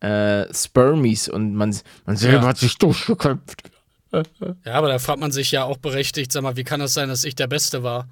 äh, 0.00 0.46
Spermies 0.54 1.28
und 1.28 1.54
man, 1.54 1.76
man 2.06 2.16
selber 2.16 2.42
Ja. 2.42 2.46
hat 2.48 2.58
sich 2.58 2.78
durchgekämpft. 2.78 3.69
Ja, 4.64 4.74
aber 4.74 4.88
da 4.88 4.98
fragt 4.98 5.20
man 5.20 5.30
sich 5.30 5.52
ja 5.52 5.64
auch 5.64 5.76
berechtigt, 5.76 6.32
sag 6.32 6.42
mal, 6.42 6.56
wie 6.56 6.64
kann 6.64 6.80
das 6.80 6.94
sein, 6.94 7.08
dass 7.08 7.24
ich 7.24 7.36
der 7.36 7.46
Beste 7.46 7.82
war? 7.82 8.08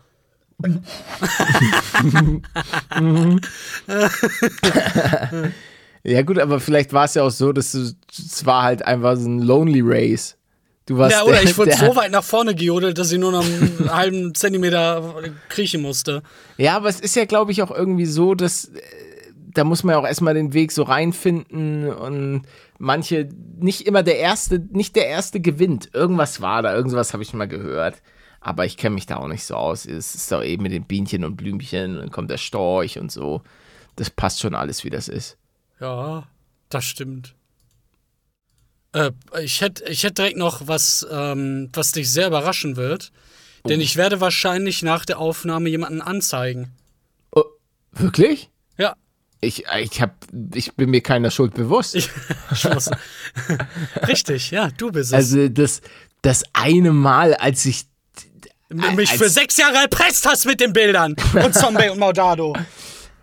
Ja 6.04 6.22
gut, 6.22 6.38
aber 6.38 6.60
vielleicht 6.60 6.92
war 6.92 7.04
es 7.04 7.14
ja 7.14 7.22
auch 7.22 7.30
so, 7.30 7.52
dass 7.52 7.72
du, 7.72 7.90
es 8.10 8.46
war 8.46 8.62
halt 8.62 8.84
einfach 8.84 9.16
so 9.16 9.28
ein 9.28 9.40
Lonely 9.40 9.82
Race. 9.84 10.36
Du 10.86 10.96
warst 10.96 11.14
Ja, 11.14 11.24
oder 11.24 11.34
der, 11.34 11.42
ich 11.42 11.58
wurde 11.58 11.72
so 11.76 11.96
weit 11.96 12.12
nach 12.12 12.24
vorne 12.24 12.54
gejodelt, 12.54 12.96
dass 12.96 13.12
ich 13.12 13.18
nur 13.18 13.32
noch 13.32 13.44
einen 13.44 13.92
halben 13.92 14.34
Zentimeter 14.34 15.16
kriechen 15.48 15.82
musste. 15.82 16.22
Ja, 16.56 16.76
aber 16.76 16.88
es 16.88 17.00
ist 17.00 17.14
ja, 17.14 17.26
glaube 17.26 17.52
ich, 17.52 17.62
auch 17.62 17.70
irgendwie 17.70 18.06
so, 18.06 18.34
dass 18.34 18.66
äh, 18.66 18.80
da 19.52 19.64
muss 19.64 19.84
man 19.84 19.94
ja 19.94 20.00
auch 20.00 20.06
erstmal 20.06 20.34
den 20.34 20.54
Weg 20.54 20.72
so 20.72 20.84
reinfinden 20.84 21.92
und 21.92 22.42
manche, 22.78 23.28
nicht 23.58 23.86
immer 23.86 24.02
der 24.02 24.18
Erste, 24.18 24.58
nicht 24.70 24.96
der 24.96 25.06
Erste 25.06 25.40
gewinnt. 25.40 25.90
Irgendwas 25.92 26.40
war 26.40 26.62
da, 26.62 26.74
irgendwas 26.74 27.12
habe 27.12 27.22
ich 27.22 27.34
mal 27.34 27.48
gehört. 27.48 28.02
Aber 28.40 28.64
ich 28.64 28.76
kenne 28.76 28.94
mich 28.94 29.06
da 29.06 29.16
auch 29.16 29.26
nicht 29.28 29.44
so 29.44 29.56
aus. 29.56 29.84
Es 29.84 30.14
ist 30.14 30.30
doch 30.30 30.44
eben 30.44 30.62
mit 30.62 30.72
den 30.72 30.84
Bienchen 30.84 31.24
und 31.24 31.36
Blümchen 31.36 31.96
und 31.96 32.02
dann 32.02 32.10
kommt 32.10 32.30
der 32.30 32.38
Storch 32.38 32.98
und 32.98 33.10
so. 33.10 33.42
Das 33.96 34.10
passt 34.10 34.40
schon 34.40 34.54
alles, 34.54 34.84
wie 34.84 34.90
das 34.90 35.08
ist. 35.08 35.36
Ja, 35.80 36.28
das 36.68 36.84
stimmt. 36.84 37.34
Äh, 38.92 39.10
ich 39.42 39.60
hätte 39.60 39.84
ich 39.88 40.04
hätt 40.04 40.18
direkt 40.18 40.36
noch 40.36 40.68
was, 40.68 41.06
ähm, 41.10 41.68
was 41.72 41.92
dich 41.92 42.10
sehr 42.10 42.28
überraschen 42.28 42.76
wird. 42.76 43.10
Denn 43.66 43.80
ich 43.80 43.96
werde 43.96 44.20
wahrscheinlich 44.20 44.82
nach 44.82 45.04
der 45.04 45.18
Aufnahme 45.18 45.68
jemanden 45.68 46.00
anzeigen. 46.00 46.70
Oh, 47.32 47.44
wirklich? 47.92 48.50
Ich, 49.40 49.64
ich, 49.80 50.02
hab, 50.02 50.14
ich 50.54 50.74
bin 50.74 50.90
mir 50.90 51.00
keiner 51.00 51.30
Schuld 51.30 51.54
bewusst. 51.54 51.94
ich. 51.94 52.10
Richtig, 54.08 54.50
ja, 54.50 54.68
du 54.76 54.90
bist 54.90 55.10
es. 55.10 55.14
also 55.14 55.48
das, 55.48 55.80
das 56.22 56.42
eine 56.52 56.92
Mal, 56.92 57.34
als 57.34 57.64
ich 57.64 57.84
M- 58.70 58.96
mich 58.96 59.10
als- 59.10 59.18
für 59.20 59.28
sechs 59.28 59.56
Jahre 59.56 59.76
erpresst 59.76 60.26
hast 60.26 60.44
mit 60.46 60.60
den 60.60 60.72
Bildern. 60.72 61.14
Und 61.34 61.54
Zombie 61.54 61.88
und 61.88 61.98
Maudado. 61.98 62.56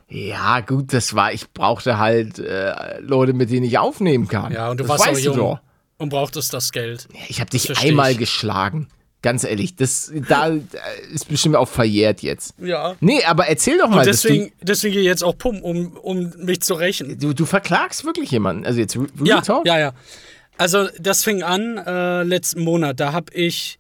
Ja, 0.08 0.62
gut, 0.62 0.94
das 0.94 1.16
war, 1.16 1.34
ich 1.34 1.52
brauchte 1.52 1.98
halt 1.98 2.40
äh, 2.40 3.00
Leute, 3.00 3.34
mit 3.34 3.50
denen 3.50 3.66
ich 3.66 3.78
aufnehmen 3.78 4.28
kann. 4.28 4.54
Ja, 4.54 4.70
und 4.70 4.78
du 4.80 4.84
das 4.84 4.90
warst 4.90 5.04
auch 5.04 5.08
weißt 5.08 5.22
du 5.22 5.30
jung. 5.30 5.38
doch. 5.38 5.60
Und 5.98 6.10
brauchtest 6.10 6.54
das 6.54 6.72
Geld. 6.72 7.08
Ich 7.30 7.40
habe 7.40 7.50
dich 7.50 7.78
einmal 7.80 8.12
ich. 8.12 8.18
geschlagen. 8.18 8.88
Ganz 9.26 9.44
ehrlich, 9.44 9.76
das 9.76 10.14
da 10.30 10.50
äh, 10.50 10.60
ist 11.12 11.28
bestimmt 11.28 11.56
auch 11.56 11.68
verjährt 11.68 12.22
jetzt. 12.22 12.54
Ja. 12.60 12.96
Nee, 13.00 13.24
aber 13.26 13.48
erzähl 13.48 13.80
doch 13.80 13.90
mal, 13.90 13.98
Und 14.02 14.06
deswegen, 14.06 14.52
deswegen 14.62 14.94
gehe 14.94 15.02
ich 15.02 15.08
jetzt 15.08 15.24
auch 15.24 15.36
pumpen, 15.36 15.64
um, 15.64 15.98
um 15.98 16.32
mich 16.38 16.62
zu 16.62 16.76
rächen. 16.76 17.10
du, 17.10 17.16
du, 17.30 17.34
du 17.34 17.46
verklagst 17.48 18.06
wirklich 18.06 18.30
jemanden. 18.30 18.68
Also 18.68 18.80
jetzt 18.80 18.96
Re- 18.96 19.08
Real 19.18 19.28
Ja, 19.28 19.42
Talk? 19.42 19.66
ja, 19.66 19.80
ja. 19.80 19.94
Also, 20.58 20.88
das 21.00 21.24
fing 21.24 21.42
an 21.42 21.80
äh, 21.80 22.22
letzten 22.22 22.62
Monat. 22.62 23.00
Da 23.00 23.14
habe 23.14 23.34
ich. 23.34 23.80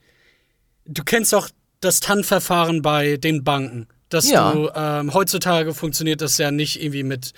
Du 0.87 1.03
kennst 1.03 1.31
doch 1.31 1.49
das 1.79 1.99
TAN-Verfahren 1.99 2.81
bei 2.81 3.17
den 3.17 3.43
Banken. 3.43 3.87
Dass 4.09 4.29
Ja. 4.31 4.51
du. 4.51 4.71
Ähm, 4.75 5.13
heutzutage 5.13 5.75
funktioniert 5.75 6.21
das 6.21 6.39
ja 6.39 6.49
nicht 6.49 6.81
irgendwie 6.81 7.03
mit, 7.03 7.33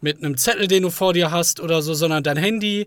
mit 0.00 0.18
einem 0.18 0.36
Zettel, 0.36 0.66
den 0.66 0.82
du 0.82 0.90
vor 0.90 1.12
dir 1.12 1.30
hast 1.30 1.60
oder 1.60 1.80
so, 1.80 1.94
sondern 1.94 2.24
dein 2.24 2.36
Handy. 2.36 2.86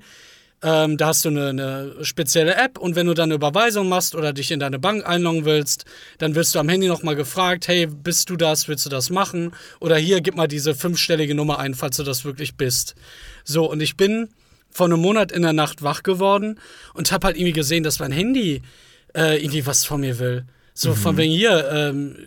Ähm, 0.63 0.97
da 0.97 1.07
hast 1.07 1.25
du 1.25 1.29
eine, 1.29 1.49
eine 1.49 2.05
spezielle 2.05 2.55
App 2.55 2.77
und 2.77 2.95
wenn 2.95 3.07
du 3.07 3.13
dann 3.13 3.25
eine 3.25 3.35
Überweisung 3.35 3.89
machst 3.89 4.15
oder 4.15 4.33
dich 4.33 4.51
in 4.51 4.59
deine 4.59 4.79
Bank 4.79 5.07
einloggen 5.07 5.45
willst, 5.45 5.85
dann 6.17 6.33
wirst 6.33 6.55
du 6.55 6.59
am 6.59 6.69
Handy 6.69 6.87
nochmal 6.87 7.15
gefragt, 7.15 7.67
hey, 7.67 7.87
bist 7.87 8.29
du 8.29 8.37
das, 8.37 8.67
willst 8.67 8.85
du 8.85 8.89
das 8.89 9.09
machen? 9.09 9.51
Oder 9.79 9.97
hier, 9.97 10.21
gib 10.21 10.35
mal 10.35 10.47
diese 10.47 10.73
fünfstellige 10.73 11.35
Nummer 11.35 11.59
ein, 11.59 11.73
falls 11.73 11.97
du 11.97 12.03
das 12.03 12.25
wirklich 12.25 12.55
bist. 12.55 12.95
So, 13.43 13.69
und 13.69 13.81
ich 13.81 13.97
bin 13.97 14.29
vor 14.71 14.87
einem 14.87 14.99
Monat 14.99 15.31
in 15.31 15.41
der 15.41 15.53
Nacht 15.53 15.83
wach 15.83 16.03
geworden 16.03 16.59
und 16.93 17.11
habe 17.11 17.27
halt 17.27 17.37
irgendwie 17.37 17.53
gesehen, 17.53 17.83
dass 17.83 17.99
mein 17.99 18.11
Handy 18.11 18.61
äh, 19.15 19.41
irgendwie 19.41 19.65
was 19.65 19.85
von 19.85 20.01
mir 20.01 20.19
will. 20.19 20.45
So 20.73 20.93
von 20.93 21.15
wegen 21.15 21.31
hier, 21.31 21.69
ähm, 21.71 22.17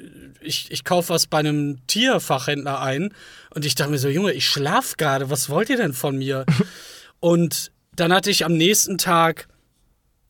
ich, 0.41 0.70
ich 0.70 0.85
kaufe 0.85 1.11
was 1.11 1.26
bei 1.26 1.39
einem 1.39 1.87
Tierfachhändler 1.87 2.81
ein 2.81 3.12
und 3.51 3.66
ich 3.66 3.74
dachte 3.74 3.91
mir 3.91 3.99
so, 3.99 4.09
Junge, 4.09 4.33
ich 4.33 4.47
schlaf 4.47 4.97
gerade, 4.97 5.29
was 5.29 5.51
wollt 5.51 5.68
ihr 5.68 5.76
denn 5.76 5.93
von 5.93 6.16
mir? 6.16 6.47
und 7.20 7.70
dann 8.01 8.12
hatte 8.12 8.30
ich 8.30 8.44
am 8.44 8.57
nächsten 8.57 8.99
Tag 8.99 9.49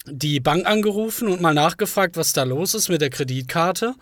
die 0.07 0.41
Bank 0.41 0.67
angerufen 0.67 1.29
und 1.29 1.41
mal 1.41 1.55
nachgefragt, 1.55 2.17
was 2.17 2.33
da 2.33 2.45
los 2.45 2.75
ist 2.75 2.89
mit 2.89 3.01
der 3.01 3.11
Kreditkarte. 3.11 3.95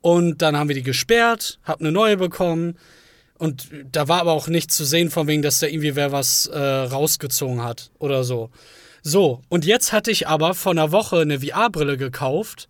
Und 0.00 0.42
dann 0.42 0.56
haben 0.56 0.68
wir 0.68 0.74
die 0.74 0.82
gesperrt, 0.82 1.58
hab 1.64 1.80
eine 1.80 1.92
neue 1.92 2.16
bekommen. 2.16 2.78
Und 3.38 3.68
da 3.92 4.08
war 4.08 4.20
aber 4.20 4.32
auch 4.32 4.48
nichts 4.48 4.76
zu 4.76 4.84
sehen, 4.84 5.10
von 5.10 5.26
wegen, 5.26 5.42
dass 5.42 5.58
da 5.58 5.66
irgendwie 5.66 5.96
wer 5.96 6.12
was 6.12 6.46
äh, 6.46 6.58
rausgezogen 6.58 7.62
hat 7.62 7.90
oder 7.98 8.24
so. 8.24 8.50
So, 9.02 9.42
und 9.48 9.64
jetzt 9.64 9.92
hatte 9.92 10.10
ich 10.10 10.26
aber 10.26 10.54
vor 10.54 10.72
einer 10.72 10.90
Woche 10.90 11.20
eine 11.20 11.40
VR-Brille 11.40 11.96
gekauft. 11.96 12.68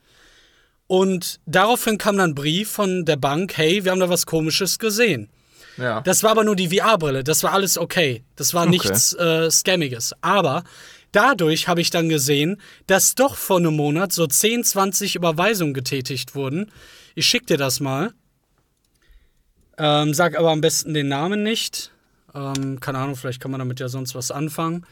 Und 0.87 1.41
daraufhin 1.47 1.99
kam 1.99 2.17
dann 2.17 2.31
ein 2.31 2.35
Brief 2.35 2.71
von 2.71 3.05
der 3.05 3.17
Bank, 3.17 3.57
hey, 3.57 3.85
wir 3.85 3.93
haben 3.93 4.01
da 4.01 4.09
was 4.09 4.27
Komisches 4.27 4.79
gesehen. 4.79 5.29
Ja. 5.77 6.01
Das 6.01 6.23
war 6.23 6.31
aber 6.31 6.45
nur 6.45 6.57
die 6.57 6.77
VR-Brille. 6.77 7.25
Das 7.25 7.43
war 7.43 7.53
alles 7.53 7.79
okay. 7.79 8.25
Das 8.37 8.55
war 8.55 8.67
nichts 8.67 9.13
äh, 9.13 9.51
Scammiges. 9.51 10.15
Aber 10.21 10.65
dadurch 11.13 11.69
habe 11.69 11.81
ich 11.81 11.91
dann 11.91 12.09
gesehen, 12.09 12.61
dass 12.87 13.15
doch 13.15 13.37
vor 13.37 13.59
einem 13.59 13.77
Monat 13.77 14.13
so 14.13 14.27
10, 14.27 14.65
20 14.65 15.17
Überweisungen 15.17 15.75
getätigt 15.75 16.35
wurden. 16.35 16.71
Ich 17.15 17.27
schick 17.27 17.47
dir 17.47 17.57
das 17.57 17.81
mal. 17.81 18.13
Ähm, 19.79 20.15
sag 20.15 20.39
aber 20.39 20.51
am 20.51 20.61
besten 20.61 20.95
den 20.95 21.09
Namen 21.09 21.43
nicht. 21.43 21.93
Ähm, 22.35 22.81
keine 22.81 22.99
Ahnung, 22.99 23.17
vielleicht 23.17 23.41
kann 23.41 23.51
man 23.51 23.61
damit 23.61 23.81
ja 23.81 23.89
sonst 23.89 24.15
was 24.15 24.31
anfangen. 24.31 24.87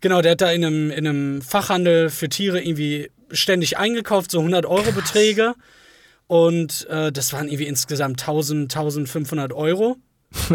Genau, 0.00 0.22
der 0.22 0.32
hat 0.32 0.40
da 0.40 0.50
in 0.50 0.64
einem, 0.64 0.90
in 0.90 1.06
einem 1.06 1.42
Fachhandel 1.42 2.08
für 2.08 2.28
Tiere 2.28 2.62
irgendwie 2.62 3.10
ständig 3.30 3.76
eingekauft, 3.76 4.30
so 4.30 4.38
100 4.38 4.64
Euro 4.64 4.92
Beträge. 4.92 5.54
Und 6.30 6.86
äh, 6.88 7.10
das 7.10 7.32
waren 7.32 7.48
irgendwie 7.48 7.66
insgesamt 7.66 8.20
1000, 8.22 8.72
1500 8.72 9.52
Euro. 9.52 9.96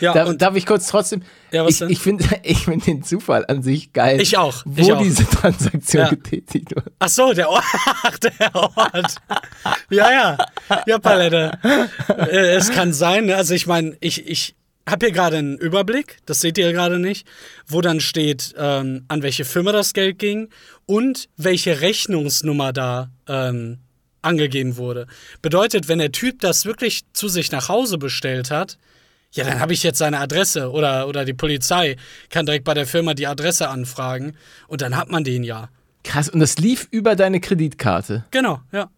ja, 0.00 0.12
Darf, 0.12 0.36
darf 0.38 0.56
ich 0.56 0.66
kurz 0.66 0.88
trotzdem? 0.88 1.22
Ja, 1.52 1.64
was 1.64 1.74
ich 1.74 1.78
denn? 1.78 1.90
ich 1.90 2.00
finde 2.00 2.24
ich 2.42 2.58
find 2.64 2.84
den 2.84 3.04
Zufall 3.04 3.44
an 3.46 3.62
sich 3.62 3.92
geil. 3.92 4.20
Ich 4.20 4.36
auch, 4.38 4.62
Wo 4.64 4.82
ich 4.82 4.92
auch. 4.92 5.00
diese 5.00 5.24
Transaktion 5.24 6.02
Ja. 6.02 6.08
getätigt 6.10 6.74
wird. 6.74 6.86
Ach 6.98 7.08
so, 7.08 7.32
der 7.32 7.48
Ort. 7.48 7.62
Der 8.40 8.54
Ort. 8.56 9.14
Ja, 9.88 10.10
ja. 10.10 10.38
Ja, 10.84 10.98
Palette. 10.98 11.52
Äh, 12.08 12.54
es 12.56 12.72
kann 12.72 12.92
sein. 12.92 13.26
ne? 13.26 13.36
Also 13.36 13.54
ich 13.54 13.68
meine, 13.68 13.96
ich, 14.00 14.26
ich 14.28 14.56
habe 14.88 15.06
hier 15.06 15.14
gerade 15.14 15.36
einen 15.36 15.58
Überblick, 15.58 16.18
das 16.26 16.40
seht 16.40 16.58
ihr 16.58 16.72
gerade 16.72 16.98
nicht, 16.98 17.24
wo 17.68 17.80
dann 17.82 18.00
steht, 18.00 18.52
ähm, 18.58 19.04
an 19.06 19.22
welche 19.22 19.44
Firma 19.44 19.70
das 19.70 19.92
Geld 19.92 20.18
ging 20.18 20.48
und 20.86 21.28
welche 21.36 21.80
Rechnungsnummer 21.82 22.72
da 22.72 23.10
ähm, 23.28 23.78
angegeben 24.22 24.76
wurde. 24.76 25.06
Bedeutet, 25.42 25.88
wenn 25.88 25.98
der 25.98 26.12
Typ 26.12 26.40
das 26.40 26.64
wirklich 26.64 27.02
zu 27.12 27.28
sich 27.28 27.52
nach 27.52 27.68
Hause 27.68 27.98
bestellt 27.98 28.50
hat, 28.50 28.78
ja, 29.32 29.44
dann 29.44 29.60
habe 29.60 29.72
ich 29.72 29.82
jetzt 29.82 29.98
seine 29.98 30.18
Adresse 30.18 30.70
oder, 30.72 31.06
oder 31.06 31.24
die 31.24 31.34
Polizei 31.34 31.96
kann 32.30 32.46
direkt 32.46 32.64
bei 32.64 32.74
der 32.74 32.86
Firma 32.86 33.14
die 33.14 33.28
Adresse 33.28 33.68
anfragen 33.68 34.34
und 34.66 34.82
dann 34.82 34.96
hat 34.96 35.10
man 35.10 35.22
den 35.22 35.44
ja. 35.44 35.68
Krass, 36.02 36.28
und 36.28 36.40
das 36.40 36.58
lief 36.58 36.88
über 36.90 37.14
deine 37.14 37.40
Kreditkarte. 37.40 38.24
Genau, 38.30 38.60
ja. 38.72 38.90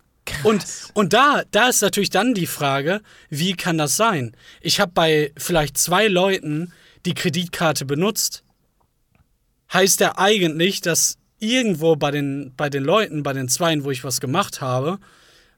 Und, 0.45 0.65
und 0.95 1.13
da, 1.13 1.43
da 1.51 1.69
ist 1.69 1.83
natürlich 1.83 2.11
dann 2.11 2.33
die 2.33 2.47
Frage, 2.47 3.03
wie 3.29 3.55
kann 3.55 3.77
das 3.77 3.97
sein? 3.97 4.37
Ich 4.61 4.81
habe 4.81 4.93
bei 4.93 5.33
vielleicht 5.37 5.77
zwei 5.77 6.07
Leuten 6.07 6.73
die 7.05 7.15
Kreditkarte 7.15 7.85
benutzt. 7.85 8.45
Heißt 9.73 10.01
ja 10.01 10.17
eigentlich, 10.17 10.81
dass 10.81 11.19
irgendwo 11.43 11.97
bei 11.97 12.11
den, 12.11 12.53
bei 12.57 12.71
den 12.71 12.85
Leuten, 12.85 13.23
bei 13.23 13.33
den 13.33 13.49
Zweien, 13.49 13.85
wo 13.85 13.91
ich 13.91 14.05
was 14.05 14.21
gemacht 14.21 14.61
habe, 14.61 14.99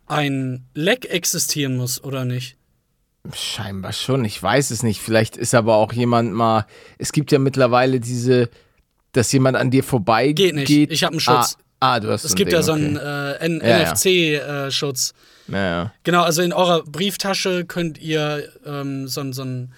ein 0.07 0.67
Leck 0.75 1.05
existieren 1.05 1.77
muss, 1.77 2.03
oder 2.03 2.25
nicht? 2.25 2.57
Scheinbar 3.33 3.93
schon, 3.93 4.25
ich 4.25 4.43
weiß 4.43 4.71
es 4.71 4.83
nicht. 4.83 5.01
Vielleicht 5.01 5.37
ist 5.37 5.55
aber 5.55 5.77
auch 5.77 5.93
jemand 5.93 6.33
mal. 6.33 6.67
Es 6.99 7.13
gibt 7.13 7.33
ja 7.33 7.39
mittlerweile 7.39 8.01
diese, 8.01 8.51
dass 9.13 9.33
jemand 9.33 9.57
an 9.57 9.71
dir 9.71 9.83
vorbei 9.83 10.33
Geht 10.33 10.55
nicht. 10.55 10.71
Ich 10.71 11.05
hab 11.05 11.13
einen 11.13 11.21
Schutz. 11.21 11.57
Ah, 11.81 11.95
ah 11.95 12.01
du 12.01 12.11
hast 12.11 12.25
Es 12.25 12.35
gibt 12.35 12.51
Ding, 12.51 12.59
ja 12.59 12.63
so 12.63 12.73
okay. 12.73 12.85
einen 12.85 12.97
äh, 12.97 13.35
N- 13.37 13.61
Ja, 13.63 13.79
ja. 13.79 13.93
NFC-Schutz. 13.93 15.15
Ja, 15.49 15.59
ja. 15.59 15.93
Genau, 16.03 16.23
also 16.23 16.43
in 16.43 16.53
eurer 16.53 16.83
Brieftasche 16.85 17.65
könnt 17.65 17.99
ihr 17.99 18.49
ähm, 18.67 19.09
so, 19.09 19.33
so 19.33 19.43
ein 19.43 19.75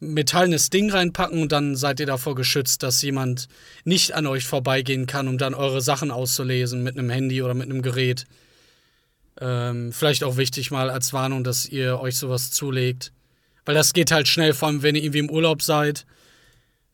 metallenes 0.00 0.70
Ding 0.70 0.90
reinpacken 0.90 1.40
und 1.40 1.52
dann 1.52 1.76
seid 1.76 2.00
ihr 2.00 2.06
davor 2.06 2.34
geschützt, 2.34 2.82
dass 2.82 3.02
jemand 3.02 3.48
nicht 3.84 4.14
an 4.14 4.26
euch 4.26 4.46
vorbeigehen 4.46 5.06
kann, 5.06 5.28
um 5.28 5.38
dann 5.38 5.54
eure 5.54 5.80
Sachen 5.80 6.10
auszulesen 6.10 6.82
mit 6.82 6.98
einem 6.98 7.10
Handy 7.10 7.42
oder 7.42 7.54
mit 7.54 7.70
einem 7.70 7.82
Gerät. 7.82 8.26
Ähm, 9.40 9.92
vielleicht 9.92 10.24
auch 10.24 10.36
wichtig 10.36 10.70
mal 10.70 10.90
als 10.90 11.12
Warnung, 11.12 11.44
dass 11.44 11.66
ihr 11.66 11.98
euch 12.00 12.16
sowas 12.16 12.50
zulegt. 12.50 13.12
Weil 13.64 13.74
das 13.74 13.92
geht 13.92 14.12
halt 14.12 14.28
schnell, 14.28 14.54
vor 14.54 14.68
allem 14.68 14.82
wenn 14.82 14.94
ihr 14.94 15.02
irgendwie 15.02 15.18
im 15.18 15.30
Urlaub 15.30 15.62
seid. 15.62 16.06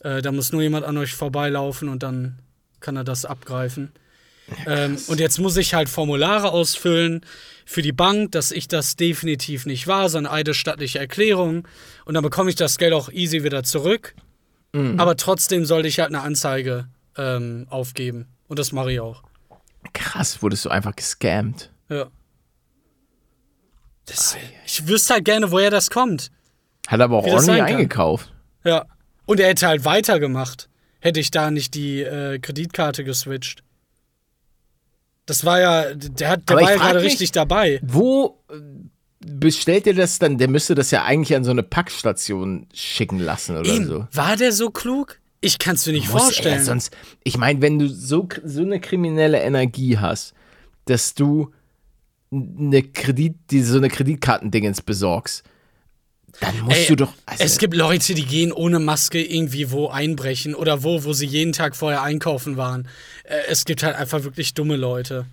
Äh, 0.01 0.23
da 0.23 0.33
muss 0.33 0.53
nur 0.53 0.63
jemand 0.63 0.85
an 0.85 0.97
euch 0.97 1.15
vorbeilaufen 1.15 1.89
und 1.89 2.03
dann 2.03 2.39
kann 2.81 2.97
er 2.97 3.05
das 3.05 3.25
abgreifen. 3.25 3.93
Ähm, 4.67 4.99
und 5.09 5.21
jetzt 5.21 5.39
muss 5.39 5.57
ich 5.57 5.75
halt 5.75 5.89
Formulare 5.89 6.53
ausfüllen 6.53 7.25
für 7.65 7.83
die 7.83 7.93
Bank, 7.93 8.33
dass 8.33 8.51
ich 8.51 8.69
das 8.69 8.97
definitiv 8.97 9.67
nicht 9.67 9.87
war, 9.87 10.09
so 10.09 10.19
eine 10.19 10.31
eidesstattliche 10.31 10.99
Erklärung. 10.99 11.67
Und 12.05 12.15
dann 12.15 12.23
bekomme 12.23 12.51
ich 12.51 12.57
das 12.57 12.79
Geld 12.79 12.93
auch 12.93 13.11
easy 13.11 13.45
wieder 13.45 13.63
zurück. 13.63 14.15
Aber 14.75 15.17
trotzdem 15.17 15.67
sollte 15.67 15.87
ich 15.89 15.99
halt 15.99 16.09
eine 16.09 16.23
Anzeige 16.23 16.89
ähm, 17.19 17.67
aufgeben. 17.69 18.27
Und 18.49 18.59
das 18.59 18.73
mache 18.73 18.93
ich 18.93 19.01
auch. 19.01 19.23
Krass, 19.93 20.43
wurdest 20.43 20.65
du 20.65 20.71
einfach 20.71 20.97
gescammt. 20.97 21.71
Ja. 21.91 22.07
Das, 24.07 24.37
ich 24.65 24.89
wüsste 24.89 25.15
halt 25.15 25.27
gerne, 25.27 25.51
woher 25.51 25.71
das 25.71 25.91
kommt. 25.91 26.31
Hat 26.89 27.01
aber 27.03 27.19
auch 27.19 27.27
ordentlich 27.27 27.63
eingekauft. 27.63 28.33
Ja. 28.65 28.87
Und 29.27 29.41
er 29.41 29.49
hätte 29.49 29.67
halt 29.67 29.85
weitergemacht, 29.85 30.71
hätte 31.01 31.21
ich 31.21 31.31
da 31.31 31.51
nicht 31.51 31.75
die 31.75 32.01
äh, 32.01 32.39
Kreditkarte 32.39 33.05
geswitcht. 33.05 33.63
Das 35.27 35.45
war 35.45 35.61
ja, 35.61 35.95
der, 35.95 36.31
hat, 36.31 36.49
der 36.49 36.57
war 36.57 36.71
ja 36.71 36.77
gerade 36.77 37.03
richtig 37.03 37.33
dabei. 37.33 37.81
Wo 37.83 38.43
äh, 38.51 38.55
bestellt 39.25 39.87
ihr 39.87 39.95
das 39.95 40.19
dann? 40.19 40.39
Der 40.39 40.49
müsste 40.49 40.75
das 40.75 40.91
ja 40.91 41.05
eigentlich 41.05 41.37
an 41.37 41.45
so 41.45 41.51
eine 41.51 41.63
Packstation 41.63 42.67
schicken 42.75 43.19
lassen 43.19 43.57
oder 43.57 43.69
Eben, 43.69 43.87
so. 43.87 44.07
War 44.13 44.37
der 44.37 44.53
so 44.53 44.71
klug? 44.71 45.21
Ich 45.41 45.59
kann 45.59 45.75
es 45.75 45.87
mir 45.87 45.93
nicht 45.93 46.11
Muss 46.11 46.23
vorstellen. 46.23 46.59
Er, 46.59 46.65
sonst, 46.65 46.97
ich 47.25 47.37
meine, 47.37 47.61
wenn 47.63 47.79
du 47.79 47.89
so, 47.89 48.29
so 48.45 48.63
eine 48.63 48.81
kriminelle 48.81 49.41
Energie 49.41 49.99
hast, 49.99 50.35
dass 50.87 51.15
du 51.15 51.53
eine 52.33 52.83
Kredit, 52.83 53.37
die, 53.51 53.63
so 53.63 53.77
eine 53.77 53.89
Kreditkartendingens 53.89 54.83
besorgst, 54.83 55.45
Dann 56.41 56.61
musst 56.61 56.79
Ey, 56.79 56.87
du 56.87 56.97
doch. 56.97 57.13
Also, 57.27 57.45
es 57.45 57.59
gibt 57.59 57.75
Leute, 57.75 58.15
die 58.15 58.25
gehen 58.25 58.53
ohne 58.53 58.79
Maske 58.79 59.23
irgendwie 59.23 59.71
wo 59.71 59.89
einbrechen 59.89 60.55
oder 60.55 60.83
wo, 60.83 61.05
wo 61.05 61.13
sie 61.13 61.27
jeden 61.27 61.53
Tag 61.53 61.77
vorher 61.77 62.03
einkaufen 62.03 62.57
waren. 62.57 62.89
Äh, 63.25 63.43
es 63.49 63.65
gibt 63.65 63.83
halt 63.83 63.97
einfach 63.97 64.25
wirklich 64.25 64.55
dumme 64.55 64.77
Leute. 64.77 65.27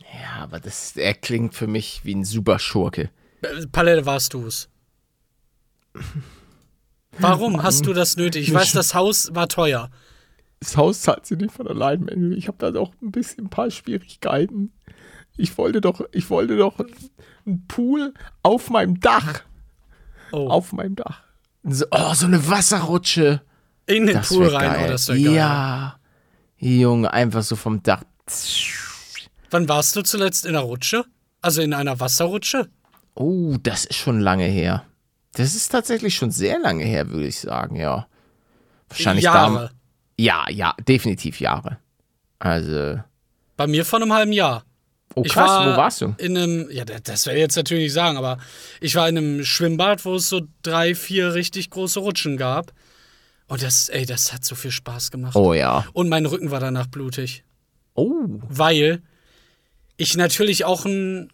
ja, 0.00 0.42
aber 0.42 0.60
das, 0.60 0.96
er 0.96 1.14
klingt 1.14 1.54
für 1.54 1.66
mich 1.66 2.00
wie 2.04 2.14
ein 2.14 2.24
super 2.24 2.58
Schurke. 2.58 3.10
Äh, 3.42 3.66
Palette 3.70 4.06
warst 4.06 4.34
du's. 4.34 4.68
Warum 7.18 7.62
hast 7.62 7.86
du 7.86 7.92
das 7.92 8.16
nötig? 8.16 8.48
Ich 8.48 8.54
weiß, 8.54 8.72
das 8.72 8.94
Haus 8.94 9.34
war 9.34 9.48
teuer. 9.48 9.90
Das 10.60 10.76
Haus 10.76 11.02
zahlt 11.02 11.26
sie 11.26 11.36
nicht 11.36 11.52
von 11.52 11.68
allein, 11.68 12.00
Manuel. 12.00 12.36
Ich 12.38 12.48
habe 12.48 12.58
da 12.58 12.70
doch 12.70 12.92
ein 13.02 13.12
bisschen 13.12 13.46
ein 13.46 13.50
paar 13.50 13.70
Schwierigkeiten. 13.70 14.72
Ich 15.36 15.56
wollte 15.58 15.80
doch, 15.80 16.00
ich 16.12 16.30
wollte 16.30 16.56
doch 16.56 16.78
einen 17.46 17.66
Pool 17.66 18.14
auf 18.42 18.70
meinem 18.70 18.98
Dach. 19.00 19.42
Oh, 20.32 20.48
Auf 20.48 20.72
meinem 20.72 20.96
Dach. 20.96 21.20
So, 21.64 21.86
oh, 21.90 22.14
so 22.14 22.26
eine 22.26 22.46
Wasserrutsche. 22.48 23.40
in 23.86 24.06
den 24.06 24.16
Das 24.16 24.28
Pool 24.28 24.48
rein, 24.48 24.70
geil. 24.72 24.84
oh, 24.86 24.90
das 24.92 25.08
wäre 25.08 25.20
geil. 25.20 25.34
Ja. 25.34 25.98
Junge, 26.58 27.12
einfach 27.12 27.42
so 27.42 27.56
vom 27.56 27.82
Dach. 27.82 28.02
Wann 29.50 29.68
warst 29.68 29.94
du 29.96 30.02
zuletzt 30.02 30.46
in 30.46 30.52
der 30.54 30.62
Rutsche? 30.62 31.04
Also 31.40 31.62
in 31.62 31.74
einer 31.74 32.00
Wasserrutsche? 32.00 32.68
Oh, 33.14 33.56
das 33.62 33.84
ist 33.84 33.96
schon 33.96 34.20
lange 34.20 34.46
her. 34.46 34.84
Das 35.34 35.54
ist 35.54 35.68
tatsächlich 35.70 36.14
schon 36.14 36.30
sehr 36.30 36.58
lange 36.58 36.84
her, 36.84 37.10
würde 37.10 37.26
ich 37.26 37.38
sagen, 37.40 37.76
ja. 37.76 38.06
Wahrscheinlich 38.88 39.24
Jahre. 39.24 39.68
da. 39.68 39.70
Ja, 40.16 40.48
ja, 40.50 40.74
definitiv 40.86 41.40
Jahre. 41.40 41.78
Also. 42.38 43.00
Bei 43.56 43.66
mir 43.66 43.84
vor 43.84 44.00
einem 44.00 44.12
halben 44.12 44.32
Jahr. 44.32 44.64
Oh 45.16 45.22
Ich 45.24 45.32
krass, 45.32 45.48
war 45.48 45.72
wo 45.72 45.76
warst 45.76 46.00
du? 46.00 46.14
In 46.18 46.36
einem, 46.36 46.70
ja, 46.70 46.84
das- 46.84 47.02
das 47.04 47.26
werde 47.26 47.38
ich 47.38 47.42
jetzt 47.42 47.56
natürlich 47.56 47.84
nicht 47.84 47.92
sagen, 47.92 48.16
aber 48.16 48.38
ich 48.80 48.94
war 48.96 49.08
in 49.08 49.16
einem 49.16 49.44
Schwimmbad, 49.44 50.04
wo 50.04 50.16
es 50.16 50.28
so 50.28 50.42
drei, 50.62 50.94
vier 50.94 51.34
richtig 51.34 51.70
große 51.70 52.00
Rutschen 52.00 52.36
gab. 52.36 52.72
Und 53.46 53.62
das, 53.62 53.88
ey, 53.90 54.06
das 54.06 54.32
hat 54.32 54.44
so 54.44 54.54
viel 54.54 54.70
Spaß 54.70 55.10
gemacht. 55.10 55.36
Oh 55.36 55.52
ja. 55.52 55.84
Und 55.92 56.08
mein 56.08 56.26
Rücken 56.26 56.50
war 56.50 56.60
danach 56.60 56.86
blutig. 56.86 57.44
Oh. 57.94 58.12
Weil 58.48 59.02
ich 59.96 60.16
natürlich 60.16 60.64
auch 60.64 60.84
ein. 60.84 61.30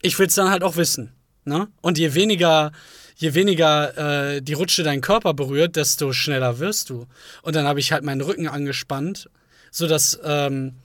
Ich 0.00 0.18
will 0.18 0.26
es 0.28 0.34
dann 0.34 0.50
halt 0.50 0.62
auch 0.62 0.76
wissen. 0.76 1.12
Ne? 1.44 1.68
Und 1.82 1.98
je 1.98 2.14
weniger, 2.14 2.72
je 3.16 3.34
weniger 3.34 4.34
äh, 4.36 4.40
die 4.42 4.52
Rutsche 4.54 4.82
deinen 4.82 5.00
Körper 5.02 5.34
berührt, 5.34 5.76
desto 5.76 6.12
schneller 6.12 6.58
wirst 6.58 6.88
du. 6.88 7.06
Und 7.42 7.54
dann 7.56 7.66
habe 7.66 7.80
ich 7.80 7.92
halt 7.92 8.04
meinen 8.04 8.20
Rücken 8.22 8.48
angespannt, 8.48 9.28
sodass 9.70 10.18
ähm, 10.24 10.76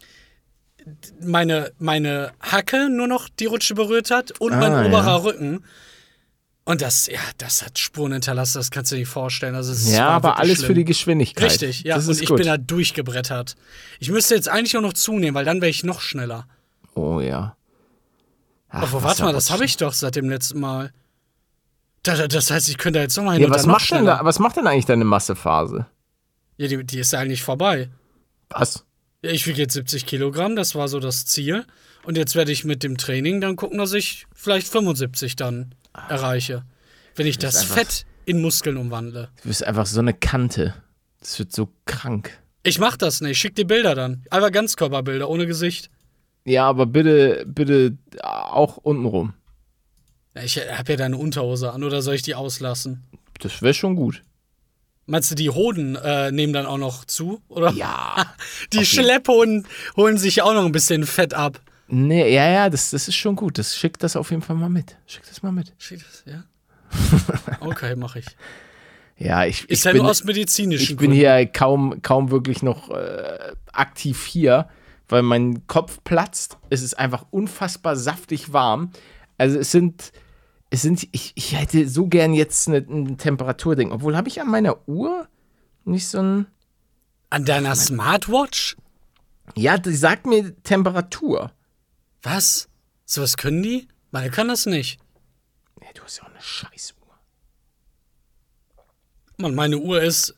meine, 1.21 1.71
meine 1.79 2.31
Hacke 2.39 2.89
nur 2.89 3.07
noch 3.07 3.29
die 3.29 3.45
Rutsche 3.45 3.75
berührt 3.75 4.11
hat 4.11 4.31
und 4.39 4.51
mein 4.51 4.73
Ah, 4.73 4.85
oberer 4.85 5.05
ja. 5.05 5.15
Rücken. 5.17 5.63
Und 6.65 6.81
das, 6.83 7.07
ja, 7.07 7.19
das 7.39 7.63
hat 7.65 7.79
Spuren 7.79 8.11
hinterlassen, 8.13 8.59
das 8.59 8.69
kannst 8.69 8.91
du 8.91 8.95
dir 8.95 8.99
nicht 9.01 9.09
vorstellen. 9.09 9.55
Also 9.55 9.73
Ja, 9.91 10.09
aber 10.09 10.37
alles 10.37 10.57
schlimm. 10.59 10.67
für 10.67 10.73
die 10.75 10.85
Geschwindigkeit. 10.85 11.45
Richtig, 11.51 11.81
ja. 11.83 11.95
Das 11.95 12.07
und 12.07 12.21
ich 12.21 12.27
gut. 12.29 12.37
bin 12.37 12.45
da 12.45 12.57
durchgebrettert. 12.57 13.55
Ich 13.99 14.11
müsste 14.11 14.35
jetzt 14.35 14.47
eigentlich 14.49 14.77
auch 14.77 14.81
noch 14.81 14.93
zunehmen, 14.93 15.33
weil 15.33 15.45
dann 15.45 15.61
wäre 15.61 15.69
ich 15.69 15.83
noch 15.83 15.99
schneller. 16.01 16.47
Oh 16.93 17.19
ja. 17.21 17.55
Ach, 18.69 18.83
Aber 18.83 19.01
warte 19.01 19.23
mal, 19.23 19.33
das 19.33 19.49
habe 19.49 19.65
ich 19.65 19.77
doch 19.77 19.93
seit 19.93 20.15
dem 20.15 20.29
letzten 20.29 20.59
Mal. 20.59 20.93
Da- 22.03 22.15
da- 22.15 22.27
Das 22.27 22.51
heißt, 22.51 22.69
ich 22.69 22.77
könnte 22.77 22.99
jetzt 22.99 23.17
nochmal 23.17 23.33
hin 23.37 23.43
Ja, 23.43 23.49
was 23.49 23.65
macht, 23.65 23.89
denn 23.89 23.97
schneller. 23.99 24.17
da, 24.19 24.25
was 24.25 24.37
macht 24.37 24.55
denn 24.57 24.67
eigentlich 24.67 24.85
deine 24.85 25.05
Massephase? 25.05 25.87
Ja, 26.57 26.67
die, 26.67 26.83
die 26.85 26.99
ist 26.99 27.13
eigentlich 27.15 27.41
vorbei. 27.41 27.89
Was? 28.49 28.85
Ich 29.21 29.45
wiege 29.47 29.61
jetzt 29.61 29.73
70 29.73 30.05
Kilogramm, 30.05 30.55
das 30.55 30.75
war 30.75 30.87
so 30.87 30.99
das 30.99 31.25
Ziel. 31.25 31.65
Und 32.03 32.17
jetzt 32.17 32.35
werde 32.35 32.51
ich 32.51 32.63
mit 32.63 32.83
dem 32.83 32.97
Training 32.97 33.41
dann 33.41 33.55
gucken, 33.57 33.77
dass 33.77 33.91
ich 33.93 34.25
vielleicht 34.33 34.67
75 34.67 35.35
dann 35.35 35.75
erreiche. 36.07 36.63
Wenn 37.15 37.27
ich 37.27 37.37
das 37.37 37.57
einfach- 37.57 37.75
Fett 37.75 38.05
in 38.25 38.41
Muskeln 38.41 38.77
umwandle. 38.77 39.29
Du 39.41 39.49
bist 39.49 39.63
einfach 39.63 39.85
so 39.85 39.99
eine 39.99 40.13
Kante. 40.13 40.73
Das 41.19 41.37
wird 41.37 41.51
so 41.51 41.69
krank. 41.85 42.39
Ich 42.63 42.79
mach 42.79 42.95
das 42.95 43.19
nicht, 43.19 43.37
schick 43.37 43.55
dir 43.55 43.65
Bilder 43.65 43.95
dann. 43.95 44.23
Einfach 44.29 44.51
Ganzkörperbilder, 44.51 45.29
ohne 45.29 45.47
Gesicht. 45.47 45.89
Ja, 46.45 46.67
aber 46.67 46.85
bitte, 46.85 47.43
bitte 47.45 47.97
auch 48.21 48.77
untenrum. 48.77 49.33
Ich 50.41 50.57
habe 50.57 50.91
ja 50.93 50.97
deine 50.97 51.17
Unterhose 51.17 51.71
an, 51.73 51.83
oder 51.83 52.01
soll 52.01 52.15
ich 52.15 52.21
die 52.21 52.35
auslassen? 52.35 53.03
Das 53.39 53.61
wäre 53.61 53.73
schon 53.73 53.95
gut. 53.95 54.23
Meinst 55.09 55.31
du, 55.31 55.35
die 55.35 55.49
Hoden 55.49 55.95
äh, 55.95 56.31
nehmen 56.31 56.53
dann 56.53 56.67
auch 56.67 56.77
noch 56.77 57.03
zu? 57.03 57.41
Oder? 57.49 57.71
Ja. 57.71 58.27
Die 58.73 58.85
Schlepphoden 58.85 59.65
holen 59.97 60.19
sich 60.19 60.43
auch 60.43 60.53
noch 60.53 60.65
ein 60.65 60.71
bisschen 60.71 61.03
Fett 61.07 61.33
ab. 61.33 61.59
Nee, 61.87 62.31
ja, 62.31 62.47
ja, 62.47 62.69
das, 62.69 62.91
das 62.91 63.07
ist 63.07 63.15
schon 63.15 63.35
gut. 63.35 63.57
Das 63.57 63.75
schickt 63.75 64.03
das 64.03 64.15
auf 64.15 64.29
jeden 64.29 64.43
Fall 64.43 64.55
mal 64.55 64.69
mit. 64.69 64.97
Schick 65.07 65.23
das 65.27 65.41
mal 65.41 65.51
mit. 65.51 65.73
Steht 65.79 66.01
das, 66.01 66.23
ja? 66.27 66.43
Okay, 67.61 67.95
mache 67.95 68.19
ich. 68.19 68.25
Ja, 69.17 69.45
ich, 69.45 69.67
ich 69.67 69.83
ja 69.83 69.91
bin, 69.93 70.05
aus 70.05 70.23
medizinischen 70.23 70.83
ich 70.83 70.89
bin 70.89 71.09
Gründen. 71.09 71.15
hier 71.15 71.45
kaum, 71.47 72.01
kaum 72.03 72.29
wirklich 72.29 72.61
noch 72.61 72.91
äh, 72.91 73.53
aktiv 73.73 74.25
hier, 74.25 74.69
weil 75.07 75.23
mein 75.23 75.65
Kopf 75.65 76.03
platzt. 76.03 76.57
Es 76.69 76.83
ist 76.83 76.99
einfach 76.99 77.25
unfassbar 77.31 77.95
saftig 77.95 78.53
warm. 78.53 78.91
Also 79.39 79.57
es 79.57 79.71
sind, 79.71 80.11
es 80.69 80.83
sind, 80.83 81.07
ich, 81.11 81.31
ich 81.35 81.57
hätte 81.57 81.87
so 81.87 82.07
gern 82.07 82.33
jetzt 82.33 82.67
eine, 82.67 82.77
ein 82.77 83.17
Temperaturding. 83.17 83.91
Obwohl 83.91 84.15
habe 84.15 84.27
ich 84.27 84.39
an 84.39 84.49
meiner 84.49 84.87
Uhr 84.87 85.27
nicht 85.83 86.07
so 86.07 86.19
ein. 86.19 86.47
An 87.31 87.45
deiner 87.45 87.75
Smartwatch? 87.75 88.75
Ja, 89.55 89.77
die 89.77 89.93
sagt 89.93 90.25
mir 90.25 90.55
Temperatur. 90.63 91.51
Was? 92.21 92.69
So 93.05 93.21
was 93.21 93.37
können 93.37 93.63
die? 93.63 93.87
Meine 94.11 94.29
kann 94.29 94.47
das 94.47 94.65
nicht. 94.65 94.99
Nee, 95.79 95.87
du 95.93 96.03
hast 96.03 96.17
ja 96.17 96.23
auch 96.23 96.29
eine 96.29 96.41
Scheißuhr. 96.41 96.97
Mann, 99.37 99.55
meine 99.55 99.77
Uhr 99.77 100.01
ist, 100.01 100.35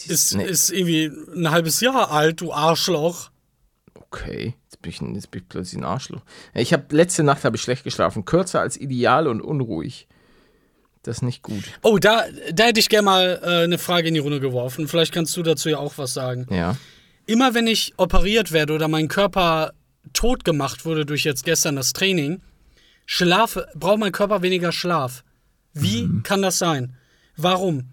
Die 0.00 0.10
ist, 0.10 0.34
nee, 0.34 0.44
ist 0.44 0.70
irgendwie 0.70 1.06
ein 1.34 1.50
halbes 1.50 1.80
Jahr 1.80 2.10
alt, 2.10 2.40
du 2.40 2.52
Arschloch. 2.52 3.30
Okay, 3.94 4.54
jetzt 4.64 4.82
bin, 4.82 4.90
ich, 4.90 5.00
jetzt 5.00 5.30
bin 5.30 5.42
ich 5.42 5.48
plötzlich 5.48 5.80
ein 5.80 5.84
Arschloch. 5.84 6.22
Ich 6.54 6.72
habe 6.72 6.84
letzte 6.94 7.22
Nacht 7.22 7.44
habe 7.44 7.56
ich 7.56 7.62
schlecht 7.62 7.84
geschlafen, 7.84 8.24
kürzer 8.24 8.60
als 8.60 8.76
ideal 8.76 9.28
und 9.28 9.40
unruhig. 9.40 10.06
Das 11.02 11.18
ist 11.18 11.22
nicht 11.22 11.42
gut. 11.42 11.64
Oh, 11.82 11.98
da, 11.98 12.24
da 12.52 12.64
hätte 12.64 12.80
ich 12.80 12.88
gerne 12.88 13.06
mal 13.06 13.40
äh, 13.42 13.64
eine 13.64 13.78
Frage 13.78 14.08
in 14.08 14.14
die 14.14 14.20
Runde 14.20 14.40
geworfen. 14.40 14.86
Vielleicht 14.86 15.12
kannst 15.12 15.36
du 15.36 15.42
dazu 15.42 15.70
ja 15.70 15.78
auch 15.78 15.96
was 15.96 16.12
sagen. 16.12 16.46
Ja. 16.50 16.76
Immer 17.26 17.54
wenn 17.54 17.66
ich 17.66 17.94
operiert 17.96 18.52
werde 18.52 18.74
oder 18.74 18.88
mein 18.88 19.08
Körper 19.08 19.72
tot 20.12 20.44
gemacht 20.44 20.84
wurde 20.84 21.06
durch 21.06 21.24
jetzt 21.24 21.44
gestern 21.44 21.76
das 21.76 21.92
Training, 21.92 22.42
schlafe, 23.06 23.66
braucht 23.74 23.98
mein 23.98 24.12
Körper 24.12 24.42
weniger 24.42 24.72
Schlaf. 24.72 25.24
Wie 25.72 26.08
kann 26.22 26.42
das 26.42 26.58
sein? 26.58 26.96
Warum? 27.36 27.92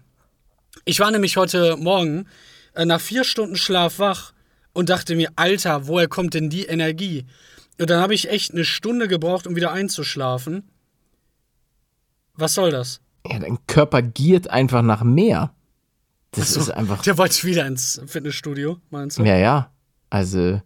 Ich 0.84 1.00
war 1.00 1.10
nämlich 1.10 1.36
heute 1.36 1.76
Morgen 1.76 2.26
äh, 2.74 2.84
nach 2.84 3.00
vier 3.00 3.24
Stunden 3.24 3.56
Schlaf 3.56 3.98
wach 3.98 4.32
und 4.78 4.90
dachte 4.90 5.16
mir, 5.16 5.28
Alter, 5.34 5.88
woher 5.88 6.06
kommt 6.06 6.34
denn 6.34 6.50
die 6.50 6.66
Energie? 6.66 7.26
Und 7.80 7.90
dann 7.90 8.00
habe 8.00 8.14
ich 8.14 8.30
echt 8.30 8.52
eine 8.52 8.64
Stunde 8.64 9.08
gebraucht, 9.08 9.48
um 9.48 9.56
wieder 9.56 9.72
einzuschlafen. 9.72 10.70
Was 12.34 12.54
soll 12.54 12.70
das? 12.70 13.00
Ja, 13.26 13.40
dein 13.40 13.58
Körper 13.66 14.02
giert 14.02 14.48
einfach 14.50 14.82
nach 14.82 15.02
mehr. 15.02 15.52
Das 16.30 16.56
ist 16.56 16.70
einfach. 16.70 17.02
Der 17.02 17.18
wollte 17.18 17.42
wieder 17.42 17.66
ins 17.66 18.00
Fitnessstudio, 18.06 18.78
meinst 18.90 19.18
du? 19.18 19.24
Ja, 19.24 19.36
ja. 19.36 19.72
Also. 20.10 20.62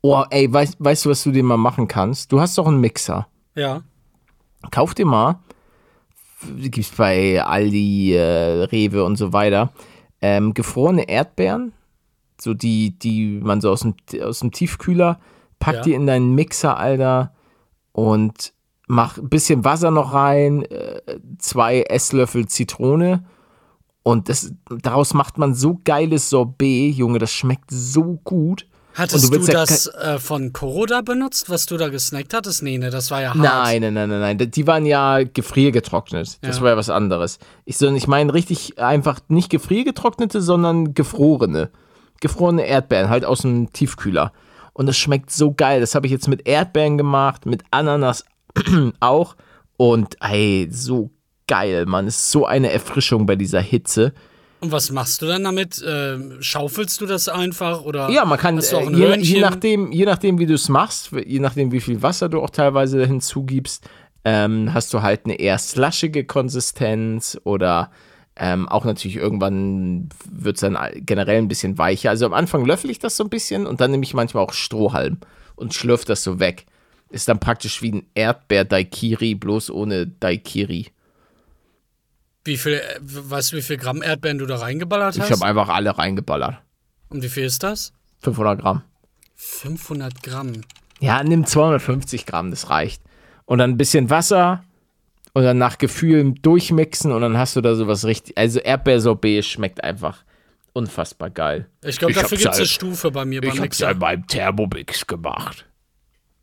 Oh, 0.00 0.24
ey, 0.30 0.50
weißt, 0.50 0.76
weißt 0.78 1.04
du, 1.04 1.10
was 1.10 1.22
du 1.22 1.30
dir 1.30 1.42
mal 1.42 1.58
machen 1.58 1.88
kannst? 1.88 2.32
Du 2.32 2.40
hast 2.40 2.56
doch 2.56 2.66
einen 2.66 2.80
Mixer. 2.80 3.28
Ja. 3.54 3.82
Kauf 4.70 4.94
dir 4.94 5.04
mal. 5.04 5.40
Gibt's 6.56 6.90
bei 6.96 7.44
Aldi, 7.44 8.14
äh, 8.14 8.64
Rewe 8.64 9.04
und 9.04 9.16
so 9.16 9.34
weiter. 9.34 9.74
Ähm, 10.22 10.54
gefrorene 10.54 11.06
Erdbeeren. 11.06 11.74
So 12.46 12.54
die, 12.54 12.96
die 12.96 13.40
man 13.42 13.60
so 13.60 13.72
aus 13.72 13.80
dem, 13.80 13.94
aus 14.22 14.38
dem 14.38 14.52
Tiefkühler. 14.52 15.18
Pack 15.58 15.74
Ja. 15.74 15.80
die 15.82 15.94
in 15.94 16.06
deinen 16.06 16.32
Mixer, 16.36 16.76
Alter. 16.76 17.34
Und 17.90 18.52
mach 18.86 19.18
ein 19.18 19.28
bisschen 19.28 19.64
Wasser 19.64 19.90
noch 19.90 20.14
rein. 20.14 20.62
Äh, 20.62 21.00
zwei 21.38 21.82
Esslöffel 21.82 22.46
Zitrone. 22.46 23.24
Und 24.04 24.28
das, 24.28 24.52
daraus 24.82 25.12
macht 25.12 25.38
man 25.38 25.54
so 25.54 25.80
geiles 25.84 26.30
Sorbet, 26.30 26.94
Junge. 26.94 27.18
Das 27.18 27.32
schmeckt 27.32 27.68
so 27.72 28.20
gut. 28.22 28.68
Hattest 28.94 29.24
du, 29.34 29.38
du 29.40 29.44
ja 29.44 29.52
das 29.54 29.88
äh, 29.88 30.18
von 30.20 30.52
Coroda 30.52 31.00
benutzt, 31.00 31.50
was 31.50 31.66
du 31.66 31.76
da 31.76 31.88
gesnackt 31.88 32.32
hattest? 32.32 32.62
Nee, 32.62 32.78
ne, 32.78 32.90
das 32.90 33.10
war 33.10 33.20
ja 33.22 33.30
hart. 33.30 33.36
Nein, 33.38 33.80
nein, 33.82 33.92
nein, 33.94 34.08
nein, 34.08 34.36
nein. 34.38 34.50
Die 34.52 34.66
waren 34.68 34.86
ja 34.86 35.22
gefriergetrocknet. 35.24 36.38
Das 36.42 36.56
Ja. 36.58 36.62
war 36.62 36.70
ja 36.70 36.76
was 36.76 36.88
anderes. 36.90 37.38
Ich, 37.64 37.80
ich 37.80 38.06
meine 38.06 38.32
richtig 38.32 38.78
einfach 38.78 39.18
nicht 39.28 39.50
gefriergetrocknete, 39.50 40.40
sondern 40.40 40.94
gefrorene. 40.94 41.70
Gefrorene 42.20 42.66
Erdbeeren, 42.66 43.08
halt 43.08 43.24
aus 43.24 43.42
dem 43.42 43.72
Tiefkühler. 43.72 44.32
Und 44.72 44.86
das 44.86 44.96
schmeckt 44.96 45.30
so 45.30 45.52
geil. 45.52 45.80
Das 45.80 45.94
habe 45.94 46.06
ich 46.06 46.12
jetzt 46.12 46.28
mit 46.28 46.46
Erdbeeren 46.46 46.98
gemacht, 46.98 47.46
mit 47.46 47.62
Ananas 47.70 48.24
auch. 49.00 49.36
Und 49.76 50.16
ey, 50.20 50.68
so 50.70 51.10
geil, 51.46 51.86
Mann. 51.86 52.06
Ist 52.06 52.30
so 52.30 52.46
eine 52.46 52.70
Erfrischung 52.70 53.26
bei 53.26 53.36
dieser 53.36 53.60
Hitze. 53.60 54.12
Und 54.60 54.72
was 54.72 54.90
machst 54.90 55.22
du 55.22 55.26
dann 55.26 55.44
damit? 55.44 55.84
Ähm, 55.86 56.38
schaufelst 56.40 57.00
du 57.00 57.06
das 57.06 57.28
einfach 57.28 57.82
oder? 57.82 58.10
Ja, 58.10 58.24
man 58.24 58.38
kann, 58.38 58.58
äh, 58.58 58.90
je, 58.90 59.16
je, 59.18 59.40
nachdem, 59.40 59.92
je 59.92 60.04
nachdem, 60.06 60.38
wie 60.38 60.46
du 60.46 60.54
es 60.54 60.68
machst, 60.68 61.10
je 61.12 61.40
nachdem, 61.40 61.72
wie 61.72 61.80
viel 61.80 62.02
Wasser 62.02 62.28
du 62.28 62.40
auch 62.40 62.50
teilweise 62.50 63.04
hinzugibst, 63.06 63.84
ähm, 64.24 64.72
hast 64.72 64.92
du 64.92 65.02
halt 65.02 65.24
eine 65.24 65.34
eher 65.34 65.58
slushige 65.58 66.24
Konsistenz 66.24 67.38
oder 67.44 67.90
ähm, 68.36 68.68
auch 68.68 68.84
natürlich 68.84 69.16
irgendwann 69.16 70.10
wird 70.30 70.56
es 70.56 70.60
dann 70.60 70.76
generell 70.96 71.38
ein 71.38 71.48
bisschen 71.48 71.78
weicher. 71.78 72.10
Also 72.10 72.26
am 72.26 72.34
Anfang 72.34 72.66
löffel 72.66 72.90
ich 72.90 72.98
das 72.98 73.16
so 73.16 73.24
ein 73.24 73.30
bisschen 73.30 73.66
und 73.66 73.80
dann 73.80 73.90
nehme 73.90 74.04
ich 74.04 74.12
manchmal 74.12 74.44
auch 74.44 74.52
Strohhalm 74.52 75.18
und 75.54 75.72
schlürfe 75.74 76.04
das 76.04 76.22
so 76.22 76.38
weg. 76.38 76.66
Ist 77.08 77.28
dann 77.28 77.40
praktisch 77.40 77.80
wie 77.82 77.92
ein 77.92 78.06
Erdbeer-Daikiri, 78.14 79.36
bloß 79.36 79.70
ohne 79.70 80.06
Daikiri. 80.06 80.88
Wie 82.44 82.56
viel, 82.58 82.74
äh, 82.74 83.00
weißt 83.00 83.52
du, 83.52 83.56
wie 83.56 83.62
viel 83.62 83.78
Gramm 83.78 84.02
Erdbeeren 84.02 84.38
du 84.38 84.46
da 84.46 84.56
reingeballert 84.56 85.18
hast? 85.18 85.24
Ich 85.24 85.32
habe 85.32 85.44
einfach 85.44 85.68
alle 85.68 85.96
reingeballert. 85.96 86.58
Und 87.08 87.22
wie 87.22 87.28
viel 87.28 87.44
ist 87.44 87.62
das? 87.62 87.92
500 88.20 88.60
Gramm. 88.60 88.82
500 89.36 90.22
Gramm. 90.22 90.60
Ja, 91.00 91.22
nimm 91.22 91.46
250 91.46 92.26
Gramm, 92.26 92.50
das 92.50 92.68
reicht. 92.68 93.02
Und 93.46 93.58
dann 93.58 93.70
ein 93.70 93.76
bisschen 93.76 94.10
Wasser 94.10 94.64
und 95.36 95.42
dann 95.42 95.58
nach 95.58 95.76
Gefühl 95.76 96.32
durchmixen 96.40 97.12
und 97.12 97.20
dann 97.20 97.36
hast 97.36 97.56
du 97.56 97.60
da 97.60 97.74
sowas 97.74 98.06
richtig. 98.06 98.38
Also 98.38 98.58
Erdbeersorbet 98.58 99.44
schmeckt 99.44 99.84
einfach 99.84 100.24
unfassbar 100.72 101.28
geil. 101.28 101.68
Ich 101.84 101.98
glaube, 101.98 102.12
Ich 102.12 102.18
dafür 102.18 102.38
gibt 102.38 102.52
es 102.52 102.56
ja- 102.56 102.62
eine 102.62 102.66
Stufe 102.66 103.10
bei 103.10 103.26
mir 103.26 103.42
beim 103.42 103.52
Ich 103.52 103.60
hab's 103.60 103.78
ja 103.78 103.92
beim 103.92 104.26
Thermomix 104.26 105.06
gemacht. 105.06 105.66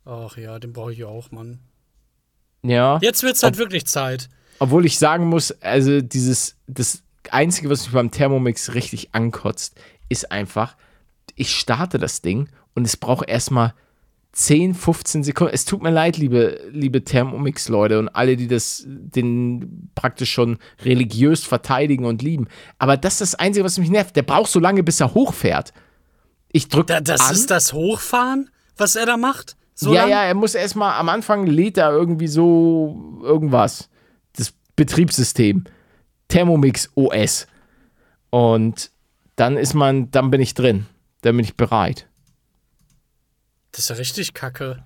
Ach 0.04 0.36
ja, 0.36 0.60
den 0.60 0.72
brauche 0.72 0.92
ich 0.92 1.02
auch, 1.02 1.32
Mann. 1.32 1.58
Ja. 2.62 3.00
Jetzt 3.02 3.24
wird's 3.24 3.42
halt 3.42 3.58
wirklich 3.58 3.84
Zeit. 3.86 4.28
Obwohl 4.60 4.86
ich 4.86 4.96
sagen 4.96 5.26
muss, 5.26 5.50
also 5.60 6.00
dieses, 6.00 6.56
das 6.68 7.02
Einzige, 7.32 7.70
was 7.70 7.82
mich 7.86 7.92
beim 7.94 8.12
Thermomix 8.12 8.74
richtig 8.74 9.08
ankotzt, 9.12 9.76
ist 10.08 10.30
einfach, 10.30 10.76
ich 11.34 11.50
starte 11.50 11.98
das 11.98 12.22
Ding 12.22 12.48
und 12.76 12.86
es 12.86 12.96
braucht 12.96 13.28
erstmal 13.28 13.74
10, 14.34 14.74
15 14.74 15.22
Sekunden. 15.22 15.54
Es 15.54 15.64
tut 15.64 15.82
mir 15.82 15.90
leid, 15.90 16.16
liebe, 16.16 16.60
liebe 16.72 17.04
Thermomix-Leute 17.04 18.00
und 18.00 18.08
alle, 18.08 18.36
die 18.36 18.48
das, 18.48 18.82
den 18.86 19.90
praktisch 19.94 20.32
schon 20.32 20.58
religiös 20.84 21.44
verteidigen 21.44 22.04
und 22.04 22.20
lieben. 22.20 22.48
Aber 22.78 22.96
das 22.96 23.14
ist 23.14 23.20
das 23.20 23.34
Einzige, 23.36 23.64
was 23.64 23.78
mich 23.78 23.90
nervt. 23.90 24.16
Der 24.16 24.22
braucht 24.22 24.50
so 24.50 24.58
lange, 24.58 24.82
bis 24.82 25.00
er 25.00 25.14
hochfährt. 25.14 25.72
Ich 26.50 26.68
drücke 26.68 26.94
Da, 26.94 27.00
das 27.00 27.20
an. 27.20 27.32
ist 27.34 27.50
das 27.50 27.72
Hochfahren, 27.72 28.50
was 28.76 28.96
er 28.96 29.06
da 29.06 29.16
macht? 29.16 29.56
So 29.76 29.94
ja, 29.94 30.02
lang? 30.02 30.10
ja, 30.10 30.24
er 30.24 30.34
muss 30.34 30.54
erstmal 30.54 30.98
am 30.98 31.08
Anfang 31.08 31.46
lädt 31.46 31.78
er 31.78 31.92
irgendwie 31.92 32.28
so 32.28 33.20
irgendwas. 33.22 33.88
Das 34.36 34.52
Betriebssystem. 34.74 35.64
Thermomix 36.28 36.90
OS. 36.96 37.46
Und 38.30 38.90
dann 39.36 39.56
ist 39.56 39.74
man, 39.74 40.10
dann 40.10 40.30
bin 40.30 40.40
ich 40.40 40.54
drin. 40.54 40.86
Dann 41.22 41.36
bin 41.36 41.44
ich 41.44 41.56
bereit. 41.56 42.08
Das 43.74 43.80
ist 43.80 43.88
ja 43.88 43.96
richtig 43.96 44.34
kacke. 44.34 44.84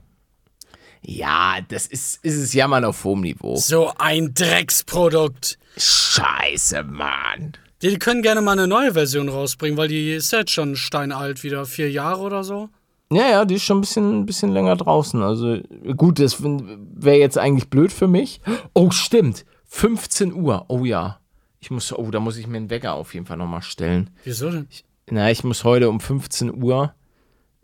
Ja, 1.03 1.59
das 1.69 1.87
ist, 1.87 2.25
ist 2.25 2.37
es 2.37 2.55
Jammern 2.55 2.87
auf 2.87 3.05
hohem 3.05 3.21
Niveau. 3.21 3.55
So 3.57 3.93
ein 3.99 4.33
Drecksprodukt. 4.33 5.59
Scheiße, 5.77 6.85
Mann. 6.85 7.53
Die 7.83 7.99
können 7.99 8.23
gerne 8.23 8.41
mal 8.41 8.53
eine 8.53 8.67
neue 8.67 8.95
Version 8.95 9.29
rausbringen, 9.29 9.77
weil 9.77 9.89
die 9.89 10.15
ist 10.15 10.33
jetzt 10.33 10.53
schon 10.53 10.75
steinalt 10.75 11.45
wieder. 11.45 11.67
Vier 11.67 11.91
Jahre 11.91 12.23
oder 12.23 12.43
so. 12.43 12.71
Ja, 13.13 13.29
ja, 13.29 13.45
die 13.45 13.57
ist 13.57 13.65
schon 13.65 13.79
ein 13.79 13.83
bisschen, 13.83 14.21
ein 14.21 14.27
bisschen 14.27 14.53
länger 14.53 14.77
draußen. 14.77 15.23
Also 15.23 15.59
gut, 15.95 16.19
das 16.19 16.43
wäre 16.43 17.19
jetzt 17.19 17.37
eigentlich 17.37 17.69
blöd 17.69 17.93
für 17.93 18.09
mich. 18.09 18.41
Oh, 18.73 18.91
stimmt. 18.91 19.45
15 19.67 20.33
Uhr. 20.33 20.65
Oh 20.69 20.87
ja. 20.87 21.21
Ich 21.61 21.71
muss, 21.71 21.93
oh, 21.93 22.11
da 22.11 22.21
muss 22.21 22.39
ich 22.39 22.47
mir 22.47 22.57
einen 22.57 22.71
Wecker 22.71 22.95
auf 22.95 23.13
jeden 23.13 23.27
Fall 23.27 23.37
nochmal 23.37 23.63
stellen. 23.63 24.11
Wieso 24.25 24.51
denn? 24.51 24.67
Na, 25.11 25.31
ich 25.31 25.45
muss 25.45 25.65
heute 25.65 25.89
um 25.89 26.01
15 26.01 26.63
Uhr, 26.63 26.95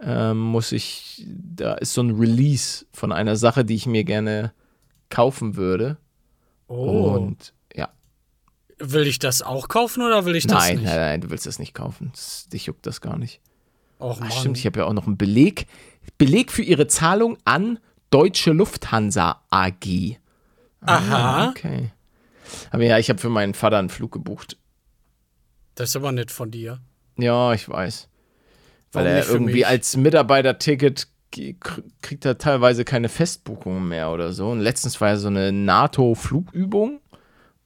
ähm, 0.05 0.39
muss 0.39 0.73
ich, 0.73 1.25
da 1.27 1.75
ist 1.75 1.95
so 1.95 2.03
ein 2.03 2.11
Release 2.11 2.87
von 2.93 3.13
einer 3.13 3.37
Sache, 3.37 3.65
die 3.65 3.75
ich 3.75 3.87
mir 3.87 4.05
gerne 4.05 4.53
kaufen 5.09 5.57
würde. 5.57 5.97
Oh. 6.67 7.13
Und 7.15 7.55
ja, 7.75 7.89
Will 8.79 9.07
ich 9.07 9.19
das 9.19 9.43
auch 9.43 9.69
kaufen 9.69 10.03
oder 10.03 10.25
will 10.25 10.37
ich 10.37 10.47
das 10.47 10.59
nein, 10.59 10.77
nicht? 10.77 10.87
nein, 10.87 10.97
nein, 10.97 11.21
du 11.21 11.31
willst 11.31 11.47
das 11.47 11.59
nicht 11.59 11.75
kaufen. 11.75 12.11
Das, 12.13 12.49
dich 12.49 12.67
juckt 12.67 12.87
das 12.87 13.01
gar 13.01 13.19
nicht. 13.19 13.41
Och, 14.01 14.21
Ach, 14.21 14.31
stimmt, 14.33 14.59
ich 14.59 14.67
habe 14.67 14.81
ja 14.81 14.87
auch 14.87 14.93
noch 14.93 15.07
einen 15.07 15.17
Beleg. 15.17 15.67
Beleg 16.19 16.53
für 16.53 16.63
ihre 16.63 16.87
Zahlung 16.87 17.39
an 17.45 17.79
Deutsche 18.11 18.53
Lufthansa 18.53 19.43
AG. 19.51 20.19
Aha. 20.83 21.49
Okay. 21.51 21.91
Aber 22.71 22.85
ja, 22.85 22.99
ich 22.99 23.09
habe 23.09 23.19
für 23.19 23.31
meinen 23.31 23.55
Vater 23.55 23.79
einen 23.79 23.89
Flug 23.89 24.13
gebucht. 24.13 24.59
Das 25.77 25.91
ist 25.91 25.97
aber 25.97 26.13
nett 26.13 26.31
von 26.31 26.51
dir. 26.51 26.81
Ja, 27.17 27.53
ich 27.55 27.69
weiß. 27.69 28.09
Weil 28.95 29.07
er 29.07 29.29
irgendwie 29.29 29.65
als 29.65 29.97
Mitarbeiterticket 29.97 31.09
kriegt 32.01 32.25
er 32.25 32.39
teilweise 32.39 32.85
keine 32.85 33.09
Festbuchungen 33.09 33.89
mehr 33.89 34.13
oder 34.13 34.33
so. 34.33 34.51
Und 34.51 34.61
letztens 34.61 35.01
war 35.01 35.09
ja 35.09 35.17
so 35.17 35.29
eine 35.29 35.53
NATO-Flugübung. 35.53 37.01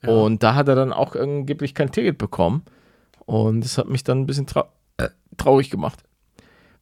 Und 0.07 0.43
da 0.43 0.55
hat 0.55 0.69
er 0.69 0.75
dann 0.75 0.93
auch 0.93 1.17
angeblich 1.17 1.75
kein 1.75 1.91
Ticket 1.91 2.19
bekommen. 2.19 2.63
Und 3.27 3.63
das 3.63 3.79
hat 3.79 3.89
mich 3.89 4.05
dann 4.05 4.21
ein 4.21 4.27
bisschen 4.27 4.47
trau 4.47 4.69
äh, 4.97 5.09
traurig 5.37 5.71
gemacht. 5.71 6.03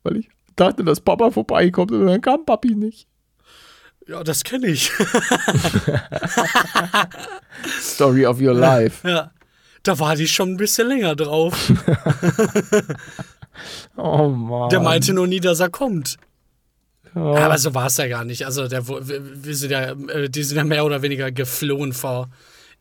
Weil 0.03 0.19
ich 0.19 0.29
dachte, 0.55 0.85
dass 0.85 1.01
Papa 1.01 1.31
vorbeikommt 1.31 1.93
und 1.93 2.07
dann 2.07 2.21
kam 2.21 2.45
Papi 2.45 2.75
nicht. 2.75 3.09
Ja, 4.07 4.23
das 4.23 4.45
kenne 4.45 4.69
ich. 4.69 4.93
Story 7.81 8.27
of 8.27 8.41
your 8.41 8.55
life. 8.55 9.09
ja. 9.09 9.33
Da 9.83 9.99
war 10.01 10.17
die 10.17 10.27
schon 10.27 10.51
ein 10.51 10.57
bisschen 10.57 10.89
länger 10.89 11.15
drauf. 11.15 11.73
Oh 13.97 14.29
Mann. 14.29 14.71
Der 14.71 14.81
meinte 14.81 15.13
nur 15.13 15.27
nie, 15.27 15.41
dass 15.41 15.61
er 15.61 15.71
kommt. 15.71 16.17
Ja. 17.15 17.47
Aber 17.47 17.59
so 17.59 17.75
war 17.75 17.87
es 17.87 17.97
ja 17.97 18.09
gar 18.09 18.25
nicht. 18.25 18.45
Also 18.45 18.69
der, 18.69 18.87
wir 18.87 19.57
sind 19.57 19.71
ja, 19.71 19.93
äh, 19.93 20.29
die 20.29 20.43
sind 20.43 20.59
ja 20.59 20.65
mehr 20.65 20.85
oder 20.85 21.03
weniger 21.03 21.33
geflohen 21.33 21.93
vor 21.93 22.29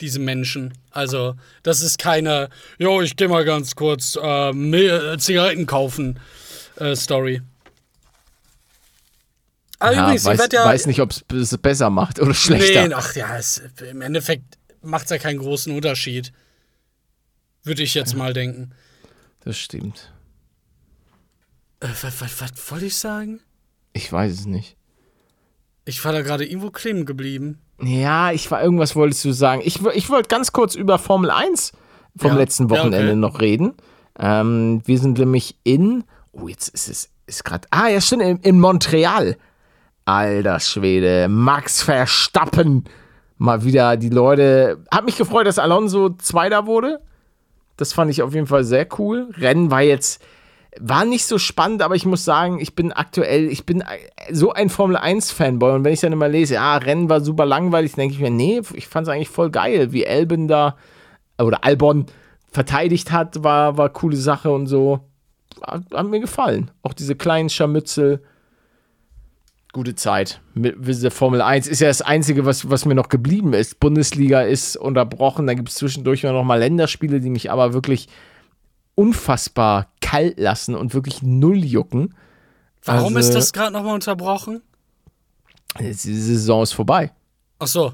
diesen 0.02 0.26
Menschen. 0.26 0.74
Also 0.92 1.36
das 1.64 1.82
ist 1.82 2.00
keine, 2.00 2.50
jo, 2.78 3.02
ich 3.02 3.16
gehe 3.16 3.30
mal 3.30 3.46
ganz 3.46 3.76
kurz 3.76 4.18
äh, 4.22 4.50
äh, 4.50 5.18
Zigaretten 5.18 5.66
kaufen 5.66 6.20
äh, 6.78 6.96
Story. 6.96 7.42
Ah, 9.80 9.92
ja, 9.92 10.04
übrigens, 10.04 10.22
ich 10.22 10.28
weiß, 10.28 10.40
werd 10.40 10.54
ja, 10.54 10.66
weiß 10.66 10.88
nicht, 10.88 11.02
ob 11.02 11.12
es 11.32 11.58
besser 11.58 11.90
macht 11.90 12.20
oder 12.20 12.34
schlechter. 12.34 12.88
Nee, 12.88 12.94
ach 12.94 13.16
ja, 13.16 13.38
es, 13.38 13.62
im 13.90 14.02
Endeffekt 14.02 14.58
macht 14.82 15.06
es 15.06 15.12
ja 15.12 15.18
keinen 15.18 15.40
großen 15.40 15.74
Unterschied. 15.74 16.32
Würde 17.64 17.84
ich 17.84 17.94
jetzt 17.94 18.16
mal 18.16 18.34
denken. 18.34 18.72
Das 19.44 19.58
stimmt. 19.58 20.12
Äh, 21.80 21.88
was, 22.02 22.22
was, 22.22 22.42
was 22.42 22.72
wollte 22.72 22.86
ich 22.86 22.96
sagen? 22.96 23.42
Ich 23.94 24.12
weiß 24.12 24.32
es 24.32 24.46
nicht. 24.46 24.78
Ich 25.86 26.04
war 26.04 26.12
da 26.12 26.22
gerade 26.22 26.46
irgendwo 26.46 26.72
kleben 26.72 27.06
geblieben. 27.06 27.60
Ja, 27.82 28.32
ich 28.32 28.50
war 28.50 28.64
irgendwas 28.64 28.96
wolltest 28.96 29.24
du 29.26 29.32
sagen. 29.32 29.62
Ich, 29.64 29.86
ich 29.86 30.10
wollte 30.10 30.30
ganz 30.30 30.52
kurz 30.52 30.76
über 30.76 30.98
Formel 30.98 31.30
1 31.30 31.74
vom 32.18 32.32
Ja, 32.32 32.38
letzten 32.38 32.70
ja, 32.70 32.70
Wochenende 32.72 33.12
okay. 33.12 33.16
noch 33.16 33.40
reden. 33.40 33.74
Ähm, 34.18 34.82
wir 34.86 34.98
sind 34.98 35.20
nämlich 35.20 35.58
in. 35.64 36.04
Oh, 36.32 36.48
jetzt 36.48 36.70
ist 36.70 36.88
es 36.88 37.10
ist 37.28 37.44
gerade. 37.44 37.68
Ah, 37.72 37.88
ja, 37.88 38.02
stimmt, 38.02 38.24
in, 38.24 38.38
in 38.38 38.60
Montreal. 38.60 39.38
Alter 40.06 40.60
Schwede, 40.60 41.28
Max 41.28 41.82
Verstappen. 41.82 42.86
Mal 43.38 43.64
wieder 43.64 43.98
die 43.98 44.10
Leute. 44.10 44.84
Hat 44.92 45.06
mich 45.06 45.18
gefreut, 45.18 45.48
dass 45.48 45.60
Alonso 45.60 46.10
Zweiter 46.12 46.66
wurde. 46.68 47.02
Das 47.78 47.92
fand 47.92 48.10
ich 48.12 48.22
auf 48.22 48.34
jeden 48.34 48.48
Fall 48.48 48.64
sehr 48.64 48.88
cool. 48.98 49.30
Rennen 49.38 49.72
war 49.72 49.82
jetzt. 49.82 50.24
War 50.80 51.06
nicht 51.06 51.26
so 51.26 51.38
spannend, 51.38 51.82
aber 51.82 51.96
ich 51.96 52.06
muss 52.06 52.26
sagen, 52.26 52.60
ich 52.60 52.76
bin 52.76 52.92
aktuell, 52.92 53.50
ich 53.50 53.66
bin 53.66 53.84
so 54.32 54.52
ein 54.52 54.70
Formel 54.70 54.98
1-Fanboy 54.98 55.74
und 55.76 55.84
wenn 55.86 55.94
ich 55.94 56.02
dann 56.02 56.12
immer 56.12 56.28
lese, 56.28 56.56
ja, 56.56 56.76
Rennen 56.78 57.10
war 57.10 57.22
super 57.22 57.46
langweilig, 57.46 57.94
denke 57.94 58.16
ich 58.16 58.20
mir, 58.20 58.30
nee, 58.30 58.62
ich 58.74 58.88
fand 58.88 59.08
es 59.08 59.14
eigentlich 59.14 59.30
voll 59.30 59.52
geil, 59.52 59.94
wie 59.94 60.06
Albon 60.06 60.48
da 60.48 60.76
oder 61.38 61.64
Albon 61.64 62.08
verteidigt 62.52 63.12
hat, 63.12 63.44
war, 63.44 63.78
war 63.78 63.90
coole 63.90 64.18
Sache 64.18 64.52
und 64.52 64.68
so. 64.68 65.02
Hat, 65.62 65.84
hat 65.94 66.08
mir 66.08 66.20
gefallen. 66.20 66.72
Auch 66.82 66.94
diese 66.94 67.16
kleinen 67.16 67.50
Scharmützel. 67.50 68.24
Gute 69.74 69.96
Zeit. 69.96 70.40
Mit 70.54 70.78
Formel 71.12 71.42
1 71.42 71.68
ist 71.68 71.82
ja 71.82 71.90
das 71.90 72.02
Einzige, 72.02 72.46
was, 72.46 72.70
was 72.70 72.86
mir 72.86 72.96
noch 72.96 73.10
geblieben 73.10 73.54
ist. 73.54 73.82
Bundesliga 73.82 74.42
ist 74.42 74.78
unterbrochen, 74.78 75.48
da 75.48 75.54
gibt 75.54 75.68
es 75.68 75.76
zwischendurch 75.76 76.24
noch 76.24 76.44
mal 76.46 76.60
Länderspiele, 76.60 77.20
die 77.20 77.30
mich 77.30 77.52
aber 77.52 77.74
wirklich 77.74 78.08
unfassbar 78.96 79.88
kalt 80.02 80.40
lassen 80.40 80.76
und 80.76 80.94
wirklich 80.94 81.22
null 81.22 81.64
jucken. 81.64 82.16
Warum 82.84 83.16
Also- 83.16 83.30
ist 83.30 83.36
das 83.36 83.54
gerade 83.54 83.74
nochmal 83.74 83.94
unterbrochen? 83.96 84.62
Die 85.80 85.92
Saison 85.94 86.64
ist 86.64 86.72
vorbei. 86.74 87.12
Ach 87.60 87.68
so, 87.68 87.94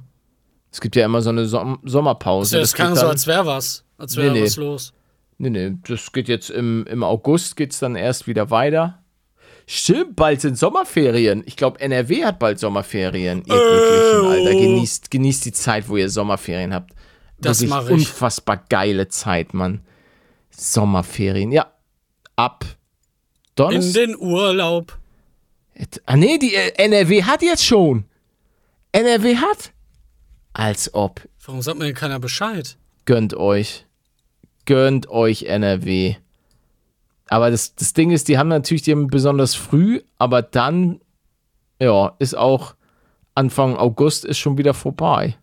Es 0.71 0.79
gibt 0.79 0.95
ja 0.95 1.05
immer 1.05 1.21
so 1.21 1.29
eine 1.31 1.45
Som 1.47 1.79
Sommerpause. 1.83 2.57
das, 2.59 2.69
das 2.69 2.75
klang 2.75 2.93
geht 2.93 2.99
so, 3.01 3.07
als 3.07 3.27
wäre 3.27 3.45
was. 3.45 3.83
Als 3.97 4.15
wäre 4.15 4.31
Nee, 4.31 4.39
nee. 4.39 4.45
was 4.45 4.55
los. 4.55 4.93
Nee, 5.37 5.49
nee, 5.49 5.77
das 5.87 6.11
geht 6.11 6.27
jetzt 6.27 6.49
im, 6.51 6.85
im 6.87 7.03
August 7.03 7.55
geht's 7.55 7.79
dann 7.79 7.95
erst 7.95 8.27
wieder 8.27 8.51
weiter. 8.51 8.99
Stimmt, 9.65 10.15
bald 10.15 10.41
sind 10.41 10.57
Sommerferien. 10.57 11.43
Ich 11.45 11.55
glaube, 11.55 11.79
NRW 11.79 12.25
hat 12.25 12.39
bald 12.39 12.59
Sommerferien. 12.59 13.39
Ihr 13.45 13.55
Glücklichen, 13.55 14.27
Alter. 14.27 14.51
Genießt, 14.51 15.09
genießt 15.11 15.45
die 15.45 15.51
Zeit, 15.51 15.89
wo 15.89 15.97
ihr 15.97 16.09
Sommerferien 16.09 16.73
habt. 16.73 16.91
Das 17.39 17.61
mach 17.65 17.85
ich. 17.85 17.91
unfassbar 17.91 18.63
geile 18.69 19.07
Zeit, 19.07 19.53
Mann. 19.53 19.81
Sommerferien, 20.61 21.51
ja. 21.51 21.71
Ab 22.35 22.63
In 22.63 22.75
Donnerstag. 23.55 23.93
den 24.05 24.15
Urlaub. 24.15 24.97
Ah, 26.05 26.15
nee, 26.15 26.37
die 26.37 26.53
äh, 26.53 26.73
NRW 26.77 27.23
hat 27.23 27.41
jetzt 27.41 27.65
schon. 27.65 28.05
NRW 28.91 29.37
hat. 29.37 29.71
Als 30.53 30.93
ob. 30.93 31.21
Warum 31.45 31.61
sagt 31.61 31.79
mir 31.79 31.85
denn 31.85 31.95
keiner 31.95 32.19
Bescheid? 32.19 32.77
Gönnt 33.05 33.33
euch. 33.33 33.85
Gönnt 34.65 35.09
euch 35.09 35.43
NRW. 35.43 36.15
Aber 37.27 37.49
das, 37.49 37.73
das 37.75 37.93
Ding 37.93 38.11
ist, 38.11 38.27
die 38.27 38.37
haben 38.37 38.49
natürlich, 38.49 38.83
die 38.83 38.91
haben 38.91 39.07
besonders 39.07 39.55
früh, 39.55 40.01
aber 40.19 40.41
dann, 40.41 40.99
ja, 41.79 42.15
ist 42.19 42.37
auch 42.37 42.75
Anfang 43.33 43.77
August 43.77 44.25
ist 44.25 44.37
schon 44.37 44.57
wieder 44.57 44.73
vorbei. 44.73 45.37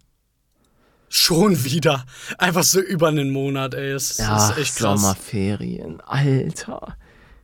Schon 1.08 1.64
wieder. 1.64 2.04
Einfach 2.36 2.62
so 2.64 2.80
über 2.80 3.08
einen 3.08 3.30
Monat, 3.30 3.74
ey. 3.74 3.92
Es 3.92 4.18
Ja, 4.18 4.50
ist 4.50 4.58
echt 4.58 4.76
krass. 4.76 5.00
Sommerferien. 5.00 6.00
Alter. 6.02 6.96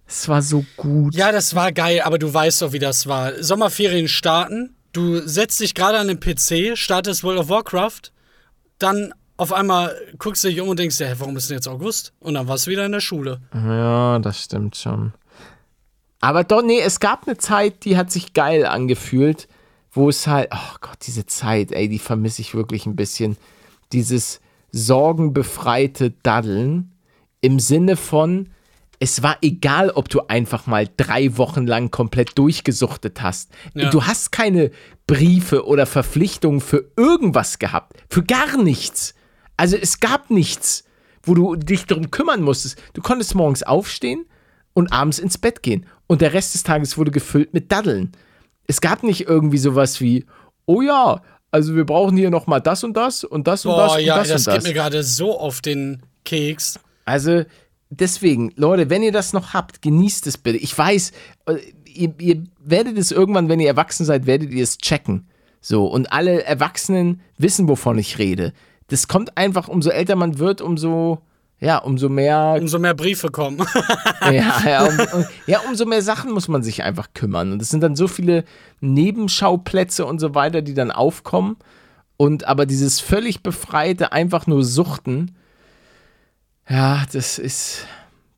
Es 0.07 0.29
war 0.29 0.43
so 0.43 0.65
gut. 0.77 1.15
Ja, 1.15 1.33
das 1.33 1.55
war 1.55 1.73
geil, 1.73 2.03
aber 2.05 2.19
du 2.19 2.33
weißt 2.33 2.63
doch, 2.63 2.73
wie 2.73 2.79
das 2.79 3.07
war. 3.07 3.43
Sommerferien 3.43 4.07
starten, 4.09 4.77
du 4.93 5.27
setzt 5.27 5.61
dich 5.61 5.75
gerade 5.75 5.99
an 5.99 6.09
den 6.09 6.21
PC, 6.21 6.77
startest 6.77 7.25
World 7.25 7.41
of 7.41 7.49
Warcraft, 7.49 8.13
dann 8.79 9.15
auf 9.37 9.53
einmal 9.53 9.97
guckst 10.19 10.45
du 10.45 10.49
dich 10.49 10.61
um 10.61 10.69
und 10.69 10.79
denkst, 10.79 11.01
ja, 11.01 11.19
warum 11.19 11.37
ist 11.37 11.49
denn 11.51 11.57
jetzt 11.57 11.67
August? 11.69 12.13
Und 12.21 12.35
dann 12.35 12.47
warst 12.47 12.67
du 12.67 12.71
wieder 12.71 12.85
in 12.87 12.93
der 12.93 13.01
Schule. 13.01 13.41
Ja, 13.55 14.19
das 14.19 14.41
stimmt 14.43 14.77
schon. 14.77 15.13
Aber 16.21 16.45
doch, 16.45 16.63
nee, 16.63 16.81
es 16.81 17.01
gab 17.01 17.27
eine 17.27 17.37
Zeit, 17.37 17.85
die 17.85 17.97
hat 17.97 18.13
sich 18.13 18.33
geil 18.35 18.65
angefühlt, 18.67 19.49
wo 19.91 20.09
es 20.09 20.27
halt, 20.27 20.51
oh 20.53 20.77
Gott, 20.81 20.99
diese 21.07 21.27
Zeit, 21.27 21.73
ey, 21.73 21.89
die 21.89 21.99
vermisse 21.99 22.43
ich 22.43 22.55
wirklich 22.55 22.87
ein 22.87 22.97
bisschen. 22.97 23.37
Dieses 23.95 24.41
sorgenbefreite 24.73 26.11
Daddeln 26.23 26.93
im 27.41 27.61
Sinne 27.61 27.97
von, 27.97 28.49
es 28.99 29.23
war 29.23 29.39
egal, 29.43 29.91
ob 29.91 30.09
du 30.09 30.23
einfach 30.29 30.67
mal 30.67 30.89
drei 30.97 31.37
Wochen 31.37 31.67
lang 31.67 31.91
komplett 31.91 32.37
durchgesuchtet 32.39 33.23
hast. 33.23 33.51
Ja. 33.75 33.91
Du 33.91 34.05
hast 34.05 34.33
keine 34.33 34.71
Briefe 35.07 35.67
oder 35.67 35.87
Verpflichtungen 35.87 36.61
für 36.61 36.91
irgendwas 36.97 37.59
gehabt. 37.59 38.03
Für 38.09 38.25
gar 38.25 38.57
nichts. 38.57 39.15
Also 39.57 39.77
es 39.77 40.01
gab 40.01 40.31
nichts, 40.31 40.85
wo 41.23 41.35
du 41.35 41.55
dich 41.55 41.87
darum 41.87 42.11
kümmern 42.11 42.43
musstest. 42.43 42.81
Du 42.95 43.03
konntest 43.03 43.35
morgens 43.35 43.63
aufstehen 43.63 44.25
und 44.73 44.93
abends 44.93 45.19
ins 45.19 45.39
Bett 45.39 45.63
gehen. 45.63 45.87
Und 46.07 46.21
der 46.21 46.33
Rest 46.33 46.55
des 46.55 46.63
Tages 46.63 46.99
wurde 46.99 47.11
gefüllt 47.11 47.55
mit 47.55 47.71
Daddeln. 47.71 48.13
Es 48.67 48.81
gab 48.81 49.03
nicht 49.03 49.29
irgendwie 49.29 49.59
sowas 49.59 50.01
wie, 50.01 50.25
oh 50.67 50.83
ja, 50.83 51.23
also 51.55 51.77
wir 51.77 51.87
brauchen 51.87 52.17
hier 52.17 52.31
nochmal 52.31 52.61
das 52.61 52.83
und 52.83 52.97
das 52.97 53.23
und 53.23 53.47
das 53.47 53.65
und 53.65 53.77
das 53.77 53.93
Boah, 53.93 53.99
und 53.99 54.05
ja, 54.05 54.17
das, 54.19 54.27
das, 54.27 54.47
und 54.49 54.53
geht 54.55 54.63
das. 54.63 54.69
mir 54.69 54.75
gerade 54.75 55.05
so 55.05 55.39
auf 55.39 55.61
den 55.61 56.03
Keks. 56.25 56.81
Also 57.05 57.45
deswegen, 57.91 58.53
Leute, 58.57 58.91
wenn 58.91 59.05
ihr 59.05 59.13
das 59.13 59.33
noch 59.33 59.55
habt, 59.55 59.81
genießt 59.81 60.27
es 60.27 60.37
bitte. 60.37 60.59
Ich 60.59 60.77
weiß, 60.77 61.13
äh, 61.47 61.59
ihr, 61.87 62.13
ihr 62.19 62.43
werdet 62.59 62.99
es 62.99 63.13
irgendwann, 63.13 63.49
wenn 63.49 63.61
ihr 63.61 63.69
erwachsen 63.69 64.05
seid, 64.05 64.27
werdet 64.27 64.51
ihr 64.51 64.65
es 64.65 64.79
checken. 64.79 65.29
So, 65.61 65.87
und 65.87 66.13
alle 66.13 66.43
Erwachsenen 66.43 67.21
wissen, 67.39 67.69
wovon 67.69 67.99
ich 67.99 68.19
rede. 68.19 68.53
Das 68.89 69.07
kommt 69.07 69.39
einfach, 69.39 69.69
umso 69.69 69.91
älter 69.91 70.17
man 70.17 70.41
wird, 70.41 70.61
umso, 70.61 71.23
ja, 71.65 71.79
umso 71.79 72.11
mehr 72.11 72.57
Umso 72.61 72.79
mehr 72.79 72.95
Briefe 72.95 73.31
kommen. 73.31 73.59
ja, 74.21 74.61
ja, 74.67 74.85
um, 74.87 74.99
um, 75.15 75.25
ja, 75.47 75.61
umso 75.61 75.87
mehr 75.87 76.03
Sachen 76.03 76.33
muss 76.33 76.47
man 76.47 76.63
sich 76.63 76.83
einfach 76.83 77.09
kümmern. 77.15 77.53
Und 77.53 77.63
es 77.63 77.71
sind 77.71 77.81
dann 77.81 77.97
so 77.97 78.07
viele 78.07 78.45
Nebenschauplätze 78.81 80.05
und 80.05 80.19
so 80.19 80.35
weiter, 80.35 80.61
die 80.61 80.75
dann 80.75 80.91
aufkommen. 80.91 81.57
Und 82.19 82.47
aber 82.47 82.67
dieses 82.67 83.01
völlig 83.01 83.43
befreite, 83.43 84.13
einfach 84.13 84.47
nur 84.47 84.63
Suchten, 84.63 85.35
ja, 86.69 87.05
das 87.13 87.39
ist, 87.39 87.87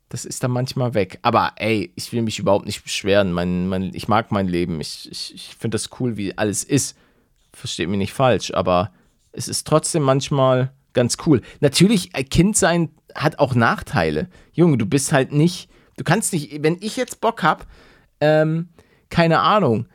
das 0.09 0.25
ist 0.25 0.45
dann 0.45 0.53
manchmal 0.53 0.95
weg. 0.95 1.19
Aber 1.23 1.53
ey, 1.57 1.93
ich 1.97 2.13
will 2.13 2.23
mich 2.23 2.39
überhaupt 2.39 2.67
nicht 2.67 2.85
beschweren. 2.85 3.33
Mein, 3.33 3.69
mein, 3.69 3.91
ich 3.93 4.07
mag 4.07 4.31
mein 4.31 4.47
Leben. 4.47 4.81
Ich, 4.81 5.11
ich, 5.11 5.35
ich 5.35 5.57
finde 5.59 5.75
das 5.75 5.91
cool, 5.99 6.17
wie 6.17 6.39
alles 6.39 6.63
ist. 6.63 6.97
Versteht 7.53 7.89
mich 7.89 7.99
nicht 7.99 8.13
falsch, 8.13 8.53
aber 8.55 8.93
es 9.33 9.49
ist 9.49 9.67
trotzdem 9.67 10.03
manchmal 10.03 10.71
ganz 10.97 11.17
cool. 11.27 11.43
Natürlich, 11.61 12.17
ein 12.17 12.29
Kind 12.29 12.57
sein 12.57 12.89
hat 13.15 13.39
auch 13.39 13.55
Nachteile. 13.55 14.29
Junge, 14.53 14.79
du 14.79 14.87
bist 14.87 15.13
halt 15.13 15.31
nicht, 15.31 15.69
du 15.97 16.03
kannst 16.03 16.33
nicht, 16.33 16.65
wenn 16.65 16.77
ich 16.81 16.97
jetzt 16.97 17.21
Bock 17.21 17.45
hab, 17.45 17.67
ähm, 18.21 18.71
keine 19.09 19.39
Ahnung, 19.39 19.87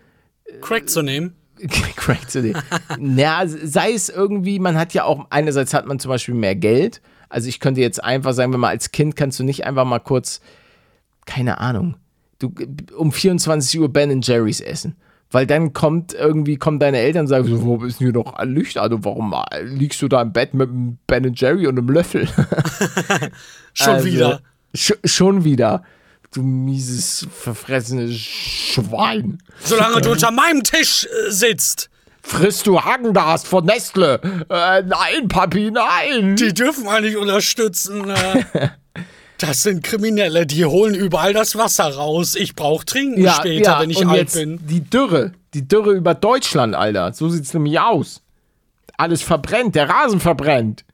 Crack 0.61 0.89
zu 0.89 1.01
nehmen. 1.01 1.35
Crack 1.95 2.29
zu 2.29 2.41
nehmen. 2.41 2.61
naja, 2.97 3.43
sei 3.45 3.93
es 3.93 4.09
irgendwie, 4.09 4.59
man 4.59 4.77
hat 4.77 4.93
ja 4.93 5.03
auch, 5.03 5.27
einerseits 5.29 5.73
hat 5.73 5.85
man 5.85 5.99
zum 5.99 6.09
Beispiel 6.09 6.35
mehr 6.35 6.55
Geld. 6.55 7.01
Also 7.29 7.47
ich 7.47 7.59
könnte 7.59 7.81
jetzt 7.81 8.03
einfach 8.03 8.33
sagen, 8.33 8.51
wenn 8.51 8.59
man 8.59 8.71
als 8.71 8.91
Kind 8.91 9.15
kannst 9.15 9.39
du 9.39 9.43
nicht 9.43 9.65
einfach 9.65 9.85
mal 9.85 9.99
kurz, 9.99 10.41
keine 11.25 11.59
Ahnung, 11.59 11.95
du 12.39 12.53
um 12.97 13.11
24 13.11 13.79
Uhr 13.79 13.89
Ben 13.89 14.21
Jerry's 14.21 14.59
essen. 14.59 14.95
Weil 15.31 15.47
dann 15.47 15.71
kommt 15.71 16.13
irgendwie, 16.13 16.57
kommen 16.57 16.79
deine 16.79 16.97
Eltern 16.99 17.21
und 17.21 17.27
sagen, 17.27 17.45
so, 17.47 17.63
wo 17.63 17.83
ist 17.85 17.99
denn 17.99 18.07
hier 18.07 18.13
noch 18.13 18.37
Licht? 18.43 18.77
Also 18.77 19.03
warum 19.05 19.33
liegst 19.63 20.01
du 20.01 20.09
da 20.09 20.21
im 20.21 20.33
Bett 20.33 20.53
mit 20.53 20.69
einem 20.69 20.97
Ben 21.07 21.33
Jerry 21.33 21.67
und 21.67 21.77
einem 21.77 21.89
Löffel? 21.89 22.27
Schon 23.73 23.93
Also, 23.93 24.05
wieder. 24.05 24.41
Sch 24.75 24.93
schon 25.05 25.43
wieder. 25.43 25.83
Du 26.33 26.41
mieses, 26.43 27.27
verfressenes 27.33 28.15
Schwein. 28.17 29.39
Solange 29.59 29.99
du 30.01 30.11
unter 30.11 30.31
meinem 30.31 30.63
Tisch 30.63 31.05
äh, 31.05 31.31
sitzt. 31.31 31.89
Frisst 32.21 32.67
du 32.67 32.79
Hagendas 32.79 33.43
von 33.43 33.65
Nestle? 33.65 34.21
Äh, 34.49 34.83
nein, 34.83 35.27
Papi, 35.27 35.71
nein. 35.71 36.35
Die 36.35 36.53
dürfen 36.53 36.85
wir 36.85 37.01
nicht 37.01 37.17
unterstützen. 37.17 38.09
Äh. 38.09 38.43
Das 39.41 39.63
sind 39.63 39.83
Kriminelle, 39.83 40.45
die 40.45 40.65
holen 40.65 40.93
überall 40.93 41.33
das 41.33 41.55
Wasser 41.55 41.95
raus. 41.95 42.35
Ich 42.35 42.53
brauch 42.53 42.83
Trinken 42.83 43.27
später, 43.27 43.79
wenn 43.79 43.89
ich 43.89 43.97
und 43.97 44.09
alt 44.09 44.31
bin. 44.33 44.59
Die 44.67 44.81
Dürre. 44.81 45.31
Die 45.55 45.67
Dürre 45.67 45.93
über 45.93 46.13
Deutschland, 46.13 46.75
Alter. 46.75 47.11
So 47.13 47.27
sieht's 47.27 47.51
nämlich 47.55 47.79
aus. 47.79 48.21
Alles 48.97 49.23
verbrennt, 49.23 49.73
der 49.73 49.89
Rasen 49.89 50.19
verbrennt. 50.19 50.85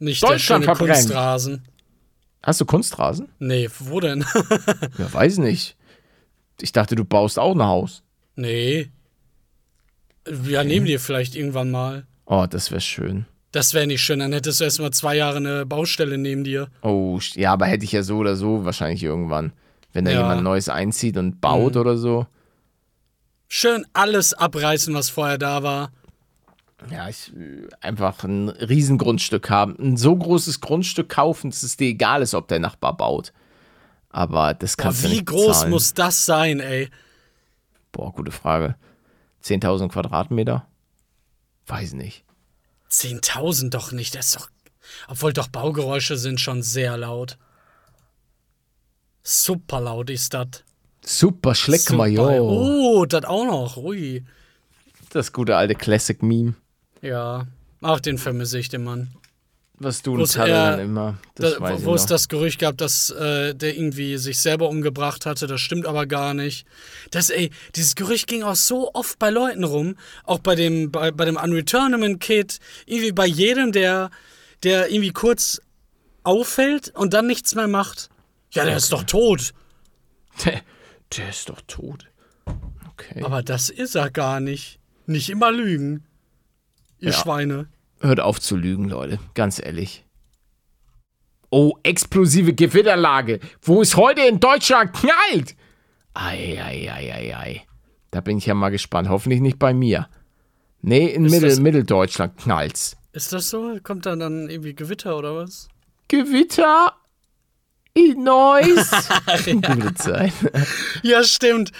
Nicht 0.00 0.20
der 0.20 0.30
Deutschland 0.30 0.64
schöne 0.64 0.76
verbrennt. 0.76 0.98
Kunstrasen. 0.98 1.64
Hast 2.42 2.60
du 2.60 2.64
Kunstrasen? 2.64 3.28
Nee, 3.38 3.70
wo 3.78 4.00
denn? 4.00 4.24
Ja, 4.98 5.12
weiß 5.12 5.38
nicht. 5.38 5.76
Ich 6.60 6.72
dachte, 6.72 6.96
du 6.96 7.04
baust 7.04 7.38
auch 7.38 7.54
ein 7.54 7.62
Haus. 7.62 8.02
nee. 8.34 8.90
Ja, 10.48 10.62
nehmen 10.62 10.86
die 10.86 10.98
vielleicht 10.98 11.34
irgendwann 11.34 11.70
mal. 11.72 12.06
Oh, 12.26 12.46
das 12.48 12.70
wäre 12.70 12.80
schön. 12.80 13.26
Das 13.52 13.74
wäre 13.74 13.86
nicht 13.86 14.00
schön, 14.02 14.18
dann 14.20 14.32
hättest 14.32 14.60
du 14.60 14.64
erstmal 14.64 14.92
zwei 14.92 15.16
Jahre 15.16 15.36
eine 15.36 15.66
Baustelle 15.66 16.16
neben 16.18 16.42
dir. 16.42 16.68
Oh, 16.82 17.18
ja, 17.34 17.52
aber 17.52 17.66
hätte 17.66 17.84
ich 17.84 17.92
ja 17.92 18.02
so 18.02 18.16
oder 18.18 18.34
so 18.34 18.64
wahrscheinlich 18.64 19.02
irgendwann. 19.02 19.52
Wenn 19.92 20.06
da 20.06 20.10
Ja. 20.10 20.22
jemand 20.22 20.42
Neues 20.42 20.70
einzieht 20.70 21.18
und 21.18 21.40
baut 21.42 21.76
oder 21.76 21.98
so. 21.98 22.26
Schön 23.48 23.84
alles 23.92 24.32
abreißen, 24.32 24.94
was 24.94 25.10
vorher 25.10 25.36
da 25.36 25.62
war. 25.62 25.92
Ja, 26.90 27.08
ich 27.10 27.30
äh, 27.36 27.68
einfach 27.82 28.24
ein 28.24 28.48
Riesengrundstück 28.48 29.50
haben. 29.50 29.76
Ein 29.78 29.96
so 29.98 30.16
großes 30.16 30.60
Grundstück 30.62 31.10
kaufen, 31.10 31.50
dass 31.50 31.62
es 31.62 31.76
dir 31.76 31.88
egal 31.88 32.22
ist, 32.22 32.34
ob 32.34 32.48
der 32.48 32.58
Nachbar 32.58 32.96
baut. 32.96 33.32
Aber 34.08 34.54
das 34.54 34.76
Boah, 34.76 34.84
kannst 34.84 35.04
du 35.04 35.08
wie 35.08 35.12
nicht 35.12 35.26
groß 35.26 35.46
bezahlen. 35.46 35.70
muss 35.70 35.92
das 35.94 36.24
sein, 36.24 36.60
ey? 36.60 36.88
Boah, 37.92 38.12
gute 38.12 38.32
Frage. 38.32 38.76
10.000 39.44 39.88
Quadratmeter? 39.90 40.66
Weiß 41.66 41.92
nicht. 41.92 42.24
10.000 42.92 43.70
doch 43.70 43.90
nicht, 43.92 44.14
das 44.14 44.26
ist 44.26 44.36
doch. 44.36 44.50
Obwohl 45.08 45.32
doch 45.32 45.48
Baugeräusche 45.48 46.16
sind 46.16 46.40
schon 46.40 46.62
sehr 46.62 46.96
laut. 46.96 47.38
Super 49.22 49.80
laut 49.80 50.10
ist 50.10 50.34
das. 50.34 50.64
Super, 51.04 51.54
schleck 51.54 51.90
mal, 51.90 52.10
Super. 52.10 52.36
jo. 52.36 52.48
Oh, 52.48 53.06
das 53.06 53.24
auch 53.24 53.44
noch. 53.44 53.76
Ui. 53.76 54.24
Das 55.10 55.32
gute 55.32 55.56
alte 55.56 55.74
Classic-Meme. 55.74 56.54
Ja. 57.00 57.46
Ach, 57.80 58.00
den 58.00 58.18
vermisse 58.18 58.58
ich, 58.58 58.68
den 58.68 58.84
Mann. 58.84 59.14
Was 59.84 60.32
Talle 60.32 60.50
eher- 60.52 60.70
dann 60.72 60.80
immer. 60.80 61.18
Das 61.34 61.54
Da, 61.58 61.84
wo 61.84 61.94
es 61.94 62.06
das 62.06 62.28
Gerücht 62.28 62.58
gab, 62.60 62.76
dass 62.78 63.10
äh, 63.10 63.54
der 63.54 63.74
irgendwie 63.76 64.16
sich 64.18 64.38
selber 64.40 64.68
umgebracht 64.68 65.26
hatte, 65.26 65.46
das 65.46 65.60
stimmt 65.60 65.86
aber 65.86 66.06
gar 66.06 66.34
nicht. 66.34 66.66
Das, 67.10 67.30
ey, 67.30 67.50
dieses 67.74 67.94
Gerücht 67.94 68.26
ging 68.26 68.42
auch 68.42 68.54
so 68.56 68.92
oft 68.94 69.18
bei 69.18 69.30
Leuten 69.30 69.64
rum, 69.64 69.96
auch 70.24 70.38
bei 70.38 70.54
dem, 70.54 70.90
bei, 70.90 71.10
bei 71.10 71.24
dem 71.24 71.36
Unreturnament 71.36 72.20
Kid, 72.20 72.58
irgendwie 72.86 73.12
bei 73.12 73.26
jedem, 73.26 73.72
der, 73.72 74.10
der 74.62 74.90
irgendwie 74.90 75.12
kurz 75.12 75.60
auffällt 76.24 76.90
und 76.96 77.14
dann 77.14 77.26
nichts 77.26 77.54
mehr 77.54 77.68
macht. 77.68 78.08
Ja, 78.52 78.64
der 78.64 78.76
ist 78.76 78.92
doch 78.92 79.04
tot. 79.04 79.52
Der, 80.44 80.60
der 81.16 81.28
ist 81.30 81.48
doch 81.48 81.60
tot. 81.66 82.06
Okay. 82.92 83.22
Aber 83.22 83.42
das 83.42 83.70
ist 83.70 83.94
er 83.94 84.10
gar 84.10 84.40
nicht. 84.40 84.78
Nicht 85.06 85.30
immer 85.30 85.50
lügen. 85.50 86.04
Ihr 87.00 87.10
Ja. 87.10 87.18
Schweine. 87.18 87.68
Hört 88.02 88.20
auf 88.20 88.40
zu 88.40 88.56
lügen, 88.56 88.88
Leute. 88.88 89.18
Ganz 89.34 89.60
ehrlich. 89.64 90.04
Oh, 91.50 91.74
explosive 91.82 92.54
Gewitterlage. 92.54 93.40
Wo 93.62 93.82
es 93.82 93.96
heute 93.96 94.22
in 94.22 94.40
Deutschland 94.40 94.92
knallt. 94.92 95.54
Ei, 96.14 96.58
ei, 96.62 96.90
ei, 96.90 97.12
ei, 97.14 97.36
ei. 97.36 97.62
Da 98.10 98.20
bin 98.20 98.38
ich 98.38 98.46
ja 98.46 98.54
mal 98.54 98.70
gespannt. 98.70 99.08
Hoffentlich 99.08 99.40
nicht 99.40 99.58
bei 99.58 99.72
mir. 99.72 100.08
Nee, 100.80 101.06
in 101.06 101.22
Mittel, 101.22 101.48
das- 101.50 101.60
Mitteldeutschland 101.60 102.36
knallt's. 102.38 102.96
Ist 103.12 103.32
das 103.32 103.50
so? 103.50 103.78
Kommt 103.82 104.06
da 104.06 104.16
dann 104.16 104.48
irgendwie 104.48 104.74
Gewitter 104.74 105.16
oder 105.16 105.36
was? 105.36 105.68
Gewitter 106.08 106.94
in 107.94 108.24
Neuss. 108.24 108.90
Gute 109.44 109.94
Zeit. 109.94 110.32
Ja, 111.02 111.22
stimmt. 111.22 111.72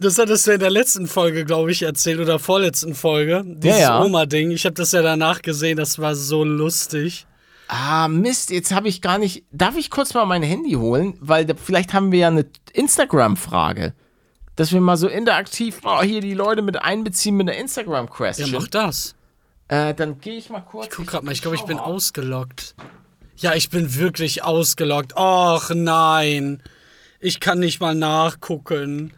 Das 0.00 0.18
hattest 0.18 0.46
du 0.46 0.52
in 0.52 0.60
der 0.60 0.70
letzten 0.70 1.06
Folge, 1.06 1.44
glaube 1.44 1.70
ich, 1.72 1.82
erzählt 1.82 2.20
oder 2.20 2.38
vorletzten 2.38 2.94
Folge. 2.94 3.42
Dieses 3.46 3.80
ja. 3.80 4.02
Oma-Ding. 4.02 4.50
Ich 4.50 4.64
habe 4.64 4.74
das 4.74 4.92
ja 4.92 5.02
danach 5.02 5.42
gesehen, 5.42 5.76
das 5.76 5.98
war 5.98 6.14
so 6.14 6.42
lustig. 6.42 7.26
Ah, 7.68 8.08
Mist, 8.08 8.50
jetzt 8.50 8.72
habe 8.72 8.88
ich 8.88 9.02
gar 9.02 9.18
nicht. 9.18 9.44
Darf 9.52 9.76
ich 9.76 9.90
kurz 9.90 10.14
mal 10.14 10.24
mein 10.24 10.42
Handy 10.42 10.72
holen? 10.72 11.18
Weil 11.20 11.44
da, 11.44 11.54
vielleicht 11.54 11.92
haben 11.92 12.12
wir 12.12 12.20
ja 12.20 12.28
eine 12.28 12.46
Instagram-Frage. 12.72 13.92
Dass 14.56 14.72
wir 14.72 14.80
mal 14.80 14.96
so 14.96 15.06
interaktiv 15.06 15.80
oh, 15.84 16.02
hier 16.02 16.22
die 16.22 16.34
Leute 16.34 16.62
mit 16.62 16.80
einbeziehen 16.82 17.36
mit 17.36 17.46
einer 17.48 17.56
Ja, 17.56 17.62
Instagram-Question. 17.62 18.50
mach 18.52 18.68
das. 18.68 19.14
äh, 19.68 19.94
dann 19.94 20.18
gehe 20.20 20.36
ich 20.38 20.48
mal 20.48 20.60
kurz. 20.60 20.86
Ich 20.86 20.92
guck 20.96 21.06
grad 21.08 21.22
mal, 21.24 21.32
ich 21.32 21.42
glaube, 21.42 21.56
ich 21.56 21.62
bin 21.64 21.78
ausgeloggt. 21.78 22.74
Ja, 23.36 23.54
ich 23.54 23.68
bin 23.70 23.94
wirklich 23.96 24.42
ausgeloggt. 24.44 25.14
Och 25.16 25.70
nein. 25.74 26.62
Ich 27.20 27.38
kann 27.38 27.58
nicht 27.60 27.80
mal 27.80 27.94
nachgucken. 27.94 29.12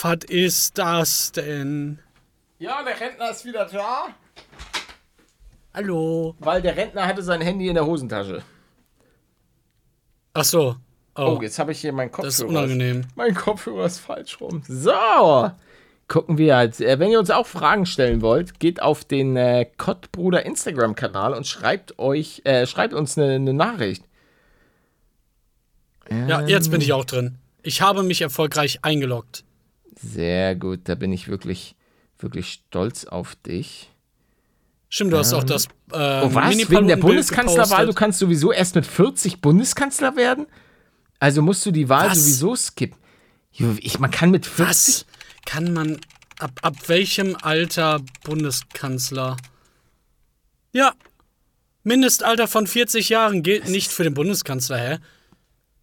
Was 0.00 0.24
ist 0.28 0.78
das 0.78 1.32
denn? 1.32 1.98
Ja, 2.58 2.82
der 2.82 2.98
Rentner 2.98 3.30
ist 3.30 3.44
wieder 3.44 3.66
da. 3.66 4.06
Hallo? 5.74 6.34
Weil 6.38 6.62
der 6.62 6.76
Rentner 6.76 7.06
hatte 7.06 7.22
sein 7.22 7.40
Handy 7.40 7.68
in 7.68 7.74
der 7.74 7.86
Hosentasche. 7.86 8.42
Ach 10.34 10.44
so. 10.44 10.76
Oh, 11.14 11.36
Oh, 11.38 11.42
jetzt 11.42 11.58
habe 11.58 11.72
ich 11.72 11.80
hier 11.80 11.92
meinen 11.92 12.10
Kopfhörer. 12.10 12.26
das 12.26 12.38
ist 12.38 12.44
unangenehm. 12.44 13.02
Mein 13.16 13.34
Kopfhörer 13.34 13.84
ist 13.84 13.98
falsch 13.98 14.40
rum. 14.40 14.62
So. 14.66 15.50
Gucken 16.08 16.38
wir 16.38 16.56
halt. 16.56 16.78
Wenn 16.80 17.10
ihr 17.10 17.18
uns 17.18 17.30
auch 17.30 17.46
Fragen 17.46 17.84
stellen 17.84 18.22
wollt, 18.22 18.60
geht 18.60 18.80
auf 18.80 19.04
den 19.04 19.36
äh, 19.36 19.66
Kottbruder 19.76 20.44
Instagram-Kanal 20.46 21.34
und 21.34 21.46
schreibt 21.46 21.98
euch, 21.98 22.42
äh, 22.44 22.66
schreibt 22.66 22.94
uns 22.94 23.18
eine, 23.18 23.34
eine 23.34 23.52
Nachricht. 23.52 24.04
Ja, 26.10 26.42
jetzt 26.46 26.70
bin 26.70 26.80
ich 26.80 26.92
auch 26.92 27.04
drin. 27.04 27.38
Ich 27.62 27.80
habe 27.80 28.02
mich 28.02 28.20
erfolgreich 28.22 28.80
eingeloggt. 28.82 29.44
Sehr 30.02 30.56
gut, 30.56 30.80
da 30.84 30.94
bin 30.94 31.12
ich 31.12 31.28
wirklich, 31.28 31.76
wirklich 32.18 32.52
stolz 32.52 33.04
auf 33.04 33.36
dich. 33.36 33.90
Stimmt, 34.88 35.12
du 35.12 35.18
hast 35.18 35.32
auch 35.32 35.44
das 35.44 35.66
äh, 35.92 36.22
Oh, 36.22 36.34
was? 36.34 36.54
Wegen 36.70 36.88
der 36.88 36.96
Bundeskanzlerwahl? 36.96 37.86
Du 37.86 37.94
kannst 37.94 38.18
sowieso 38.18 38.52
erst 38.52 38.74
mit 38.74 38.84
40 38.86 39.40
Bundeskanzler 39.40 40.16
werden? 40.16 40.46
Also 41.18 41.40
musst 41.40 41.64
du 41.64 41.70
die 41.70 41.88
Wahl 41.88 42.10
Was? 42.10 42.18
sowieso 42.18 42.56
skippen. 42.56 42.98
Ich, 43.78 43.98
man 43.98 44.10
kann 44.10 44.30
mit 44.30 44.44
40. 44.44 44.66
Was 44.68 45.06
kann 45.46 45.72
man 45.72 46.00
ab, 46.38 46.52
ab 46.62 46.74
welchem 46.88 47.36
Alter 47.40 48.00
Bundeskanzler? 48.24 49.36
Ja. 50.72 50.94
Mindestalter 51.84 52.48
von 52.48 52.66
40 52.66 53.08
Jahren 53.08 53.42
gilt 53.42 53.68
nicht 53.68 53.90
für 53.90 54.04
den 54.04 54.14
Bundeskanzler, 54.14 54.78
hä? 54.78 54.98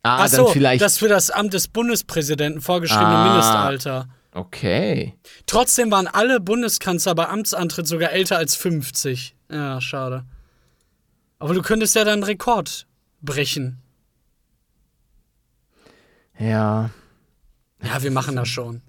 Ah, 0.04 0.24
Ach 0.24 0.28
so, 0.28 0.46
dann 0.46 0.54
vielleicht. 0.54 0.82
das 0.82 0.98
für 0.98 1.08
das 1.10 1.30
Amt 1.30 1.54
des 1.54 1.68
Bundespräsidenten 1.68 2.62
vorgeschriebene 2.62 3.08
Ah. 3.08 3.28
Mindestalter. 3.28 4.08
okay. 4.34 5.16
Trotzdem 5.46 5.92
waren 5.92 6.08
alle 6.08 6.40
Bundeskanzler 6.40 7.16
bei 7.16 7.28
Amtsantritt 7.28 7.88
sogar 7.88 8.12
älter 8.12 8.38
als 8.38 8.56
50. 8.56 9.36
Ja, 9.52 9.82
schade. 9.82 10.26
Aber 11.40 11.54
du 11.54 11.62
könntest 11.62 11.96
ja 11.96 12.04
dann 12.06 12.24
Rekord 12.24 12.88
brechen. 13.22 13.82
Ja. 16.38 16.90
Ja, 17.84 18.04
wir 18.04 18.12
machen 18.12 18.36
das 18.36 18.48
schon. 18.48 18.82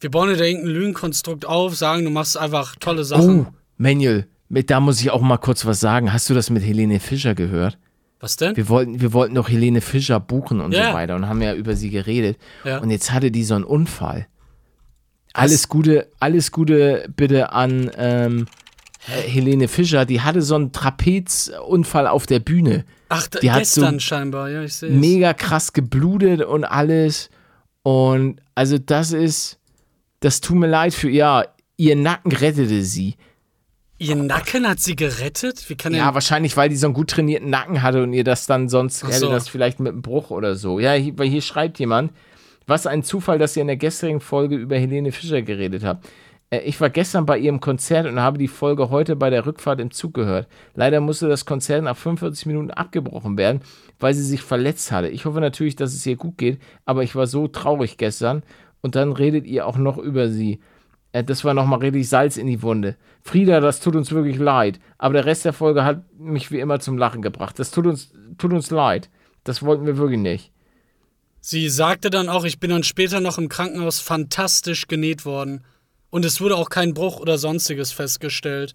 Wir 0.00 0.10
bauen 0.10 0.28
dir 0.28 0.44
irgendein 0.44 0.70
Lügenkonstrukt 0.72 1.44
auf, 1.46 1.74
sagen, 1.76 2.04
du 2.04 2.10
machst 2.10 2.36
einfach 2.36 2.76
tolle 2.76 3.04
Sachen. 3.04 3.46
Oh, 3.46 3.52
Manuel, 3.78 4.28
mit, 4.48 4.70
da 4.70 4.80
muss 4.80 5.00
ich 5.00 5.10
auch 5.10 5.20
mal 5.20 5.38
kurz 5.38 5.66
was 5.66 5.80
sagen. 5.80 6.12
Hast 6.12 6.30
du 6.30 6.34
das 6.34 6.50
mit 6.50 6.62
Helene 6.62 7.00
Fischer 7.00 7.34
gehört? 7.34 7.78
Was 8.20 8.36
denn? 8.36 8.56
Wir 8.56 8.68
wollten, 8.68 9.00
wir 9.00 9.12
wollten 9.12 9.34
doch 9.34 9.48
Helene 9.48 9.80
Fischer 9.80 10.18
buchen 10.20 10.60
und 10.60 10.72
Ja. 10.72 10.88
so 10.90 10.94
weiter 10.94 11.14
und 11.14 11.28
haben 11.28 11.40
ja 11.42 11.54
über 11.54 11.76
sie 11.76 11.90
geredet. 11.90 12.36
Ja. 12.64 12.78
Und 12.78 12.90
jetzt 12.90 13.12
hatte 13.12 13.30
die 13.30 13.44
so 13.44 13.54
einen 13.54 13.64
Unfall. 13.64 14.26
Alles 15.34 15.68
Gute, 15.68 16.08
alles 16.18 16.50
Gute 16.50 17.08
bitte 17.14 17.52
an 17.52 17.90
ähm, 17.96 18.46
äh, 19.06 19.20
Helene 19.28 19.68
Fischer. 19.68 20.04
Die 20.04 20.20
hatte 20.20 20.42
so 20.42 20.56
einen 20.56 20.72
Trapezunfall 20.72 22.08
auf 22.08 22.26
der 22.26 22.40
Bühne. 22.40 22.84
Ach, 23.08 23.26
die 23.28 23.50
hat 23.52 23.60
gestern 23.60 23.94
so 23.94 24.00
scheinbar, 24.00 24.50
ja, 24.50 24.62
ich 24.62 24.74
sehe 24.74 24.88
es. 24.90 24.94
Mega 24.96 25.32
krass 25.34 25.72
geblutet 25.72 26.42
und 26.42 26.64
alles. 26.64 27.30
Und 27.82 28.40
also 28.54 28.78
das 28.78 29.12
ist, 29.12 29.58
das 30.20 30.40
tut 30.40 30.56
mir 30.56 30.66
leid 30.66 30.92
für, 30.92 31.08
ja, 31.08 31.44
ihr 31.76 31.94
Nacken 31.94 32.32
rettete 32.32 32.82
sie. 32.82 33.14
Ihr 34.00 34.14
Nacken 34.14 34.68
hat 34.68 34.78
sie 34.78 34.94
gerettet? 34.94 35.68
Wie 35.68 35.74
kann. 35.76 35.92
Ja, 35.94 36.14
wahrscheinlich, 36.14 36.56
weil 36.56 36.68
die 36.68 36.76
so 36.76 36.86
einen 36.86 36.94
gut 36.94 37.10
trainierten 37.10 37.50
Nacken 37.50 37.82
hatte 37.82 38.02
und 38.04 38.12
ihr 38.12 38.22
das 38.24 38.46
dann 38.46 38.68
sonst 38.68 39.02
Ach 39.04 39.08
hätte 39.08 39.18
so. 39.18 39.30
das 39.30 39.48
vielleicht 39.48 39.80
mit 39.80 39.92
einem 39.92 40.02
Bruch 40.02 40.30
oder 40.30 40.54
so. 40.54 40.78
Ja, 40.78 40.92
hier, 40.92 41.18
weil 41.18 41.28
hier 41.28 41.42
schreibt 41.42 41.78
jemand, 41.80 42.12
was 42.66 42.86
ein 42.86 43.02
Zufall, 43.02 43.38
dass 43.38 43.56
ihr 43.56 43.62
in 43.62 43.66
der 43.66 43.76
gestrigen 43.76 44.20
Folge 44.20 44.54
über 44.56 44.76
Helene 44.76 45.10
Fischer 45.10 45.42
geredet 45.42 45.82
habt. 45.84 46.06
Äh, 46.50 46.60
Ich 46.60 46.80
war 46.80 46.90
gestern 46.90 47.26
bei 47.26 47.38
ihrem 47.38 47.58
Konzert 47.58 48.06
und 48.06 48.20
habe 48.20 48.38
die 48.38 48.46
Folge 48.46 48.88
heute 48.90 49.16
bei 49.16 49.30
der 49.30 49.46
Rückfahrt 49.46 49.80
im 49.80 49.90
Zug 49.90 50.14
gehört. 50.14 50.46
Leider 50.76 51.00
musste 51.00 51.26
das 51.28 51.44
Konzert 51.44 51.82
nach 51.82 51.96
45 51.96 52.46
Minuten 52.46 52.70
abgebrochen 52.70 53.36
werden, 53.36 53.62
weil 53.98 54.14
sie 54.14 54.22
sich 54.22 54.42
verletzt 54.42 54.92
hatte. 54.92 55.08
Ich 55.08 55.24
hoffe 55.24 55.40
natürlich, 55.40 55.74
dass 55.74 55.92
es 55.92 56.06
ihr 56.06 56.14
gut 56.16 56.38
geht, 56.38 56.60
aber 56.84 57.02
ich 57.02 57.16
war 57.16 57.26
so 57.26 57.48
traurig 57.48 57.96
gestern 57.96 58.44
und 58.80 58.94
dann 58.94 59.10
redet 59.10 59.44
ihr 59.44 59.66
auch 59.66 59.76
noch 59.76 59.98
über 59.98 60.28
sie. 60.28 60.60
Äh, 61.12 61.24
Das 61.24 61.44
war 61.44 61.54
nochmal 61.54 61.80
richtig 61.80 62.08
Salz 62.08 62.36
in 62.36 62.46
die 62.46 62.62
Wunde. 62.62 62.96
Frieda, 63.22 63.60
das 63.60 63.80
tut 63.80 63.96
uns 63.96 64.10
wirklich 64.12 64.38
leid. 64.38 64.80
Aber 64.98 65.14
der 65.14 65.26
Rest 65.26 65.44
der 65.44 65.52
Folge 65.52 65.84
hat 65.84 66.02
mich 66.18 66.50
wie 66.50 66.60
immer 66.60 66.80
zum 66.80 66.98
Lachen 66.98 67.22
gebracht. 67.22 67.58
Das 67.58 67.70
tut 67.70 67.86
uns, 67.86 68.12
tut 68.38 68.52
uns 68.52 68.70
leid. 68.70 69.10
Das 69.44 69.62
wollten 69.62 69.86
wir 69.86 69.96
wirklich 69.96 70.20
nicht. 70.20 70.52
Sie 71.40 71.68
sagte 71.68 72.10
dann 72.10 72.28
auch, 72.28 72.44
ich 72.44 72.60
bin 72.60 72.70
dann 72.70 72.82
später 72.82 73.20
noch 73.20 73.38
im 73.38 73.48
Krankenhaus 73.48 74.00
fantastisch 74.00 74.86
genäht 74.88 75.24
worden. 75.24 75.64
Und 76.10 76.24
es 76.24 76.40
wurde 76.40 76.56
auch 76.56 76.70
kein 76.70 76.94
Bruch 76.94 77.20
oder 77.20 77.38
sonstiges 77.38 77.92
festgestellt. 77.92 78.74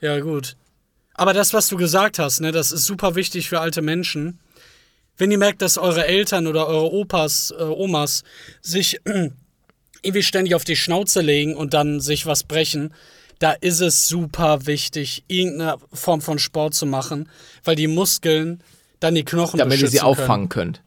Ja, 0.00 0.20
gut. 0.20 0.56
Aber 1.14 1.32
das, 1.32 1.54
was 1.54 1.68
du 1.68 1.76
gesagt 1.76 2.18
hast, 2.18 2.40
ne, 2.40 2.52
das 2.52 2.72
ist 2.72 2.84
super 2.84 3.14
wichtig 3.14 3.48
für 3.48 3.60
alte 3.60 3.80
Menschen. 3.82 4.38
Wenn 5.16 5.30
ihr 5.30 5.38
merkt, 5.38 5.62
dass 5.62 5.78
eure 5.78 6.06
Eltern 6.06 6.46
oder 6.46 6.66
eure 6.66 6.92
Opas, 6.92 7.54
äh, 7.58 7.62
Omas 7.62 8.22
sich 8.60 9.00
irgendwie 10.06 10.22
ständig 10.22 10.54
auf 10.54 10.64
die 10.64 10.76
Schnauze 10.76 11.20
legen 11.20 11.54
und 11.54 11.74
dann 11.74 12.00
sich 12.00 12.26
was 12.26 12.44
brechen, 12.44 12.94
da 13.38 13.52
ist 13.52 13.80
es 13.80 14.08
super 14.08 14.66
wichtig, 14.66 15.24
irgendeine 15.28 15.76
Form 15.92 16.20
von 16.22 16.38
Sport 16.38 16.74
zu 16.74 16.86
machen, 16.86 17.28
weil 17.64 17.76
die 17.76 17.86
Muskeln 17.86 18.62
dann 19.00 19.14
die 19.14 19.24
Knochen 19.24 19.58
Damit 19.58 19.80
ihr 19.80 19.88
sie 19.88 19.98
können. 19.98 20.08
auffangen 20.08 20.48
könnt. 20.48 20.82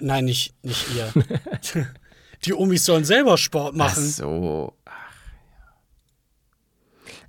Nein, 0.00 0.26
nicht, 0.26 0.54
nicht 0.62 0.86
ihr. 0.94 1.12
Die 2.44 2.54
Omis 2.54 2.84
sollen 2.84 3.04
selber 3.04 3.38
Sport 3.38 3.74
Ach 3.74 3.78
machen. 3.78 4.04
so. 4.04 4.72
Ach, 4.84 4.92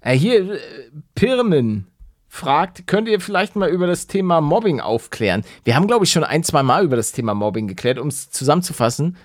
ja. 0.01 0.11
Äh, 0.11 0.17
hier, 0.17 0.53
äh, 0.53 0.59
Pirmen 1.15 1.87
fragt, 2.27 2.87
könnt 2.87 3.07
ihr 3.07 3.19
vielleicht 3.19 3.55
mal 3.55 3.69
über 3.69 3.85
das 3.85 4.07
Thema 4.07 4.41
Mobbing 4.41 4.79
aufklären? 4.79 5.43
Wir 5.63 5.75
haben, 5.75 5.87
glaube 5.87 6.05
ich, 6.05 6.11
schon 6.11 6.23
ein, 6.23 6.43
zwei 6.43 6.63
Mal 6.63 6.83
über 6.83 6.95
das 6.95 7.11
Thema 7.11 7.35
Mobbing 7.35 7.67
geklärt. 7.67 7.99
Um 7.99 8.07
es 8.07 8.31
zusammenzufassen, 8.31 9.17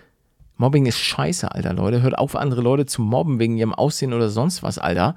Mobbing 0.59 0.87
ist 0.87 0.99
scheiße, 0.99 1.51
Alter, 1.53 1.73
Leute. 1.73 2.03
Hört 2.03 2.19
auf, 2.19 2.37
andere 2.37 2.61
Leute 2.61 2.85
zu 2.85 3.01
mobben 3.01 3.39
wegen 3.39 3.57
ihrem 3.57 3.73
Aussehen 3.73 4.13
oder 4.13 4.29
sonst 4.29 4.63
was, 4.63 4.79
Alter. 4.79 5.15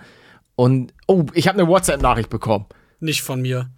Und, 0.55 0.93
oh, 1.07 1.25
ich 1.33 1.47
habe 1.47 1.59
eine 1.59 1.67
WhatsApp-Nachricht 1.67 2.29
bekommen. 2.29 2.65
Nicht 2.99 3.23
von 3.23 3.41
mir. 3.41 3.69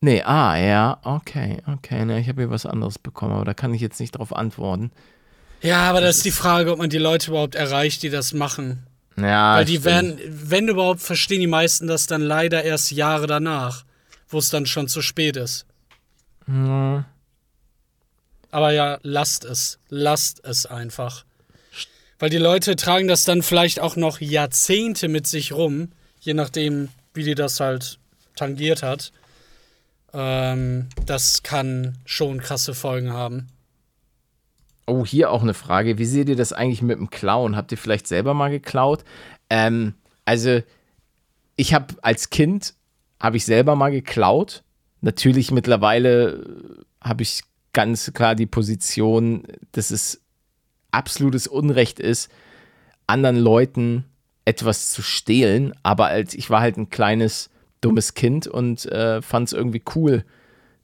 Nee, 0.00 0.22
ah, 0.22 0.56
ja, 0.56 0.98
okay, 1.04 1.62
okay. 1.66 2.04
Ne, 2.04 2.20
ich 2.20 2.28
habe 2.28 2.42
hier 2.42 2.50
was 2.50 2.66
anderes 2.66 2.98
bekommen, 2.98 3.32
aber 3.32 3.44
da 3.44 3.54
kann 3.54 3.74
ich 3.74 3.80
jetzt 3.80 4.00
nicht 4.00 4.12
drauf 4.12 4.34
antworten. 4.34 4.90
Ja, 5.62 5.88
aber 5.88 6.00
das 6.00 6.16
ist 6.18 6.24
die 6.24 6.30
Frage, 6.30 6.72
ob 6.72 6.78
man 6.78 6.90
die 6.90 6.98
Leute 6.98 7.30
überhaupt 7.30 7.54
erreicht, 7.54 8.02
die 8.02 8.10
das 8.10 8.32
machen. 8.32 8.86
Ja, 9.18 9.56
Weil 9.56 9.64
die 9.64 9.72
stimmt. 9.78 9.84
werden, 9.86 10.18
wenn 10.28 10.68
überhaupt, 10.68 11.00
verstehen 11.00 11.40
die 11.40 11.46
meisten 11.46 11.86
das 11.86 12.06
dann 12.06 12.20
leider 12.22 12.62
erst 12.62 12.90
Jahre 12.90 13.26
danach, 13.26 13.84
wo 14.28 14.38
es 14.38 14.50
dann 14.50 14.66
schon 14.66 14.88
zu 14.88 15.00
spät 15.02 15.36
ist. 15.36 15.66
Aber 18.50 18.72
ja, 18.72 18.98
lasst 19.02 19.44
es. 19.44 19.78
Lasst 19.88 20.44
es 20.44 20.66
einfach. 20.66 21.24
Weil 22.18 22.30
die 22.30 22.38
Leute 22.38 22.76
tragen 22.76 23.08
das 23.08 23.24
dann 23.24 23.42
vielleicht 23.42 23.80
auch 23.80 23.96
noch 23.96 24.20
Jahrzehnte 24.20 25.08
mit 25.08 25.26
sich 25.26 25.52
rum, 25.52 25.90
je 26.20 26.34
nachdem, 26.34 26.88
wie 27.12 27.24
die 27.24 27.34
das 27.34 27.60
halt 27.60 27.98
tangiert 28.36 28.82
hat. 28.82 29.12
Ähm, 30.14 30.88
das 31.04 31.42
kann 31.42 31.98
schon 32.06 32.40
krasse 32.40 32.74
Folgen 32.74 33.12
haben. 33.12 33.48
Oh, 34.86 35.04
hier 35.04 35.30
auch 35.30 35.42
eine 35.42 35.52
Frage. 35.52 35.98
Wie 35.98 36.04
seht 36.04 36.28
ihr 36.28 36.36
das 36.36 36.52
eigentlich 36.52 36.80
mit 36.80 36.98
dem 36.98 37.10
Klauen? 37.10 37.56
Habt 37.56 37.72
ihr 37.72 37.78
vielleicht 37.78 38.06
selber 38.06 38.34
mal 38.34 38.50
geklaut? 38.50 39.04
Ähm, 39.50 39.94
also, 40.24 40.62
ich 41.56 41.74
habe 41.74 41.94
als 42.02 42.30
Kind, 42.30 42.74
habe 43.20 43.36
ich 43.36 43.44
selber 43.44 43.74
mal 43.76 43.90
geklaut. 43.90 44.62
Natürlich 45.00 45.50
mittlerweile 45.50 46.44
habe 47.00 47.22
ich 47.22 47.42
ganz 47.76 48.10
klar 48.14 48.34
die 48.34 48.46
Position, 48.46 49.42
dass 49.72 49.90
es 49.90 50.22
absolutes 50.92 51.46
Unrecht 51.46 52.00
ist, 52.00 52.30
anderen 53.06 53.36
Leuten 53.36 54.06
etwas 54.46 54.88
zu 54.92 55.02
stehlen. 55.02 55.74
Aber 55.82 56.06
als 56.06 56.32
ich 56.32 56.48
war 56.48 56.62
halt 56.62 56.78
ein 56.78 56.88
kleines, 56.88 57.50
dummes 57.82 58.14
Kind 58.14 58.46
und 58.46 58.86
äh, 58.86 59.20
fand 59.20 59.48
es 59.48 59.52
irgendwie 59.52 59.82
cool, 59.94 60.24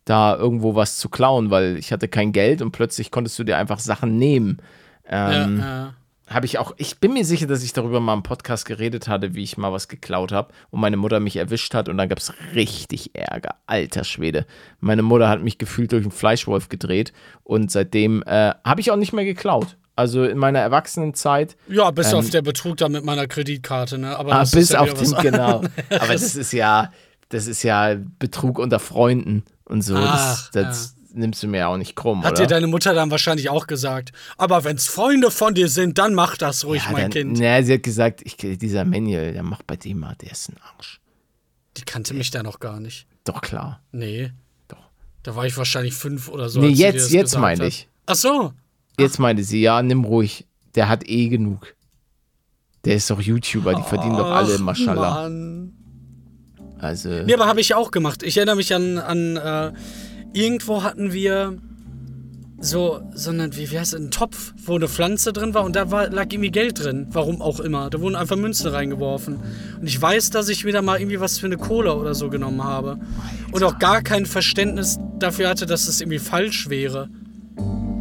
da 0.05 0.37
irgendwo 0.37 0.75
was 0.75 0.99
zu 0.99 1.09
klauen, 1.09 1.51
weil 1.51 1.79
ich 1.79 1.93
hatte 1.93 2.09
kein 2.09 2.31
Geld 2.33 2.61
und 2.61 2.73
plötzlich 2.73 3.11
konntest 3.11 3.39
du 3.39 3.45
dir 3.45 3.57
einfach 3.57 3.79
Sachen 3.79 4.19
nehmen. 4.19 4.59
Ähm, 5.07 5.61
ja, 5.61 5.65
ja. 5.65 5.95
Habe 6.29 6.47
ich 6.47 6.59
auch, 6.59 6.73
ich 6.77 6.99
bin 6.99 7.13
mir 7.13 7.25
sicher, 7.25 7.47
dass 7.47 7.63
ich 7.63 7.73
darüber 7.73 8.01
mal 8.01 8.15
im 8.15 8.23
Podcast 8.23 8.65
geredet 8.65 9.09
hatte, 9.09 9.35
wie 9.35 9.43
ich 9.43 9.57
mal 9.59 9.73
was 9.73 9.89
geklaut 9.89 10.33
habe 10.33 10.53
und 10.71 10.81
meine 10.81 10.97
Mutter 10.97 11.21
mich 11.21 11.37
erwischt 11.37 11.75
hat 11.75 11.89
und 11.89 11.99
dann 11.99 12.09
gab 12.09 12.19
es 12.19 12.33
richtig 12.55 13.15
Ärger. 13.15 13.57
Alter 13.67 14.05
Schwede. 14.05 14.47
Meine 14.81 15.03
Mutter 15.03 15.29
hat 15.29 15.43
mich 15.43 15.59
gefühlt 15.59 15.93
durch 15.93 16.05
einen 16.05 16.13
Fleischwolf 16.13 16.69
gedreht 16.69 17.13
und 17.45 17.71
seitdem 17.71 18.23
äh, 18.25 18.53
habe 18.65 18.81
ich 18.81 18.91
auch 18.91 18.97
nicht 18.97 19.13
mehr 19.13 19.25
geklaut. 19.25 19.77
Also 19.95 20.25
in 20.25 20.39
meiner 20.39 20.61
Erwachsenenzeit. 20.61 21.57
Ja, 21.69 21.91
bis 21.91 22.15
auf 22.15 22.31
der 22.31 22.41
Betrug 22.41 22.79
da 22.79 22.89
mit 22.89 23.05
meiner 23.05 23.27
Kreditkarte, 23.27 23.99
ne? 23.99 24.17
Aber 24.17 24.31
Ähm, 24.31 24.37
Ah, 24.37 24.41
das 24.41 24.51
bis 24.53 24.63
ist 24.63 24.73
ja 24.73 24.81
auf 24.81 24.95
den, 24.95 25.13
genau. 25.21 25.63
Aber 25.91 26.13
das 26.13 26.35
ist 26.35 26.53
ja, 26.53 26.91
das 27.29 27.47
ist 27.47 27.63
ja 27.63 27.97
Betrug 28.19 28.59
unter 28.59 28.79
Freunden 28.79 29.45
und 29.65 29.83
so. 29.83 29.95
Ach, 29.97 30.51
das 30.53 30.53
das 30.53 30.97
nimmst 31.15 31.43
du 31.43 31.47
mir 31.49 31.69
auch 31.69 31.77
nicht 31.77 31.95
krumm, 31.97 32.25
Hat 32.25 32.33
oder? 32.33 32.43
dir 32.43 32.47
deine 32.55 32.67
Mutter 32.67 32.95
dann 32.95 33.11
wahrscheinlich 33.11 33.49
auch 33.49 33.67
gesagt. 33.67 34.13
Aber 34.37 34.65
wenn's 34.65 34.89
Freunde 34.89 35.31
von 35.31 35.55
dir 35.55 35.69
sind, 35.69 35.99
dann 35.99 36.15
mach 36.15 36.37
das 36.37 36.65
ruhig, 36.65 36.83
ja, 36.85 36.93
mein 36.93 37.03
dann, 37.03 37.11
Kind. 37.11 37.39
Na, 37.41 37.63
sie 37.63 37.75
hat 37.75 37.83
gesagt, 37.83 38.23
ich, 38.25 38.37
dieser 38.37 38.85
Manuel, 38.85 39.33
der 39.33 39.43
macht 39.43 39.67
bei 39.67 39.77
dem 39.77 40.01
mal, 40.01 40.17
der 40.21 40.33
ist 40.33 40.49
ein 40.49 40.57
Arsch. 40.77 41.01
Die 41.77 41.83
kannte 41.83 42.15
mich 42.15 42.31
da 42.31 42.43
noch 42.43 42.61
gar 42.61 42.81
nicht. 42.81 43.07
Doch 43.25 43.41
klar. 43.41 43.81
Nee. 43.93 44.33
Doch. 44.69 44.91
Da 45.23 45.37
war 45.37 45.47
ich 45.47 45.57
wahrscheinlich 45.57 45.95
fünf 45.95 46.29
oder 46.29 46.49
so. 46.49 46.61
Nee, 46.61 46.69
jetzt, 46.69 47.11
jetzt 47.13 47.39
meine 47.39 47.67
ich. 47.67 47.89
Ach 48.07 48.15
so. 48.15 48.53
Jetzt 48.99 49.19
meinte 49.19 49.43
sie, 49.43 49.63
ja, 49.63 49.83
nimm 49.83 50.05
ruhig. 50.05 50.47
Der 50.75 50.89
hat 50.89 51.09
eh 51.09 51.29
genug. 51.29 51.75
Der 52.85 52.97
ist 52.97 53.09
doch 53.11 53.21
YouTuber, 53.21 53.75
die 53.75 53.83
verdienen 53.83 54.17
doch 54.17 54.31
alle, 54.31 54.57
Ach, 54.57 54.61
Maschallah. 54.61 55.15
Mann. 55.23 55.73
Also, 56.79 57.09
Nee, 57.11 57.35
aber 57.35 57.47
habe 57.47 57.61
ich 57.61 57.75
auch 57.75 57.93
gemacht. 57.93 58.25
Ich 58.25 58.37
erinnere 58.37 58.57
mich 58.57 58.75
an, 58.75 58.99
an 58.99 59.37
äh, 59.37 59.73
irgendwo 60.33 60.83
hatten 60.83 61.13
wir 61.13 61.57
so, 62.65 63.01
sondern 63.13 63.57
wie, 63.57 63.71
wie 63.73 63.79
heißt 63.79 63.93
es, 63.93 63.99
einen 63.99 64.11
Topf, 64.13 64.55
wo 64.65 64.77
eine 64.77 64.87
Pflanze 64.87 65.33
drin 65.33 65.53
war 65.53 65.65
und 65.65 65.75
da 65.75 65.91
war, 65.91 66.09
lag 66.11 66.27
irgendwie 66.31 66.53
Geld 66.53 66.83
drin. 66.83 67.09
Warum 67.11 67.43
auch 67.43 67.59
immer. 67.59 67.91
Da 67.91 68.01
wurden 68.01 68.15
einfach 68.15 68.37
Münzen 68.37 68.69
reingeworfen. 68.69 69.39
Und 69.81 69.87
ich 69.87 70.01
weiß, 70.01 70.31
dass 70.31 70.49
ich 70.49 70.65
wieder 70.65 70.81
mal 70.81 71.01
irgendwie 71.01 71.19
was 71.19 71.39
für 71.39 71.47
eine 71.47 71.57
Cola 71.57 71.95
oder 71.95 72.15
so 72.15 72.31
genommen 72.31 72.63
habe. 72.63 72.99
Und 73.51 73.65
auch 73.65 73.81
gar 73.81 74.01
kein 74.03 74.27
Verständnis 74.27 74.99
dafür 75.19 75.49
hatte, 75.49 75.67
dass 75.67 75.89
es 75.89 76.01
irgendwie 76.01 76.21
falsch 76.21 76.69
wäre. 76.71 77.09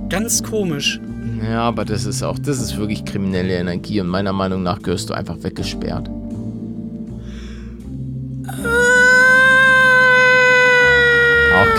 Ganz 0.09 0.43
komisch. 0.43 0.99
ja, 1.43 1.61
aber 1.61 1.83
das 1.83 2.05
ist 2.05 2.21
auch, 2.21 2.37
das 2.37 2.61
ist 2.61 2.77
wirklich 2.77 3.03
kriminelle 3.03 3.55
Energie 3.55 3.99
und 3.99 4.07
meiner 4.07 4.33
Meinung 4.33 4.61
nach 4.61 4.81
gehörst 4.81 5.09
du 5.09 5.13
einfach 5.13 5.41
weggesperrt. 5.41 6.09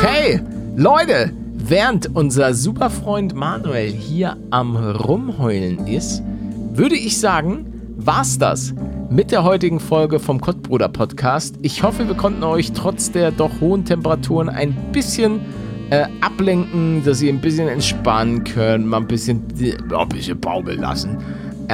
Okay, 0.04 0.40
Leute, 0.74 1.30
während 1.54 2.16
unser 2.16 2.54
super 2.54 2.90
Freund 2.90 3.36
Manuel 3.36 3.92
hier 3.92 4.36
am 4.50 4.74
Rumheulen 4.74 5.86
ist, 5.86 6.24
würde 6.72 6.96
ich 6.96 7.20
sagen, 7.20 7.94
war's 7.98 8.36
das 8.36 8.74
mit 9.10 9.30
der 9.30 9.44
heutigen 9.44 9.78
Folge 9.78 10.18
vom 10.18 10.40
Kottbruder 10.40 10.88
Podcast. 10.88 11.54
Ich 11.62 11.84
hoffe, 11.84 12.08
wir 12.08 12.16
konnten 12.16 12.42
euch 12.42 12.72
trotz 12.72 13.12
der 13.12 13.30
doch 13.30 13.60
hohen 13.60 13.84
Temperaturen 13.84 14.48
ein 14.48 14.74
bisschen 14.90 15.40
äh, 15.90 16.06
ablenken, 16.20 17.04
dass 17.04 17.22
ihr 17.22 17.32
ein 17.32 17.40
bisschen 17.40 17.68
entspannen 17.68 18.42
könnt, 18.42 18.84
mal 18.84 18.96
ein 18.96 19.06
bisschen, 19.06 19.44
ja, 19.56 20.00
ein 20.00 20.08
bisschen 20.08 20.40
baumeln 20.40 20.80
lassen. 20.80 21.18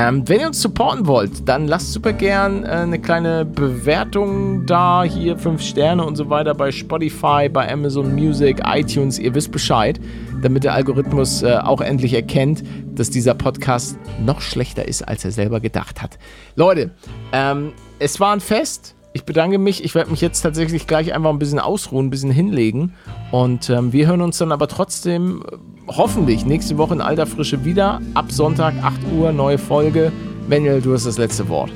Ähm, 0.01 0.29
wenn 0.29 0.39
ihr 0.39 0.47
uns 0.47 0.63
supporten 0.63 1.09
wollt, 1.09 1.49
dann 1.49 1.67
lasst 1.67 1.93
super 1.93 2.13
gern 2.13 2.63
äh, 2.63 2.69
eine 2.69 3.01
kleine 3.01 3.45
Bewertung 3.45 4.65
da, 4.65 5.03
hier 5.03 5.37
5 5.37 5.61
Sterne 5.61 6.05
und 6.05 6.15
so 6.15 6.31
weiter 6.31 6.55
bei 6.55 6.71
Spotify, 6.71 7.49
bei 7.49 7.69
Amazon 7.69 8.15
Music, 8.15 8.61
iTunes, 8.65 9.19
ihr 9.19 9.35
wisst 9.35 9.51
Bescheid, 9.51 9.99
damit 10.41 10.63
der 10.63 10.75
Algorithmus 10.75 11.43
äh, 11.43 11.57
auch 11.57 11.81
endlich 11.81 12.15
erkennt, 12.15 12.63
dass 12.95 13.11
dieser 13.11 13.35
Podcast 13.35 13.99
noch 14.25 14.41
schlechter 14.41 14.87
ist, 14.87 15.03
als 15.03 15.25
er 15.25 15.33
selber 15.33 15.59
gedacht 15.59 16.01
hat. 16.01 16.17
Leute, 16.55 16.93
ähm, 17.33 17.73
es 17.99 18.21
war 18.21 18.33
ein 18.33 18.41
Fest. 18.41 18.95
Ich 19.19 19.25
bedanke 19.25 19.59
mich. 19.59 19.83
Ich 19.83 19.97
werde 19.97 20.13
mich 20.13 20.21
jetzt 20.21 20.43
tatsächlich 20.43 20.87
gleich 20.87 21.13
einfach 21.13 21.31
ein 21.31 21.41
bisschen 21.41 21.59
ausruhen, 21.59 22.07
ein 22.07 22.11
bisschen 22.11 22.31
hinlegen. 22.31 22.95
Und 23.33 23.69
ähm, 23.69 23.93
wir 23.93 24.07
hören 24.07 24.21
uns 24.21 24.39
dann 24.39 24.53
aber 24.53 24.69
trotzdem 24.69 25.43
äh, 25.43 25.57
hoffentlich 25.89 26.47
nächste 26.47 26.79
Woche 26.79 26.95
in 26.95 27.01
alter 27.01 27.27
Frische 27.27 27.65
wieder. 27.65 28.01
Ab 28.15 28.31
Sonntag, 28.31 28.75
8 28.81 28.95
Uhr, 29.17 29.33
neue 29.33 29.59
Folge. 29.59 30.13
Manuel, 30.49 30.81
du 30.81 30.95
hast 30.95 31.05
das 31.05 31.19
letzte 31.19 31.49
Wort. 31.49 31.73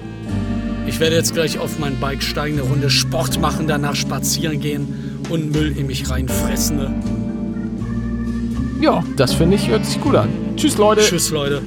Ich 0.86 1.00
werde 1.00 1.16
jetzt 1.16 1.34
gleich 1.34 1.58
auf 1.58 1.80
mein 1.80 1.98
Bike 1.98 2.22
steigen, 2.22 2.60
eine 2.60 2.68
Runde 2.68 2.90
Sport 2.90 3.40
machen, 3.40 3.66
danach 3.66 3.96
spazieren 3.96 4.60
gehen 4.60 5.18
und 5.28 5.50
Müll 5.50 5.76
in 5.76 5.88
mich 5.88 6.08
reinfressen. 6.08 6.76
Ne? 6.76 6.94
Ja, 8.80 9.02
das 9.16 9.34
finde 9.34 9.56
ich, 9.56 9.68
hört 9.68 9.84
sich 9.84 10.00
gut 10.00 10.14
an. 10.14 10.28
Tschüss, 10.54 10.78
Leute. 10.78 11.00
Tschüss, 11.00 11.30
Leute. 11.30 11.60